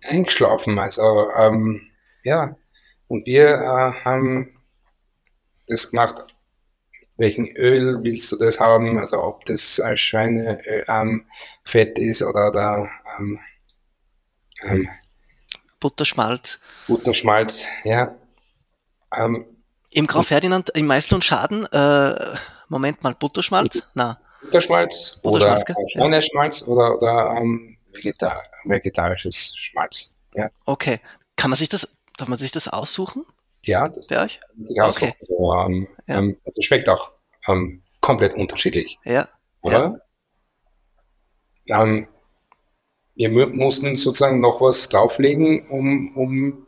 eingeschlafen. 0.02 0.78
Also 0.78 1.28
ähm, 1.36 1.82
ja, 2.24 2.56
und 3.08 3.26
wir 3.26 3.48
äh, 3.48 4.04
haben 4.04 4.56
das 5.66 5.90
gemacht. 5.90 6.34
Welchen 7.16 7.46
Öl 7.56 8.02
willst 8.02 8.32
du 8.32 8.36
das 8.36 8.58
haben? 8.58 8.98
Also 8.98 9.22
ob 9.22 9.44
das 9.44 9.78
äh, 9.78 9.96
Schweinefett 9.96 10.88
ähm, 10.88 12.04
ist 12.08 12.22
oder, 12.22 12.48
oder 12.48 12.90
ähm, 13.18 13.38
ähm, 14.62 14.88
Butterschmalz. 15.78 16.58
Butterschmalz, 16.88 17.68
ja. 17.84 18.14
Ähm, 19.14 19.44
Im 19.90 20.06
Graf 20.06 20.26
Ferdinand, 20.28 20.70
im 20.70 20.86
Meißel 20.86 21.14
und 21.14 21.24
Schaden, 21.24 21.66
äh, 21.66 22.36
Moment 22.68 23.02
mal, 23.02 23.14
Butterschmalz? 23.14 23.82
Na. 23.94 24.18
Butterschmalz, 24.42 25.20
Butterschmalz 25.22 25.62
oder 25.68 25.88
Schweineschmalz 25.92 26.62
oder, 26.62 27.00
oder 27.00 27.36
ähm, 27.38 27.76
vegetar 27.92 28.42
vegetarisches 28.64 29.54
Schmalz. 29.56 30.16
Ja. 30.34 30.50
Okay. 30.64 31.00
Kann 31.36 31.50
man 31.50 31.58
sich 31.58 31.68
das 31.68 31.96
Darf 32.16 32.28
man 32.28 32.38
sich 32.38 32.52
das 32.52 32.68
aussuchen? 32.68 33.24
Ja, 33.62 33.88
das 33.88 34.08
bei 34.08 34.22
euch? 34.22 34.40
Okay. 34.68 35.14
Also, 35.20 35.54
ähm, 35.54 35.88
ja. 36.06 36.18
ähm, 36.18 36.36
das 36.44 36.64
schmeckt 36.64 36.88
auch 36.88 37.12
ähm, 37.48 37.82
komplett 38.00 38.34
unterschiedlich. 38.34 38.98
Ja. 39.04 39.28
Oder? 39.62 40.00
Ja. 41.64 41.82
Ähm, 41.82 42.08
wir 43.14 43.30
mussten 43.30 43.96
sozusagen 43.96 44.40
noch 44.40 44.60
was 44.60 44.88
drauflegen, 44.88 45.68
um, 45.68 46.16
um 46.16 46.66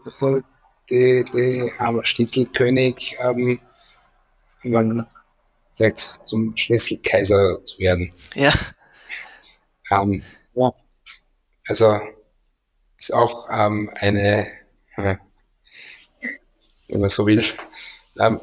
die, 0.90 1.24
die 1.32 1.72
ähm, 1.80 2.00
Schnitzelkönig 2.04 3.16
ähm, 3.20 3.60
vielleicht 5.72 6.26
zum 6.26 6.56
Schnitzelkaiser 6.56 7.62
zu 7.64 7.78
werden. 7.80 8.12
Ja. 8.34 8.52
Ähm, 9.90 10.22
ja. 10.54 10.72
Also 11.68 12.00
ist 12.96 13.12
auch 13.12 13.48
ähm, 13.50 13.90
eine 13.94 14.48
äh, 14.96 15.16
wenn 16.88 17.00
man 17.00 17.08
so 17.08 17.26
will. 17.26 17.44
Ähm, 18.18 18.40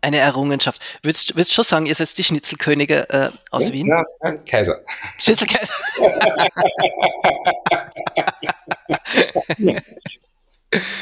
eine 0.00 0.18
Errungenschaft. 0.18 0.80
Würdest 1.02 1.36
du 1.36 1.44
schon 1.44 1.64
sagen, 1.64 1.86
ihr 1.86 1.94
seid 1.94 2.16
die 2.16 2.24
Schnitzelkönige 2.24 3.08
äh, 3.10 3.30
aus 3.50 3.68
ja, 3.68 3.74
Wien? 3.74 3.86
Ja, 3.88 4.04
Kaiser. 4.48 4.80
Schnitzelkaiser. 5.18 5.72
ja, 9.58 9.82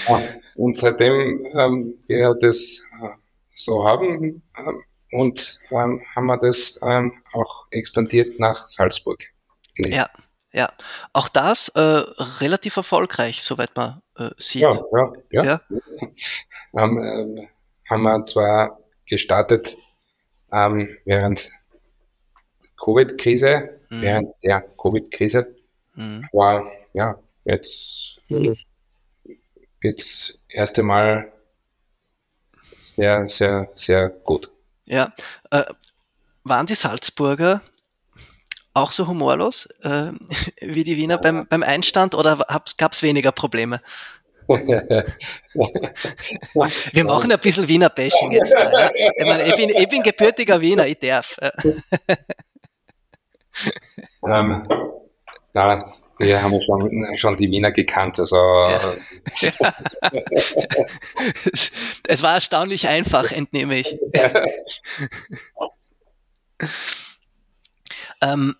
und 0.54 0.76
seitdem 0.76 1.46
ähm, 1.54 1.94
wir 2.06 2.34
das 2.40 2.84
äh, 3.02 3.08
so 3.52 3.84
haben 3.84 4.42
ähm, 4.56 4.84
und 5.12 5.58
ähm, 5.70 6.02
haben 6.14 6.26
wir 6.26 6.38
das 6.38 6.78
ähm, 6.82 7.12
auch 7.32 7.66
expandiert 7.70 8.38
nach 8.38 8.66
Salzburg. 8.66 9.22
Ja. 9.76 10.08
Ja, 10.56 10.72
auch 11.12 11.28
das 11.28 11.68
äh, 11.68 11.80
relativ 11.80 12.78
erfolgreich, 12.78 13.42
soweit 13.42 13.76
man 13.76 14.00
äh, 14.16 14.30
sieht. 14.38 14.62
Ja, 14.62 14.72
ja, 14.90 15.12
ja. 15.30 15.44
ja. 15.44 15.60
Haben, 16.74 16.98
äh, 16.98 17.48
haben 17.90 18.02
wir 18.02 18.24
zwar 18.24 18.80
gestartet 19.04 19.76
ähm, 20.50 20.96
während 21.04 21.50
Covid-Krise, 22.82 23.80
mhm. 23.90 24.00
während 24.00 24.42
der 24.42 24.62
Covid-Krise, 24.62 25.54
mhm. 25.94 26.26
aber 26.32 26.72
ja, 26.94 27.18
jetzt 27.44 28.16
geht's 29.82 30.38
erste 30.48 30.82
Mal 30.82 31.30
sehr, 32.82 33.28
sehr, 33.28 33.68
sehr 33.74 34.08
gut. 34.08 34.50
Ja, 34.86 35.12
äh, 35.50 35.64
waren 36.44 36.64
die 36.64 36.76
Salzburger 36.76 37.60
auch 38.76 38.92
so 38.92 39.06
humorlos 39.06 39.68
äh, 39.82 40.08
wie 40.60 40.84
die 40.84 40.96
Wiener 40.96 41.18
beim, 41.18 41.46
beim 41.48 41.62
Einstand 41.62 42.14
oder 42.14 42.38
gab 42.76 42.92
es 42.92 43.02
weniger 43.02 43.32
Probleme? 43.32 43.80
Wir 44.48 45.04
machen 47.04 47.32
ein 47.32 47.40
bisschen 47.40 47.66
Wiener 47.66 47.90
Bashing 47.90 48.30
jetzt. 48.30 48.52
Ja. 48.52 48.90
Ich, 48.94 49.24
meine, 49.24 49.44
ich, 49.48 49.56
bin, 49.56 49.70
ich 49.70 49.88
bin 49.88 50.04
gebürtiger 50.04 50.60
Wiener, 50.60 50.86
ich 50.86 51.00
darf. 51.00 51.36
ähm, 54.24 54.68
na, 55.52 55.92
wir 56.18 56.42
haben 56.42 56.60
schon, 56.62 57.16
schon 57.16 57.36
die 57.36 57.50
Wiener 57.50 57.72
gekannt. 57.72 58.20
Also, 58.20 58.36
ja. 58.36 58.94
es 62.06 62.22
war 62.22 62.34
erstaunlich 62.34 62.86
einfach, 62.86 63.32
entnehme 63.32 63.78
ich. 63.78 63.98
ähm, 68.22 68.54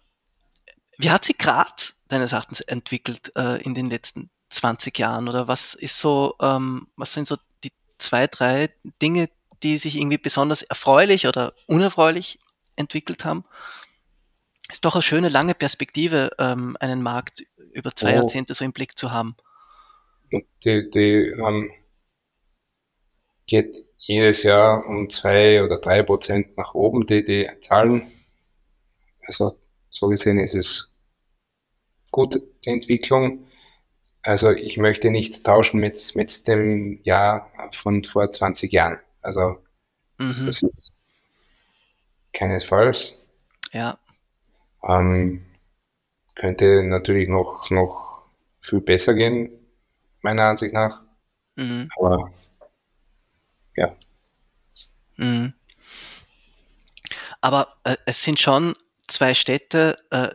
wie 0.99 1.11
hat 1.11 1.25
sich 1.25 1.39
Graz 1.39 2.05
deines 2.09 2.33
Erachtens 2.33 2.61
entwickelt 2.61 3.33
äh, 3.37 3.63
in 3.63 3.75
den 3.75 3.91
letzten 3.91 4.31
20 4.51 4.99
Jahren? 4.99 5.29
Oder 5.29 5.49
was 5.49 5.75
ist 5.75 5.99
so, 5.99 6.35
ähm, 6.41 6.89
was 6.97 7.13
sind 7.13 7.27
so 7.27 7.37
die 7.65 7.73
zwei, 7.99 8.27
drei 8.27 8.71
Dinge, 9.03 9.29
die 9.63 9.79
sich 9.79 9.97
irgendwie 9.97 10.19
besonders 10.19 10.63
erfreulich 10.63 11.27
oder 11.27 11.55
unerfreulich 11.67 12.39
entwickelt 12.77 13.25
haben? 13.25 13.45
Ist 14.71 14.85
doch 14.85 14.95
eine 14.95 15.03
schöne 15.03 15.29
lange 15.29 15.55
Perspektive, 15.55 16.31
ähm, 16.39 16.77
einen 16.81 17.03
Markt 17.03 17.43
über 17.73 17.95
zwei 17.95 18.13
oh. 18.13 18.17
Jahrzehnte 18.17 18.55
so 18.55 18.65
im 18.65 18.73
Blick 18.73 18.99
zu 18.99 19.13
haben. 19.13 19.37
Die, 20.33 20.91
die 20.91 21.35
ähm, 21.39 21.71
geht 23.47 23.85
jedes 23.99 24.43
Jahr 24.43 24.85
um 24.87 25.09
zwei 25.11 25.63
oder 25.63 25.79
drei 25.79 26.03
Prozent 26.03 26.57
nach 26.57 26.75
oben, 26.75 27.07
die, 27.07 27.23
die 27.23 27.49
Zahlen. 27.61 28.11
Also 29.27 29.59
so 29.99 30.09
gesehen 30.09 30.39
ist 30.39 30.55
es 30.55 30.93
gut, 32.11 32.43
die 32.65 32.71
Entwicklung. 32.71 33.47
Also 34.23 34.51
ich 34.51 34.77
möchte 34.77 35.11
nicht 35.11 35.45
tauschen 35.45 35.81
mit, 35.81 36.15
mit 36.15 36.47
dem 36.49 37.01
Jahr 37.03 37.51
von 37.73 38.05
vor 38.05 38.31
20 38.31 38.71
Jahren. 38.73 38.99
Also 39.23 39.57
mhm. 40.19 40.45
das 40.45 40.63
ist 40.63 40.93
keinesfalls. 42.35 43.25
Ja. 43.73 43.99
Ähm, 44.87 45.47
könnte 46.35 46.83
natürlich 46.83 47.29
noch, 47.29 47.71
noch 47.71 48.27
viel 48.61 48.83
besser 48.83 49.15
gehen, 49.15 49.51
meiner 50.21 50.43
Ansicht 50.43 50.75
nach. 50.75 51.03
Mhm. 51.55 51.89
Aber 51.97 52.35
ja. 53.77 53.97
Mhm. 55.17 55.55
Aber 57.41 57.79
äh, 57.85 57.97
es 58.05 58.23
sind 58.23 58.39
schon 58.39 58.75
zwei 59.09 59.35
Städte, 59.35 59.99
äh, 60.11 60.29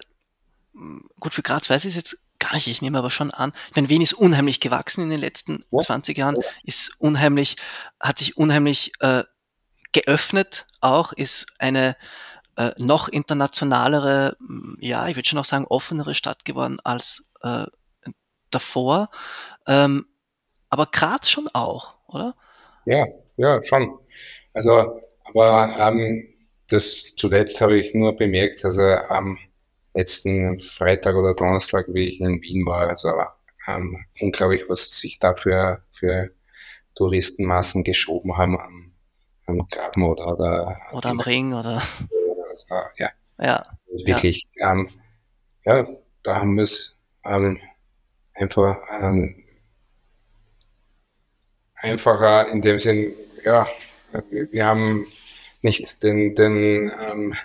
gut, 1.20 1.34
für 1.34 1.44
Graz 1.44 1.70
weiß 1.70 1.86
ich 1.86 1.92
es 1.92 1.96
jetzt 1.96 2.18
gar 2.40 2.56
nicht, 2.56 2.68
ich 2.68 2.82
nehme 2.82 2.98
aber 2.98 3.10
schon 3.10 3.32
an. 3.32 3.54
Ich 3.70 3.76
meine, 3.76 3.90
Wien 3.90 4.02
ist 4.02 4.14
unheimlich 4.14 4.60
gewachsen 4.60 5.04
in 5.04 5.10
den 5.10 5.20
letzten 5.20 5.64
ja. 5.72 5.80
20 5.80 6.18
Jahren, 6.18 6.38
ist 6.64 7.00
unheimlich, 7.00 7.56
hat 8.00 8.20
sich 8.20 8.38
unheimlich 8.38 8.94
äh, 9.00 9.24
geöffnet 9.92 10.66
auch, 10.80 11.14
ist 11.14 11.48
eine 11.60 11.96
äh, 12.58 12.72
noch 12.78 13.08
internationalere, 13.08 14.38
ja, 14.80 15.08
ich 15.08 15.16
würde 15.16 15.30
schon 15.30 15.40
auch 15.40 15.46
sagen, 15.46 15.66
offenere 15.70 16.16
Stadt 16.16 16.44
geworden 16.44 16.80
als 16.84 17.32
äh, 17.44 17.66
davor. 18.50 19.10
Ähm, 19.68 20.06
aber 20.70 20.88
Graz 20.88 21.30
schon 21.30 21.50
auch, 21.54 21.96
oder? 22.08 22.36
Ja, 22.86 23.06
ja, 23.38 23.62
schon. 23.64 24.00
Also, 24.54 25.02
aber 25.24 25.74
ähm, 25.80 26.31
das 26.72 27.16
zuletzt 27.16 27.62
habe 27.62 27.80
ich 27.80 27.94
nur 27.94 28.16
bemerkt, 28.16 28.64
also 28.66 28.84
am 28.84 29.38
letzten 29.94 30.60
Freitag 30.60 31.16
oder 31.16 31.34
Donnerstag, 31.34 31.88
wie 31.90 32.06
ich 32.06 32.22
in 32.22 32.42
Wien 32.42 32.66
war, 32.66 32.88
also 32.90 33.12
ähm, 33.68 34.06
unglaublich, 34.22 34.64
was 34.68 34.98
sich 34.98 35.20
da 35.20 35.36
für, 35.36 35.84
für 35.92 36.32
Touristenmassen 36.96 37.84
geschoben 37.84 38.38
haben 38.38 38.60
am, 38.60 38.92
am 39.48 39.68
Graben 39.68 40.04
oder, 40.04 40.34
oder, 40.34 40.78
oder 40.94 41.10
am 41.10 41.20
Ring 41.20 41.54
oder 41.54 41.82
also, 42.50 42.66
ja. 42.98 43.10
Ja. 43.40 43.64
Wirklich, 44.06 44.50
ja. 44.56 44.72
Ähm, 44.72 44.88
ja, 45.66 45.88
da 46.24 46.36
haben 46.38 46.56
wir 46.56 46.64
es 46.64 46.96
ähm, 47.26 47.60
einfach 48.34 48.78
ähm, 49.02 49.44
einfacher 51.76 52.48
in 52.48 52.62
dem 52.62 52.80
Sinn, 52.80 53.14
ja, 53.44 53.68
wir 54.30 54.66
haben 54.66 55.08
nicht 55.62 56.04
den, 56.04 56.36
den 56.36 56.92
ähm, 57.00 57.36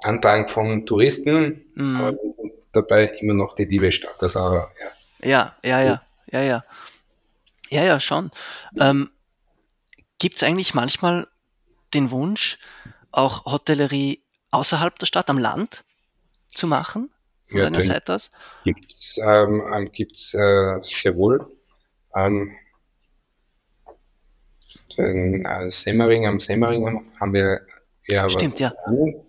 Andrang 0.00 0.48
von 0.48 0.86
Touristen, 0.86 1.64
mhm. 1.74 1.96
aber 1.96 2.12
wir 2.12 2.30
sind 2.30 2.52
dabei 2.72 3.06
immer 3.20 3.34
noch 3.34 3.54
die 3.54 3.64
Liebestadt. 3.64 4.22
Also, 4.22 4.38
ja. 4.38 4.66
ja, 5.22 5.56
ja, 5.62 5.82
ja, 5.82 6.02
ja, 6.30 6.42
ja. 6.42 6.64
Ja, 7.70 7.84
ja, 7.84 8.00
schon. 8.00 8.30
Ähm, 8.78 9.10
Gibt 10.18 10.36
es 10.36 10.42
eigentlich 10.42 10.74
manchmal 10.74 11.28
den 11.94 12.10
Wunsch, 12.10 12.58
auch 13.12 13.44
Hotellerie 13.44 14.22
außerhalb 14.50 14.98
der 14.98 15.06
Stadt, 15.06 15.30
am 15.30 15.38
Land 15.38 15.84
zu 16.48 16.66
machen? 16.66 17.10
Ja, 17.50 17.64
deiner 17.64 17.80
Seite 17.80 18.14
aus? 18.14 18.30
Gibt 18.64 18.92
es 18.92 19.18
ähm, 19.22 19.90
gibt's, 19.92 20.34
äh, 20.34 20.80
sehr 20.82 21.16
wohl. 21.16 21.46
Ähm, 22.14 22.54
den 24.96 25.44
äh, 25.44 25.70
Semmering, 25.70 26.26
am 26.26 26.40
Semmering 26.40 27.10
haben 27.20 27.32
wir 27.32 27.60
ja 28.06 28.28
Stimmt, 28.28 28.60
ja. 28.60 28.72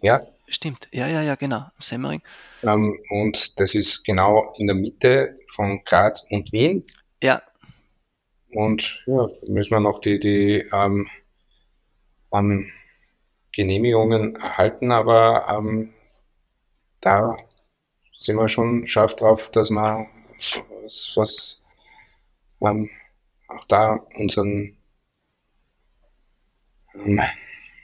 ja. 0.01 0.21
Stimmt, 0.47 0.87
ja, 0.91 1.07
ja, 1.07 1.21
ja, 1.21 1.35
genau, 1.35 1.57
am 1.57 1.71
Semmering. 1.81 2.21
Ähm, 2.63 2.99
und 3.09 3.59
das 3.59 3.75
ist 3.75 4.03
genau 4.03 4.53
in 4.57 4.67
der 4.67 4.75
Mitte 4.75 5.37
von 5.53 5.81
Graz 5.83 6.25
und 6.29 6.51
Wien. 6.51 6.83
Ja. 7.21 7.41
Und 8.51 9.03
ja, 9.05 9.27
müssen 9.47 9.71
wir 9.71 9.79
noch 9.79 9.99
die, 9.99 10.19
die 10.19 10.65
ähm, 10.73 11.07
ähm, 12.33 12.71
Genehmigungen 13.51 14.35
erhalten, 14.35 14.91
aber 14.91 15.45
ähm, 15.49 15.93
da 17.01 17.37
sind 18.17 18.37
wir 18.37 18.49
schon 18.49 18.87
scharf 18.87 19.15
drauf, 19.15 19.51
dass 19.51 19.69
wir 19.69 20.07
was, 20.81 21.13
was 21.15 21.63
ähm, 22.61 22.89
auch 23.47 23.65
da 23.65 24.05
unseren 24.17 24.78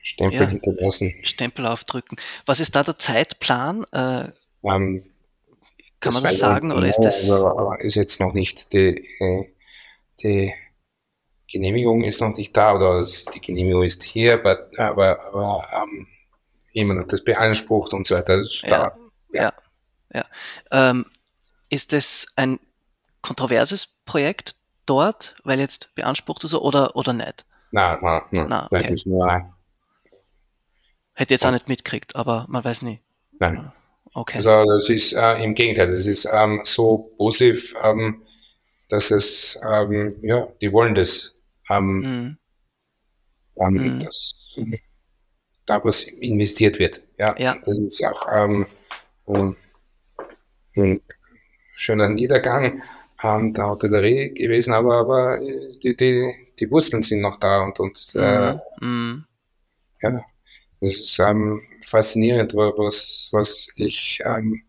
Stempel 0.03 0.41
ja, 0.41 0.47
hinterlassen. 0.47 1.15
Stempel 1.23 1.65
aufdrücken. 1.65 2.17
Was 2.45 2.59
ist 2.59 2.75
da 2.75 2.83
der 2.83 2.99
Zeitplan? 2.99 3.85
Äh, 3.91 4.29
ähm, 4.63 5.03
kann 5.99 6.13
man 6.13 6.23
das 6.23 6.37
sagen 6.37 6.71
oder 6.71 6.87
ist 6.87 6.99
das? 6.99 7.29
Aber 7.29 7.79
ist 7.81 7.95
jetzt 7.95 8.19
noch 8.19 8.33
nicht 8.33 8.73
die, 8.73 9.07
äh, 9.19 9.51
die 10.21 10.53
Genehmigung 11.51 12.03
ist 12.03 12.21
noch 12.21 12.35
nicht 12.35 12.55
da 12.55 12.75
oder 12.75 13.07
die 13.33 13.41
Genehmigung 13.41 13.83
ist 13.83 14.03
hier, 14.03 14.35
aber, 14.35 14.69
aber, 14.77 15.19
aber 15.25 15.67
ähm, 15.73 16.07
jemand 16.71 16.99
hat 17.01 17.13
das 17.13 17.23
beansprucht 17.23 17.93
und 17.93 18.05
so 18.05 18.15
weiter. 18.15 18.41
ja, 18.63 18.69
da. 18.69 18.97
ja, 19.31 19.53
ja. 20.13 20.25
Ähm, 20.71 21.05
ist 21.69 21.93
das 21.93 22.27
ein 22.35 22.59
kontroverses 23.21 23.87
Projekt 24.05 24.53
dort, 24.85 25.35
weil 25.43 25.59
jetzt 25.59 25.95
beansprucht 25.95 26.43
oder 26.43 26.49
so 26.49 26.61
oder, 26.61 26.95
oder 26.95 27.13
nicht? 27.13 27.45
Nein, 27.71 27.97
nein, 28.01 28.21
nein. 28.31 28.47
Na, 28.49 28.67
okay. 28.71 28.95
nur 29.05 29.51
Hätte 31.13 31.33
jetzt 31.33 31.45
auch 31.45 31.51
nicht 31.51 31.69
mitgekriegt, 31.69 32.15
aber 32.15 32.45
man 32.49 32.63
weiß 32.63 32.81
nie. 32.81 32.99
Nein. 33.39 33.71
Okay. 34.13 34.37
Also 34.37 34.63
das 34.65 34.89
ist 34.89 35.13
äh, 35.13 35.43
im 35.43 35.55
Gegenteil, 35.55 35.91
das 35.91 36.05
ist 36.05 36.27
ähm, 36.31 36.61
so 36.63 37.11
positiv, 37.17 37.73
ähm, 37.81 38.21
dass 38.89 39.11
es, 39.11 39.59
ähm, 39.69 40.15
ja, 40.21 40.47
die 40.61 40.71
wollen 40.71 40.95
das, 40.95 41.35
ähm, 41.69 41.99
mhm. 41.99 42.37
Ähm, 43.57 43.73
mhm. 43.73 43.99
dass 43.99 44.55
da 45.65 45.83
was 45.83 46.03
investiert 46.03 46.79
wird. 46.79 47.01
Ja, 47.17 47.35
ja. 47.37 47.55
das 47.65 47.77
ist 47.77 48.05
auch 48.05 48.27
ähm, 48.31 48.67
ein 50.75 51.01
schöner 51.75 52.09
Niedergang 52.09 52.83
ähm, 53.25 53.53
der 53.53 53.67
Hotellerie 53.67 54.33
gewesen, 54.33 54.73
aber, 54.73 54.97
aber 54.97 55.39
die, 55.39 55.95
die, 55.95 56.33
die 56.59 56.71
Wurzeln 56.71 57.03
sind 57.03 57.21
noch 57.21 57.37
da 57.37 57.63
und, 57.63 57.79
und 57.79 58.15
äh, 58.15 58.53
mhm. 58.53 58.59
mhm. 58.81 59.25
ja, 60.01 60.25
das 60.81 60.91
ist 60.91 61.19
ähm, 61.19 61.61
faszinierend, 61.81 62.53
was, 62.55 63.29
was 63.31 63.69
ich 63.75 64.19
ähm, 64.23 64.63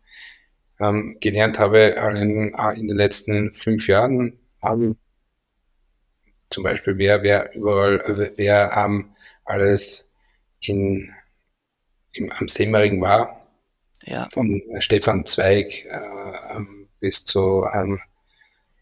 ähm, 0.80 1.16
gelernt 1.20 1.58
habe 1.58 1.78
in, 1.78 2.54
äh, 2.54 2.80
in 2.80 2.88
den 2.88 2.96
letzten 2.96 3.52
fünf 3.52 3.88
Jahren. 3.88 4.38
Ähm, 4.62 4.96
zum 6.50 6.64
Beispiel, 6.64 6.96
wer, 6.98 7.22
wer 7.22 7.54
überall, 7.54 8.32
wer 8.36 8.72
ähm, 8.76 9.10
alles 9.44 10.10
in, 10.60 11.10
im, 12.14 12.30
am 12.30 12.48
Semmering 12.48 13.00
war. 13.00 13.46
Ja. 14.04 14.28
Von 14.32 14.62
Stefan 14.78 15.26
Zweig 15.26 15.84
äh, 15.84 16.56
ähm, 16.56 16.88
bis 17.00 17.24
zu 17.24 17.66
ähm, 17.72 18.00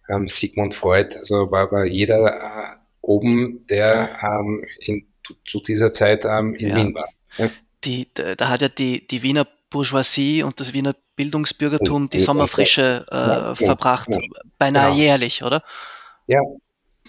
ähm, 0.09 0.29
Sigmund 0.29 0.75
Freud. 0.75 1.17
Also 1.17 1.51
war, 1.51 1.71
war 1.73 1.85
jeder 1.85 2.35
äh, 2.35 2.77
oben, 3.01 3.67
der 3.69 4.19
ähm, 4.23 4.65
in, 4.81 5.07
zu 5.47 5.61
dieser 5.61 5.93
Zeit 5.93 6.25
ähm, 6.25 6.55
in 6.55 6.69
ja. 6.69 6.77
Wien 6.77 6.95
war. 6.95 7.09
Ja. 7.39 7.51
Die, 7.85 8.09
da 8.15 8.49
hat 8.49 8.63
ja 8.63 8.69
die, 8.69 9.07
die 9.07 9.23
Wiener 9.23 9.47
Bourgeoisie 9.71 10.43
und 10.43 10.61
das 10.61 10.73
Wiener 10.73 10.95
Bildungsbürgertum 11.17 12.09
die 12.11 12.21
Sommerfrische 12.21 13.07
äh, 13.11 13.17
ja, 13.17 13.55
verbracht, 13.55 14.09
beinahe 14.59 14.91
genau. 14.91 14.97
jährlich, 14.97 15.43
oder? 15.43 15.63
Ja, 16.27 16.41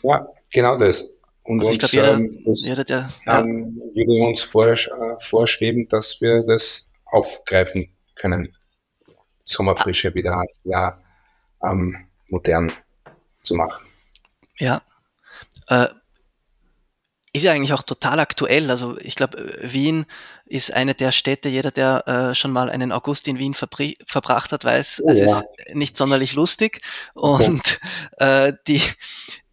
ja, 0.04 0.28
genau 0.52 0.78
das. 0.78 1.10
Und 1.44 1.60
also 1.60 1.72
ich 1.72 1.80
glaube, 1.80 1.96
jeder, 1.96 2.14
ähm, 2.16 2.86
der, 2.88 3.10
ähm, 3.28 3.82
würde 3.94 4.28
uns 4.28 4.42
vor, 4.42 4.68
äh, 4.68 4.78
vorschweben, 5.20 5.88
dass 5.88 6.20
wir 6.22 6.44
das 6.44 6.90
aufgreifen 7.06 7.88
können. 8.16 8.52
Sommerfrische 9.44 10.14
wieder 10.16 10.44
ja, 10.64 10.98
ähm, 11.64 12.08
modern 12.30 12.72
zu 13.46 13.56
machen. 13.56 13.86
Ja. 14.58 14.82
Äh, 15.68 15.88
ist 17.36 17.44
ja 17.44 17.52
eigentlich 17.52 17.74
auch 17.74 17.84
total 17.84 18.20
aktuell. 18.22 18.72
Also 18.72 18.98
ich 19.00 19.16
glaube, 19.16 19.58
Wien 19.62 20.06
ist 20.46 20.72
eine 20.72 20.94
der 20.94 21.12
Städte, 21.12 21.50
jeder, 21.50 21.70
der 21.70 22.08
äh, 22.08 22.36
schon 22.36 22.52
mal 22.52 22.70
einen 22.70 22.94
August 22.94 23.28
in 23.28 23.38
Wien 23.38 23.54
verbracht 23.54 24.54
hat, 24.54 24.64
weiß, 24.64 25.02
oh, 25.04 25.10
es 25.10 25.20
ja. 25.20 25.40
ist 25.40 25.76
nicht 25.76 25.98
sonderlich 25.98 26.34
lustig. 26.34 26.82
Und 27.14 27.80
okay. 28.20 28.48
äh, 28.50 28.54
die, 28.68 28.82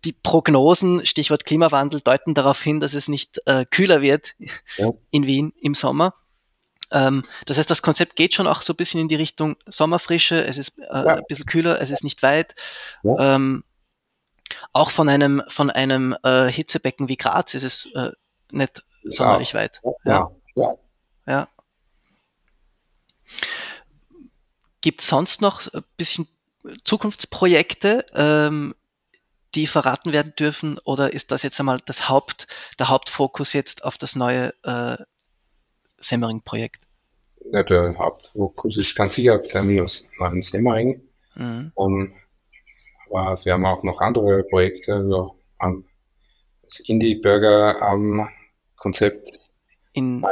die 0.05 0.13
Prognosen, 0.13 1.05
Stichwort 1.05 1.45
Klimawandel, 1.45 2.01
deuten 2.01 2.35
darauf 2.35 2.63
hin, 2.63 2.79
dass 2.79 2.95
es 2.95 3.09
nicht 3.09 3.41
äh, 3.47 3.65
kühler 3.69 4.01
wird 4.01 4.35
ja. 4.77 4.93
in 5.11 5.27
Wien 5.27 5.53
im 5.61 5.75
Sommer. 5.75 6.15
Ähm, 6.93 7.25
das 7.47 7.59
heißt, 7.59 7.71
das 7.71 7.83
Konzept 7.83 8.15
geht 8.15 8.35
schon 8.35 8.47
auch 8.47 8.63
so 8.63 8.75
ein 8.75 8.77
bisschen 8.77 9.01
in 9.01 9.09
die 9.09 9.17
Richtung 9.17 9.57
Sommerfrische, 9.67 10.45
es 10.45 10.57
ist 10.57 10.79
äh, 10.79 10.85
ja. 10.89 11.17
ein 11.17 11.25
bisschen 11.27 11.47
kühler, 11.47 11.81
es 11.81 11.91
ist 11.91 12.05
nicht 12.05 12.23
weit. 12.23 12.55
Ähm, 13.03 13.65
auch 14.73 14.91
von 14.91 15.09
einem, 15.09 15.43
von 15.49 15.71
einem 15.71 16.17
äh, 16.23 16.47
Hitzebecken 16.47 17.09
wie 17.09 17.17
Graz 17.17 17.55
ist 17.55 17.63
es 17.63 17.87
äh, 17.95 18.13
nicht 18.51 18.83
sonderlich 19.05 19.55
weit. 19.55 19.81
Ja. 20.05 20.31
ja. 20.55 20.75
ja. 21.27 21.49
Gibt 24.81 25.01
es 25.01 25.09
sonst 25.09 25.41
noch 25.41 25.73
ein 25.73 25.85
bisschen 25.97 26.29
Zukunftsprojekte, 26.85 28.07
ähm, 28.15 28.75
die 29.55 29.67
verraten 29.67 30.13
werden 30.13 30.35
dürfen, 30.37 30.79
oder 30.79 31.13
ist 31.13 31.31
das 31.31 31.43
jetzt 31.43 31.61
einmal 31.61 31.81
das 31.85 32.09
Haupt, 32.09 32.47
der 32.79 32.89
Hauptfokus 32.89 33.53
jetzt 33.53 33.85
auf 33.85 33.99
das 33.99 34.17
neue 34.17 34.55
äh, 34.65 34.97
Semmering-Projekt? 35.99 36.83
Ja, 37.53 37.63
der 37.63 37.97
Hauptfokus 37.99 38.77
ist 38.77 38.95
ganz 38.97 39.15
sicher 39.15 39.39
der 39.39 39.63
neuen 39.63 40.43
Semmering. 40.43 41.03
Mhm. 41.35 41.73
Um, 41.75 42.13
wir 43.13 43.53
haben 43.53 43.67
auch 43.67 43.83
noch 43.83 44.01
andere 44.01 44.45
Projekte, 44.45 44.95
also, 44.95 45.37
das 46.63 46.81
Indie-Burger-Konzept 46.81 49.29
um, 49.95 50.25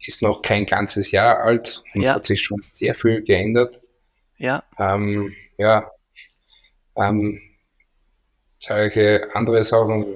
ist 0.00 0.22
noch 0.22 0.42
kein 0.42 0.66
ganzes 0.66 1.10
Jahr 1.10 1.38
alt 1.38 1.82
und 1.94 2.02
ja. 2.02 2.14
hat 2.14 2.26
sich 2.26 2.42
schon 2.42 2.62
sehr 2.72 2.94
viel 2.94 3.22
geändert. 3.22 3.80
Ja. 4.38 4.62
Ähm, 4.78 5.34
ja. 5.58 5.90
Ähm, 6.96 7.40
zahlreiche 8.58 9.28
andere 9.34 9.62
Sachen, 9.62 10.06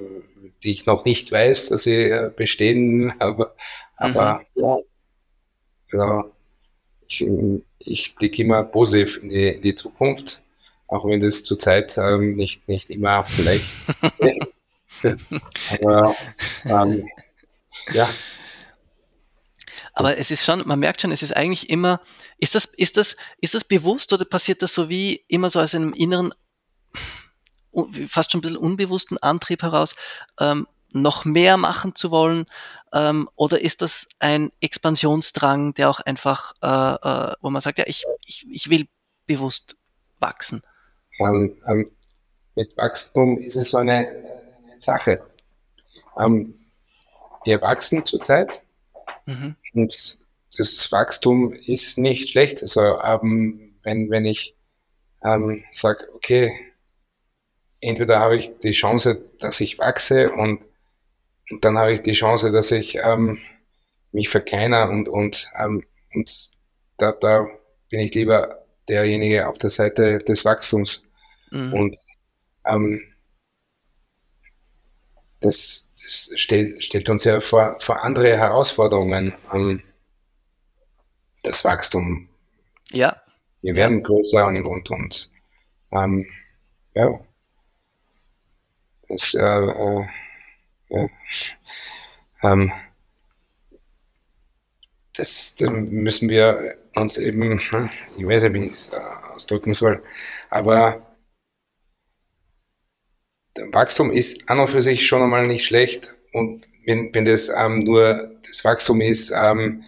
die 0.63 0.71
ich 0.71 0.85
noch 0.85 1.05
nicht 1.05 1.31
weiß, 1.31 1.69
dass 1.69 1.83
sie 1.83 1.95
äh, 1.95 2.31
bestehen, 2.35 3.13
aber, 3.19 3.55
aber 3.97 4.43
mhm. 4.55 4.63
ja, 4.63 4.77
ja 5.93 6.25
ich, 7.07 7.25
ich 7.79 8.15
blicke 8.15 8.43
immer 8.43 8.63
positiv 8.63 9.21
in 9.23 9.29
die, 9.29 9.47
in 9.47 9.61
die, 9.61 9.75
Zukunft, 9.75 10.43
auch 10.89 11.05
wenn 11.05 11.19
das 11.19 11.43
zurzeit 11.43 11.97
ähm, 11.97 12.35
nicht, 12.35 12.67
nicht 12.67 12.89
immer 12.89 13.23
vielleicht. 13.23 13.65
aber 15.81 16.15
ähm, 16.65 17.07
ja. 17.93 18.09
Aber 19.93 20.17
es 20.17 20.31
ist 20.31 20.45
schon, 20.45 20.63
man 20.65 20.79
merkt 20.79 21.01
schon, 21.01 21.11
es 21.11 21.23
ist 21.23 21.35
eigentlich 21.35 21.69
immer, 21.69 22.01
ist 22.37 22.55
das, 22.55 22.65
ist 22.65 22.97
das, 22.97 23.17
ist 23.41 23.53
das 23.53 23.63
bewusst 23.63 24.13
oder 24.13 24.25
passiert 24.25 24.61
das 24.61 24.73
so 24.73 24.89
wie 24.89 25.23
immer 25.27 25.49
so 25.49 25.59
aus 25.59 25.75
einem 25.75 25.93
inneren 25.93 26.33
fast 28.07 28.31
schon 28.31 28.39
ein 28.39 28.41
bisschen 28.41 28.57
unbewussten 28.57 29.17
Antrieb 29.19 29.61
heraus, 29.61 29.95
ähm, 30.39 30.67
noch 30.91 31.23
mehr 31.25 31.57
machen 31.57 31.95
zu 31.95 32.11
wollen? 32.11 32.45
Ähm, 32.93 33.29
oder 33.35 33.61
ist 33.61 33.81
das 33.81 34.07
ein 34.19 34.51
Expansionsdrang, 34.59 35.75
der 35.75 35.89
auch 35.89 35.99
einfach, 35.99 36.53
äh, 36.61 36.67
äh, 36.67 37.35
wo 37.41 37.49
man 37.51 37.61
sagt, 37.61 37.77
ja, 37.77 37.85
ich, 37.87 38.05
ich, 38.25 38.47
ich 38.49 38.69
will 38.69 38.87
bewusst 39.27 39.77
wachsen? 40.19 40.63
Ähm, 41.19 41.57
um, 41.65 41.91
mit 42.55 42.75
Wachstum 42.77 43.37
ist 43.37 43.55
es 43.55 43.71
so 43.71 43.77
eine, 43.77 44.07
eine 44.07 44.79
Sache. 44.79 45.21
Um, 46.15 46.53
wir 47.45 47.61
wachsen 47.61 48.05
zurzeit 48.05 48.61
mhm. 49.25 49.55
und 49.73 50.17
das 50.57 50.91
Wachstum 50.91 51.53
ist 51.53 51.97
nicht 51.97 52.31
schlecht. 52.31 52.61
Also 52.61 52.99
ähm, 53.01 53.75
wenn, 53.83 54.09
wenn 54.09 54.25
ich 54.25 54.55
ähm, 55.23 55.63
sage, 55.71 56.07
okay, 56.13 56.51
entweder 57.81 58.19
habe 58.19 58.37
ich 58.37 58.57
die 58.59 58.71
Chance, 58.71 59.23
dass 59.39 59.61
ich 59.61 59.79
wachse 59.79 60.31
und, 60.31 60.65
und 61.49 61.63
dann 61.63 61.77
habe 61.77 61.93
ich 61.93 62.01
die 62.01 62.13
Chance, 62.13 62.51
dass 62.51 62.71
ich 62.71 62.95
ähm, 62.95 63.39
mich 64.11 64.29
verkleinere 64.29 64.89
und, 64.89 65.07
und, 65.07 65.51
ähm, 65.57 65.83
und 66.13 66.51
da, 66.97 67.13
da 67.13 67.47
bin 67.89 68.01
ich 68.01 68.13
lieber 68.13 68.65
derjenige 68.87 69.47
auf 69.47 69.57
der 69.57 69.69
Seite 69.69 70.19
des 70.19 70.45
Wachstums. 70.45 71.03
Mhm. 71.51 71.73
Und 71.73 71.97
ähm, 72.65 73.01
das, 75.39 75.89
das 76.01 76.31
stellt, 76.35 76.83
stellt 76.83 77.09
uns 77.09 77.23
ja 77.23 77.41
vor, 77.41 77.77
vor 77.79 78.03
andere 78.03 78.37
Herausforderungen 78.37 79.35
an 79.47 79.83
das 81.43 81.63
Wachstum. 81.63 82.29
Ja. 82.91 83.21
Wir 83.61 83.75
werden 83.75 84.03
größer 84.03 84.47
und, 84.47 84.65
und, 84.65 84.89
und 84.89 85.31
ähm, 85.91 86.27
ja. 86.93 87.19
Das, 89.07 89.33
äh, 89.33 89.39
äh, 89.39 90.05
ja. 90.89 91.07
Ähm, 92.43 92.71
das, 95.15 95.55
das 95.55 95.69
müssen 95.69 96.29
wir 96.29 96.77
uns 96.95 97.17
eben, 97.17 97.57
ich 97.57 97.71
weiß 97.71 98.43
nicht, 98.43 98.53
wie 98.53 98.65
ich 98.65 98.71
es 98.71 98.93
äh, 98.93 98.97
ausdrücken 99.33 99.73
soll, 99.73 100.03
aber 100.49 101.08
Wachstum 103.71 104.11
ist 104.11 104.49
an 104.49 104.59
und 104.59 104.69
für 104.69 104.81
sich 104.81 105.05
schon 105.05 105.21
einmal 105.21 105.47
nicht 105.47 105.65
schlecht. 105.65 106.13
Und 106.33 106.65
wenn, 106.85 107.13
wenn 107.13 107.25
das 107.25 107.49
ähm, 107.49 107.79
nur 107.79 108.31
das 108.47 108.63
Wachstum 108.65 109.01
ist 109.01 109.31
ähm, 109.35 109.83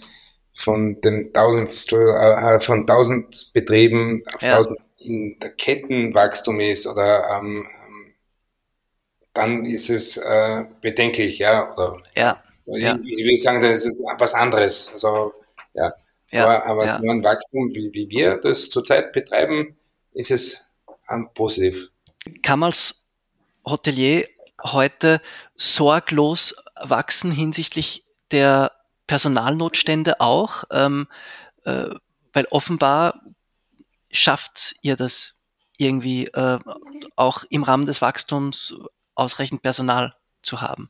von 0.54 1.00
den 1.02 1.34
Tausendstel, 1.34 2.10
äh, 2.10 2.60
von 2.60 2.82
1000 2.82 3.52
Betrieben 3.54 4.22
auf 4.34 4.42
ja. 4.42 4.58
1000 4.58 4.78
in 4.98 5.40
der 5.40 5.52
Kettenwachstum 5.52 6.60
ist 6.60 6.86
oder 6.86 7.28
ähm, 7.38 7.66
dann 9.34 9.66
ist 9.66 9.90
es 9.90 10.18
äh, 10.18 10.66
bedenklich, 10.82 11.40
ja. 11.40 11.74
Oder 11.74 11.98
ja. 12.16 12.44
Ich, 12.66 12.84
ja. 12.84 13.00
ich 13.04 13.26
will 13.26 13.38
sagen, 13.38 13.62
das 13.62 13.86
ist 13.86 14.02
was 14.18 14.34
anderes. 14.34 14.92
Also, 14.94 15.34
ja. 15.74 15.94
ja. 16.32 16.44
Aber, 16.44 16.66
aber 16.66 16.86
ja. 16.86 17.00
so 17.00 17.10
ein 17.10 17.24
Wachstum, 17.24 17.74
wie, 17.74 17.92
wie 17.94 18.10
wir 18.10 18.38
das 18.38 18.70
zurzeit 18.70 19.12
betreiben, 19.14 19.78
ist 20.14 20.32
es 20.32 20.70
ähm, 21.10 21.30
positiv. 21.34 21.90
Kann 22.44 22.60
man 22.60 22.70
es 22.70 23.01
Hotelier 23.66 24.28
heute 24.64 25.22
sorglos 25.56 26.56
wachsen 26.82 27.32
hinsichtlich 27.32 28.06
der 28.32 28.72
Personalnotstände 29.08 30.20
auch, 30.20 30.64
ähm, 30.72 31.08
äh, 31.66 31.90
weil 32.34 32.46
offenbar 32.50 33.22
schafft 34.12 34.76
ihr 34.82 34.96
das 34.96 35.42
irgendwie 35.78 36.28
äh, 36.28 36.60
auch 37.16 37.44
im 37.50 37.64
Rahmen 37.64 37.86
des 37.86 38.02
Wachstums 38.02 38.80
ausreichend 39.16 39.62
Personal 39.62 40.16
zu 40.42 40.62
haben. 40.62 40.90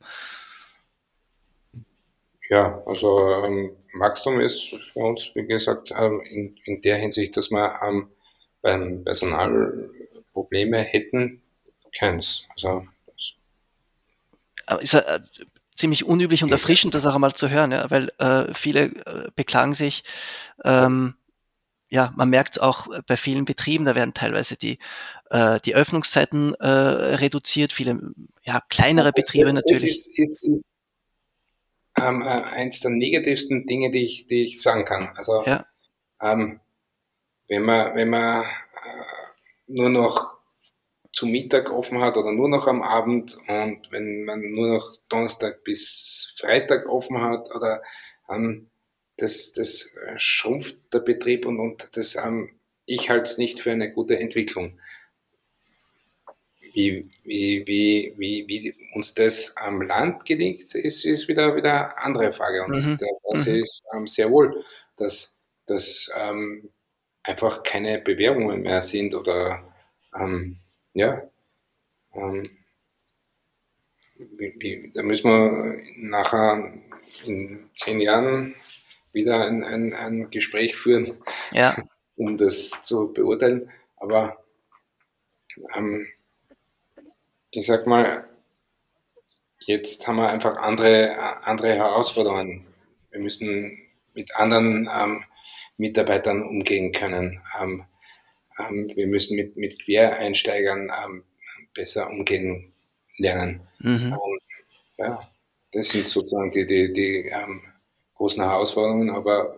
Ja, 2.48 2.82
also 2.84 3.34
ähm, 3.44 3.74
Wachstum 3.94 4.40
ist 4.40 4.74
für 4.92 5.00
uns, 5.00 5.34
wie 5.34 5.46
gesagt, 5.46 5.92
ähm, 5.96 6.20
in, 6.20 6.56
in, 6.64 6.82
der 6.82 6.96
Hinsicht, 6.96 7.36
dass 7.36 7.50
wir 7.50 7.80
ähm, 7.82 8.08
beim 8.60 9.04
Personal 9.04 9.90
Probleme 10.32 10.78
hätten, 10.78 11.42
keins. 11.98 12.46
Also, 12.54 12.86
ist 14.80 14.94
äh, 14.94 15.20
ziemlich 15.74 16.04
unüblich 16.04 16.44
und 16.44 16.52
erfrischend, 16.52 16.94
das 16.94 17.06
auch 17.06 17.14
einmal 17.14 17.34
zu 17.34 17.50
hören, 17.50 17.72
ja, 17.72 17.90
weil 17.90 18.10
äh, 18.18 18.54
viele 18.54 18.84
äh, 18.84 19.30
beklagen 19.34 19.74
sich, 19.74 20.04
ähm, 20.64 21.14
ja, 21.88 22.12
man 22.16 22.30
merkt 22.30 22.56
es 22.56 22.62
auch 22.62 22.86
bei 23.06 23.16
vielen 23.16 23.44
Betrieben, 23.44 23.84
da 23.84 23.94
werden 23.94 24.14
teilweise 24.14 24.56
die, 24.56 24.78
äh, 25.30 25.60
die 25.60 25.74
Öffnungszeiten 25.74 26.54
äh, 26.54 26.66
reduziert, 26.66 27.72
viele 27.72 28.00
ja, 28.44 28.62
kleinere 28.70 29.12
Betriebe 29.12 29.46
das, 29.46 29.54
natürlich. 29.54 29.82
Das 29.82 30.06
ist, 30.06 30.18
ist, 30.18 30.48
ist 30.48 30.70
ähm, 31.98 32.22
äh, 32.22 32.24
eins 32.24 32.80
der 32.80 32.92
negativsten 32.92 33.66
Dinge, 33.66 33.90
die 33.90 34.04
ich, 34.04 34.26
die 34.26 34.46
ich 34.46 34.62
sagen 34.62 34.84
kann. 34.84 35.08
Also 35.16 35.44
ja. 35.44 35.66
ähm, 36.22 36.60
wenn 37.48 37.62
man, 37.62 37.94
wenn 37.94 38.08
man 38.08 38.46
nur 39.66 39.90
noch 39.90 40.38
zu 41.12 41.26
Mittag 41.26 41.70
offen 41.70 42.00
hat 42.00 42.16
oder 42.16 42.32
nur 42.32 42.48
noch 42.48 42.66
am 42.66 42.82
Abend 42.82 43.36
und 43.46 43.90
wenn 43.90 44.24
man 44.24 44.40
nur 44.52 44.74
noch 44.74 44.92
Donnerstag 45.08 45.62
bis 45.62 46.34
Freitag 46.38 46.86
offen 46.86 47.20
hat 47.20 47.54
oder 47.54 47.82
ähm, 48.30 48.70
das, 49.18 49.52
das 49.52 49.92
schrumpft 50.16 50.78
der 50.92 51.00
Betrieb 51.00 51.44
und, 51.46 51.60
und 51.60 51.96
das 51.96 52.16
ähm, 52.16 52.50
ich 52.86 53.10
halte 53.10 53.24
es 53.24 53.38
nicht 53.38 53.60
für 53.60 53.72
eine 53.72 53.90
gute 53.90 54.18
Entwicklung. 54.18 54.78
Wie, 56.74 57.06
wie, 57.22 57.64
wie, 57.66 58.14
wie, 58.16 58.48
wie 58.48 58.74
uns 58.94 59.14
das 59.14 59.56
am 59.56 59.82
Land 59.82 60.24
gelingt, 60.24 60.60
ist, 60.74 61.04
ist 61.04 61.28
wieder, 61.28 61.54
wieder 61.54 61.96
eine 61.96 61.98
andere 61.98 62.32
Frage. 62.32 62.64
Und 62.64 62.70
mhm. 62.70 62.96
das 63.30 63.46
mhm. 63.46 63.56
ist 63.56 63.82
ähm, 63.94 64.06
sehr 64.06 64.30
wohl, 64.30 64.64
dass, 64.96 65.36
dass 65.66 66.10
ähm, 66.16 66.70
einfach 67.22 67.62
keine 67.62 68.00
Bewerbungen 68.00 68.62
mehr 68.62 68.80
sind 68.80 69.14
oder 69.14 69.62
ähm, 70.18 70.58
ja, 70.94 71.22
ähm, 72.14 72.42
da 74.94 75.02
müssen 75.02 75.30
wir 75.30 75.82
nachher 75.96 76.72
in 77.24 77.68
zehn 77.74 78.00
Jahren 78.00 78.54
wieder 79.12 79.44
ein, 79.46 79.64
ein, 79.64 79.92
ein 79.92 80.30
Gespräch 80.30 80.76
führen, 80.76 81.12
ja. 81.52 81.76
um 82.16 82.36
das 82.36 82.82
zu 82.82 83.12
beurteilen. 83.12 83.70
Aber 83.96 84.42
ähm, 85.74 86.06
ich 87.50 87.66
sag 87.66 87.86
mal, 87.86 88.28
jetzt 89.60 90.06
haben 90.06 90.16
wir 90.16 90.28
einfach 90.28 90.56
andere, 90.56 91.44
andere 91.44 91.74
Herausforderungen. 91.74 92.66
Wir 93.10 93.20
müssen 93.20 93.78
mit 94.14 94.34
anderen 94.36 94.88
ähm, 94.94 95.24
Mitarbeitern 95.76 96.42
umgehen 96.42 96.92
können. 96.92 97.42
Ähm, 97.60 97.84
wir 98.58 99.06
müssen 99.06 99.36
mit, 99.36 99.56
mit 99.56 99.82
Quereinsteigern 99.82 100.90
ähm, 101.04 101.24
besser 101.74 102.08
umgehen 102.08 102.72
lernen. 103.16 103.60
Mhm. 103.78 104.12
Und, 104.12 104.40
ja, 104.98 105.28
das 105.72 105.88
sind 105.88 106.06
sozusagen 106.06 106.50
die, 106.50 106.66
die, 106.66 106.92
die 106.92 107.28
ähm, 107.28 107.62
großen 108.14 108.42
Herausforderungen, 108.42 109.10
aber 109.10 109.56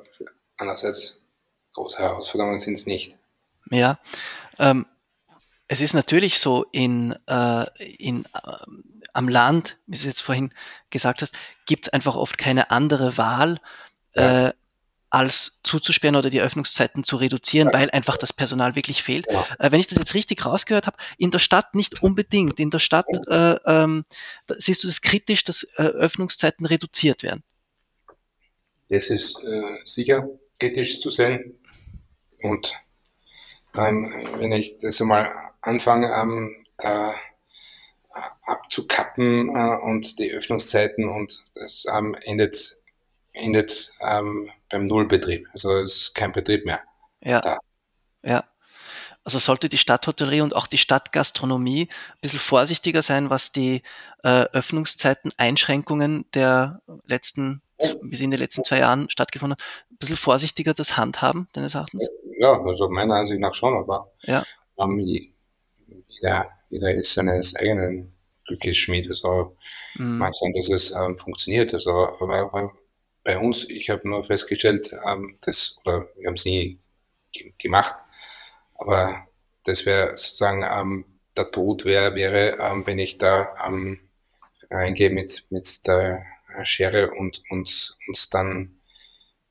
andererseits 0.56 1.22
große 1.72 1.98
Herausforderungen 1.98 2.58
sind 2.58 2.74
es 2.74 2.86
nicht. 2.86 3.14
Ja, 3.70 3.98
ähm, 4.58 4.86
es 5.66 5.80
ist 5.80 5.94
natürlich 5.94 6.38
so, 6.38 6.66
in, 6.72 7.14
äh, 7.26 7.64
in, 7.98 8.24
äh, 8.24 8.56
am 9.12 9.28
Land, 9.28 9.78
wie 9.86 9.96
du 9.96 10.06
jetzt 10.06 10.22
vorhin 10.22 10.52
gesagt 10.90 11.22
hast, 11.22 11.34
gibt 11.66 11.86
es 11.86 11.92
einfach 11.92 12.16
oft 12.16 12.38
keine 12.38 12.70
andere 12.70 13.16
Wahl, 13.16 13.60
ja. 14.14 14.48
äh, 14.48 14.52
als 15.14 15.60
zuzusperren 15.62 16.16
oder 16.16 16.28
die 16.28 16.40
Öffnungszeiten 16.40 17.04
zu 17.04 17.16
reduzieren, 17.16 17.72
weil 17.72 17.88
einfach 17.90 18.16
das 18.16 18.32
Personal 18.32 18.74
wirklich 18.74 19.02
fehlt. 19.02 19.30
Ja. 19.30 19.46
Äh, 19.60 19.70
wenn 19.70 19.78
ich 19.78 19.86
das 19.86 19.98
jetzt 19.98 20.14
richtig 20.14 20.44
rausgehört 20.44 20.88
habe, 20.88 20.96
in 21.18 21.30
der 21.30 21.38
Stadt 21.38 21.74
nicht 21.74 22.02
unbedingt. 22.02 22.58
In 22.58 22.70
der 22.70 22.80
Stadt 22.80 23.06
äh, 23.28 23.54
ähm, 23.64 24.04
siehst 24.48 24.82
du 24.82 24.88
das 24.88 25.02
kritisch, 25.02 25.44
dass 25.44 25.62
äh, 25.76 25.82
Öffnungszeiten 25.82 26.66
reduziert 26.66 27.22
werden. 27.22 27.44
Das 28.88 29.08
ist 29.08 29.44
äh, 29.44 29.78
sicher 29.84 30.28
kritisch 30.58 31.00
zu 31.00 31.10
sehen. 31.10 31.58
Und 32.42 32.74
ähm, 33.76 34.12
wenn 34.38 34.52
ich 34.52 34.78
das 34.78 35.00
einmal 35.00 35.30
anfange, 35.60 36.12
ähm, 36.12 36.66
da 36.76 37.14
abzukappen 38.42 39.48
äh, 39.48 39.76
und 39.82 40.18
die 40.18 40.32
Öffnungszeiten 40.32 41.08
und 41.08 41.44
das 41.54 41.86
ähm, 41.92 42.14
endet 42.22 42.78
endet 43.34 43.92
ähm, 44.00 44.50
beim 44.70 44.86
Nullbetrieb. 44.86 45.46
Also 45.52 45.76
es 45.78 45.96
ist 45.96 46.14
kein 46.14 46.32
Betrieb 46.32 46.64
mehr. 46.64 46.80
Ja. 47.22 47.40
Da. 47.40 47.58
Ja. 48.22 48.44
Also 49.24 49.38
sollte 49.38 49.68
die 49.68 49.78
Stadthotellerie 49.78 50.42
und 50.42 50.54
auch 50.54 50.66
die 50.66 50.78
Stadtgastronomie 50.78 51.88
ein 51.88 52.18
bisschen 52.20 52.40
vorsichtiger 52.40 53.00
sein, 53.02 53.30
was 53.30 53.52
die 53.52 53.82
äh, 54.22 54.44
Öffnungszeiten, 54.52 55.32
Einschränkungen 55.38 56.26
der 56.34 56.82
letzten, 57.06 57.62
wie 58.02 58.16
sie 58.16 58.24
in 58.24 58.30
den 58.30 58.40
letzten 58.40 58.64
zwei 58.64 58.80
Jahren 58.80 59.08
stattgefunden 59.08 59.56
haben, 59.58 59.66
ein 59.90 59.96
bisschen 59.96 60.16
vorsichtiger 60.16 60.74
das 60.74 60.98
handhaben, 60.98 61.48
deines 61.54 61.74
Erachtens? 61.74 62.06
Ja, 62.38 62.60
also 62.62 62.90
meiner 62.90 63.14
Ansicht 63.14 63.40
nach 63.40 63.54
schon, 63.54 63.74
aber 63.74 64.12
ja. 64.22 64.44
ähm, 64.78 64.98
jeder, 64.98 66.50
jeder 66.68 66.92
ist 66.92 67.14
seines 67.14 67.56
eigenen 67.56 68.12
Glückes 68.46 68.76
Schmied. 68.76 69.08
Also 69.08 69.56
mhm. 69.94 70.18
mag 70.18 70.34
sein, 70.34 70.52
dass 70.52 70.68
es 70.68 70.94
ähm, 70.94 71.16
funktioniert. 71.16 71.72
Also, 71.72 71.90
aber 71.90 72.72
bei 73.24 73.38
uns, 73.38 73.68
ich 73.68 73.90
habe 73.90 74.08
nur 74.08 74.22
festgestellt, 74.22 74.94
ähm, 75.04 75.38
das, 75.40 75.78
oder 75.84 76.08
wir 76.16 76.28
haben 76.28 76.34
es 76.34 76.44
nie 76.44 76.78
gemacht, 77.58 77.94
aber 78.74 79.26
das 79.64 79.86
wäre 79.86 80.16
sozusagen 80.16 80.62
ähm, 80.62 81.04
der 81.36 81.50
Tod 81.50 81.84
wär, 81.84 82.14
wäre, 82.14 82.58
ähm, 82.60 82.86
wenn 82.86 82.98
ich 82.98 83.18
da 83.18 83.54
ähm, 83.66 83.98
reingehe 84.70 85.10
mit, 85.10 85.46
mit 85.50 85.86
der 85.86 86.24
Schere 86.62 87.10
und, 87.12 87.42
und 87.50 87.96
uns 88.06 88.30
dann 88.30 88.78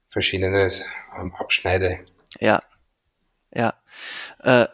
verschiedene 0.07 0.69
ähm, 1.17 1.33
abschneide. 1.35 2.05
Ja, 2.39 2.61
ja. 3.53 3.73
Äh, 4.39 4.67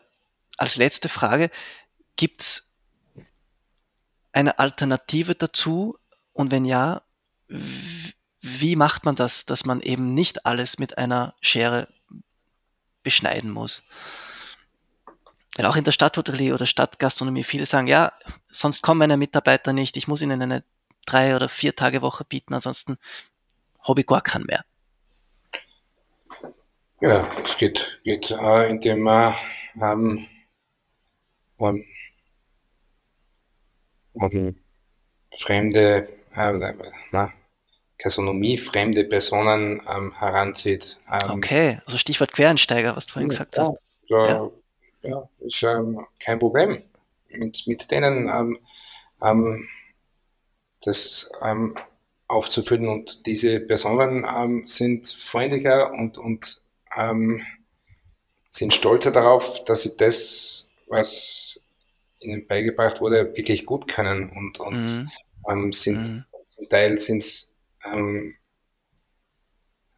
als 0.57 0.75
letzte 0.75 1.09
Frage, 1.09 1.49
gibt 2.17 2.41
es 2.41 2.77
eine 4.33 4.59
Alternative 4.59 5.35
dazu? 5.35 5.97
Und 6.33 6.51
wenn 6.51 6.65
ja, 6.65 7.01
wie 8.41 8.75
macht 8.75 9.05
man 9.05 9.15
das, 9.15 9.45
dass 9.45 9.65
man 9.65 9.81
eben 9.81 10.13
nicht 10.13 10.45
alles 10.45 10.79
mit 10.79 10.97
einer 10.97 11.35
Schere 11.41 11.87
beschneiden 13.03 13.51
muss? 13.51 13.83
Weil 15.55 15.65
auch 15.65 15.75
in 15.75 15.83
der 15.83 15.91
Stadthotellerie 15.91 16.53
oder 16.53 16.65
Stadtgastronomie 16.65 17.43
viele 17.43 17.65
sagen, 17.65 17.87
ja, 17.87 18.13
sonst 18.47 18.81
kommen 18.81 18.99
meine 18.99 19.17
Mitarbeiter 19.17 19.73
nicht, 19.73 19.97
ich 19.97 20.07
muss 20.07 20.21
ihnen 20.21 20.41
eine 20.41 20.63
drei 21.05 21.35
oder 21.35 21.49
vier 21.49 21.75
Tage 21.75 22.01
Woche 22.01 22.23
bieten, 22.23 22.53
ansonsten 22.53 22.97
habe 23.85 24.01
ich 24.01 24.07
gar 24.07 24.21
keinen 24.21 24.45
mehr. 24.45 24.63
Ja, 27.01 27.31
es 27.41 27.57
geht, 27.57 27.99
geht 28.03 28.31
äh, 28.31 28.69
indem 28.69 29.01
man 29.01 29.33
ähm, 29.81 30.27
um, 31.57 31.83
um 34.13 34.55
fremde, 35.37 36.09
äh, 36.35 36.73
na, 37.11 37.33
Gastronomie 37.99 38.57
fremde 38.57 39.03
Personen 39.03 39.81
ähm, 39.87 40.13
heranzieht. 40.17 40.99
Ähm, 41.11 41.31
okay, 41.31 41.79
also 41.85 41.97
Stichwort 41.97 42.31
Quereinsteiger, 42.31 42.95
was 42.95 43.05
du 43.05 43.13
vorhin 43.13 43.29
gesagt 43.29 43.57
ja, 43.57 43.63
hast. 43.63 43.73
Ja, 44.07 44.49
ja. 45.03 45.29
ist 45.39 45.61
ähm, 45.63 46.05
kein 46.19 46.39
Problem. 46.39 46.81
Mit, 47.29 47.67
mit 47.67 47.91
denen 47.91 48.27
ähm, 48.29 48.59
ähm, 49.21 49.67
das 50.81 51.29
ähm, 51.41 51.77
aufzufüllen 52.27 52.87
und 52.87 53.25
diese 53.25 53.59
Personen 53.59 54.65
sind 54.65 55.07
freundlicher 55.07 55.91
und, 55.91 56.17
und 56.17 56.61
sind 58.49 58.73
stolzer 58.73 59.11
darauf, 59.11 59.63
dass 59.65 59.83
sie 59.83 59.95
das, 59.97 60.67
was 60.87 61.63
ihnen 62.19 62.45
beigebracht 62.47 63.01
wurde, 63.01 63.35
wirklich 63.35 63.65
gut 63.65 63.87
können 63.87 64.29
und, 64.29 64.59
und 64.59 65.09
mhm. 65.45 65.73
sind 65.73 66.07
mhm. 66.07 66.25
zum 66.55 66.69
Teil 66.69 66.99
sind 66.99 67.19
es 67.19 67.49
ähm, 67.85 68.35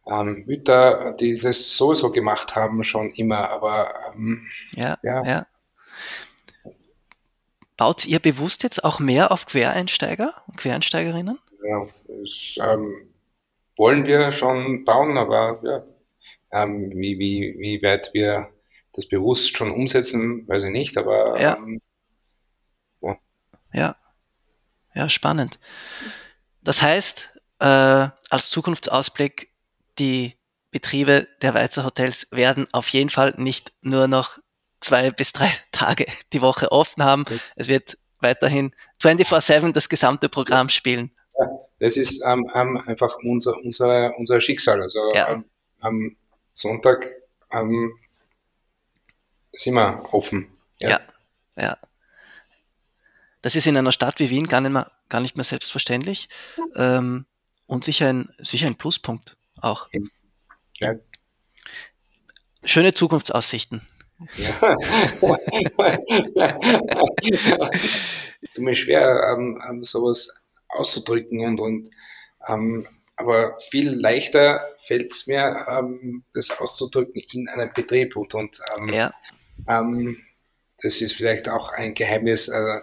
ähm, 0.06 0.44
Mütter, 0.46 1.12
die 1.12 1.38
das 1.38 1.76
sowieso 1.76 2.10
gemacht 2.10 2.56
haben, 2.56 2.82
schon 2.82 3.10
immer, 3.10 3.50
aber 3.50 3.94
ähm, 4.14 4.48
ja, 4.74 4.98
ja. 5.02 5.24
ja. 5.24 5.46
Baut 7.76 8.06
ihr 8.06 8.18
bewusst 8.18 8.62
jetzt 8.62 8.84
auch 8.84 9.00
mehr 9.00 9.32
auf 9.32 9.46
Quereinsteiger 9.46 10.34
und 10.46 10.56
Quereinsteigerinnen? 10.56 11.38
Ja, 11.64 11.86
das 12.06 12.56
ähm, 12.60 13.12
wollen 13.76 14.06
wir 14.06 14.32
schon 14.32 14.84
bauen, 14.84 15.16
aber 15.16 15.60
ja, 15.62 15.84
ähm, 16.52 16.90
wie, 16.90 17.18
wie, 17.18 17.56
wie 17.58 17.82
weit 17.82 18.10
wir 18.12 18.50
das 18.92 19.06
bewusst 19.06 19.56
schon 19.56 19.70
umsetzen, 19.70 20.46
weiß 20.46 20.64
ich 20.64 20.70
nicht, 20.70 20.98
aber 20.98 21.40
ja. 21.40 21.56
Ähm, 21.56 21.80
ja. 23.00 23.18
ja. 23.72 23.96
Ja, 24.94 25.08
spannend. 25.08 25.58
Das 26.62 26.82
heißt, 26.82 27.31
äh, 27.62 28.08
als 28.28 28.50
Zukunftsausblick, 28.50 29.50
die 29.98 30.36
Betriebe 30.72 31.28
der 31.42 31.54
Weizer 31.54 31.84
Hotels 31.84 32.26
werden 32.32 32.66
auf 32.72 32.88
jeden 32.88 33.10
Fall 33.10 33.34
nicht 33.36 33.72
nur 33.82 34.08
noch 34.08 34.38
zwei 34.80 35.10
bis 35.10 35.32
drei 35.32 35.48
Tage 35.72 36.06
die 36.32 36.40
Woche 36.42 36.72
offen 36.72 37.04
haben. 37.04 37.24
Es 37.54 37.68
wird 37.68 37.98
weiterhin 38.18 38.74
24-7 39.00 39.72
das 39.72 39.88
gesamte 39.88 40.28
Programm 40.28 40.70
spielen. 40.70 41.12
Ja, 41.38 41.46
das 41.78 41.96
ist 41.96 42.24
ähm, 42.26 42.46
einfach 42.86 43.16
unser, 43.22 43.56
unser, 43.58 44.16
unser 44.18 44.40
Schicksal. 44.40 44.82
Also 44.82 45.12
ja. 45.14 45.28
ähm, 45.28 45.44
am 45.80 46.16
Sonntag 46.54 47.06
ähm, 47.52 47.92
sind 49.52 49.74
wir 49.74 50.02
offen. 50.12 50.48
Ja. 50.80 50.88
ja, 50.88 51.00
ja. 51.56 51.78
Das 53.40 53.56
ist 53.56 53.66
in 53.66 53.76
einer 53.76 53.92
Stadt 53.92 54.18
wie 54.18 54.30
Wien 54.30 54.48
gar 54.48 54.60
nicht 54.60 54.72
mehr, 54.72 54.90
gar 55.08 55.20
nicht 55.20 55.36
mehr 55.36 55.44
selbstverständlich. 55.44 56.28
Ähm, 56.76 57.26
und 57.72 57.84
sicher 57.84 58.10
ein, 58.10 58.28
sicher 58.36 58.66
ein 58.66 58.76
Pluspunkt 58.76 59.38
auch. 59.58 59.88
Ja. 60.78 60.94
Schöne 62.64 62.92
Zukunftsaussichten. 62.92 63.80
Ja. 64.36 64.76
du 68.54 68.62
mir 68.62 68.74
schwer, 68.74 69.32
ähm, 69.32 69.58
ähm, 69.66 69.84
sowas 69.84 70.34
auszudrücken 70.68 71.40
und, 71.46 71.60
und 71.60 71.88
ähm, 72.46 72.86
aber 73.16 73.56
viel 73.56 73.88
leichter 73.88 74.60
fällt 74.76 75.10
es 75.12 75.26
mir, 75.26 75.64
ähm, 75.66 76.24
das 76.34 76.50
auszudrücken 76.60 77.22
in 77.32 77.48
einem 77.48 77.72
Betrieb 77.74 78.16
und, 78.16 78.34
und 78.34 78.60
ähm, 78.76 78.88
ja. 78.88 79.14
Ähm, 79.66 80.22
das 80.82 81.00
ist 81.00 81.14
vielleicht 81.14 81.48
auch 81.48 81.72
ein 81.72 81.94
Geheimnis. 81.94 82.48
Äh, 82.48 82.80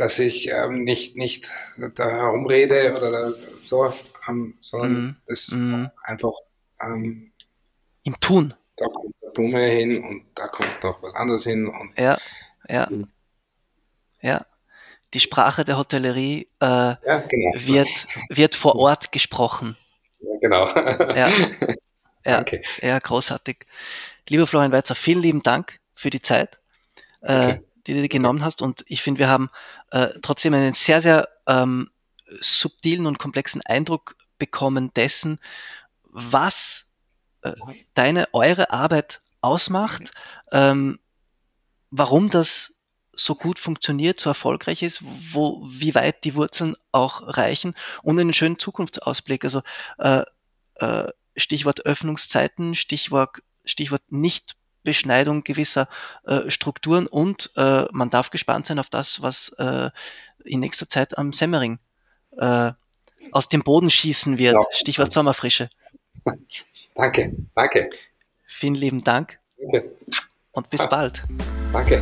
dass 0.00 0.18
ich 0.18 0.48
ähm, 0.48 0.84
nicht, 0.84 1.16
nicht 1.16 1.50
da 1.94 2.08
herumrede 2.08 2.96
oder 2.96 3.32
so, 3.32 3.92
ähm, 4.28 4.54
sondern 4.58 4.92
mm, 4.92 5.16
das 5.26 5.50
mm. 5.52 5.84
einfach 6.02 6.32
ähm, 6.80 7.32
im 8.04 8.18
Tun. 8.20 8.54
Da 8.76 8.86
kommt 8.86 9.14
der 9.22 9.28
Blume 9.28 9.66
hin 9.66 10.02
und 10.02 10.24
da 10.34 10.48
kommt 10.48 10.82
noch 10.82 11.02
was 11.02 11.14
anderes 11.14 11.44
hin. 11.44 11.68
Und 11.68 11.98
ja, 11.98 12.16
ja. 12.68 12.88
Ja. 14.22 14.46
Die 15.12 15.20
Sprache 15.20 15.64
der 15.64 15.76
Hotellerie 15.76 16.48
äh, 16.60 16.66
ja, 16.66 16.96
genau. 17.28 17.52
wird, 17.56 18.06
wird 18.30 18.54
vor 18.54 18.76
Ort 18.76 19.12
gesprochen. 19.12 19.76
Ja, 20.20 20.38
genau. 20.40 20.66
ja. 21.14 21.28
Ja, 22.26 22.36
Danke. 22.36 22.60
ja, 22.82 22.98
großartig. 22.98 23.64
Lieber 24.28 24.46
Florian 24.46 24.72
Weizer, 24.72 24.94
vielen 24.94 25.22
lieben 25.22 25.40
Dank 25.40 25.80
für 25.94 26.10
die 26.10 26.20
Zeit. 26.20 26.58
Äh, 27.22 27.52
okay 27.52 27.60
die 27.86 27.94
du 27.94 28.02
dir 28.02 28.08
genommen 28.08 28.44
hast. 28.44 28.62
Und 28.62 28.84
ich 28.86 29.02
finde, 29.02 29.20
wir 29.20 29.28
haben 29.28 29.50
äh, 29.90 30.08
trotzdem 30.22 30.54
einen 30.54 30.74
sehr, 30.74 31.02
sehr 31.02 31.28
ähm, 31.46 31.90
subtilen 32.40 33.06
und 33.06 33.18
komplexen 33.18 33.62
Eindruck 33.62 34.16
bekommen 34.38 34.92
dessen, 34.94 35.38
was 36.04 36.94
äh, 37.42 37.52
deine, 37.94 38.28
eure 38.32 38.70
Arbeit 38.70 39.20
ausmacht, 39.40 40.12
ähm, 40.52 40.98
warum 41.90 42.30
das 42.30 42.80
so 43.12 43.34
gut 43.34 43.58
funktioniert, 43.58 44.18
so 44.20 44.30
erfolgreich 44.30 44.82
ist, 44.82 45.02
wo, 45.02 45.62
wie 45.64 45.94
weit 45.94 46.24
die 46.24 46.34
Wurzeln 46.34 46.76
auch 46.92 47.22
reichen 47.36 47.74
und 48.02 48.18
einen 48.18 48.32
schönen 48.32 48.58
Zukunftsausblick. 48.58 49.44
Also 49.44 49.62
äh, 49.98 50.22
äh, 50.76 51.08
Stichwort 51.36 51.86
Öffnungszeiten, 51.86 52.74
Stichwort, 52.74 53.42
Stichwort 53.64 54.02
nicht 54.10 54.56
Beschneidung 54.82 55.44
gewisser 55.44 55.88
äh, 56.24 56.50
Strukturen 56.50 57.06
und 57.06 57.50
äh, 57.56 57.84
man 57.92 58.10
darf 58.10 58.30
gespannt 58.30 58.66
sein 58.66 58.78
auf 58.78 58.88
das, 58.88 59.22
was 59.22 59.50
äh, 59.58 59.90
in 60.44 60.60
nächster 60.60 60.88
Zeit 60.88 61.18
am 61.18 61.32
Semmering 61.32 61.78
äh, 62.38 62.72
aus 63.32 63.48
dem 63.48 63.62
Boden 63.62 63.90
schießen 63.90 64.38
wird. 64.38 64.54
Ja. 64.54 64.62
Stichwort 64.72 65.12
Sommerfrische. 65.12 65.68
Danke, 66.94 67.34
danke. 67.54 67.88
Vielen 68.44 68.74
lieben 68.74 69.02
Dank. 69.02 69.38
Danke. 69.56 69.96
Und 70.52 70.68
bis 70.68 70.86
bald. 70.88 71.22
Danke. 71.72 72.00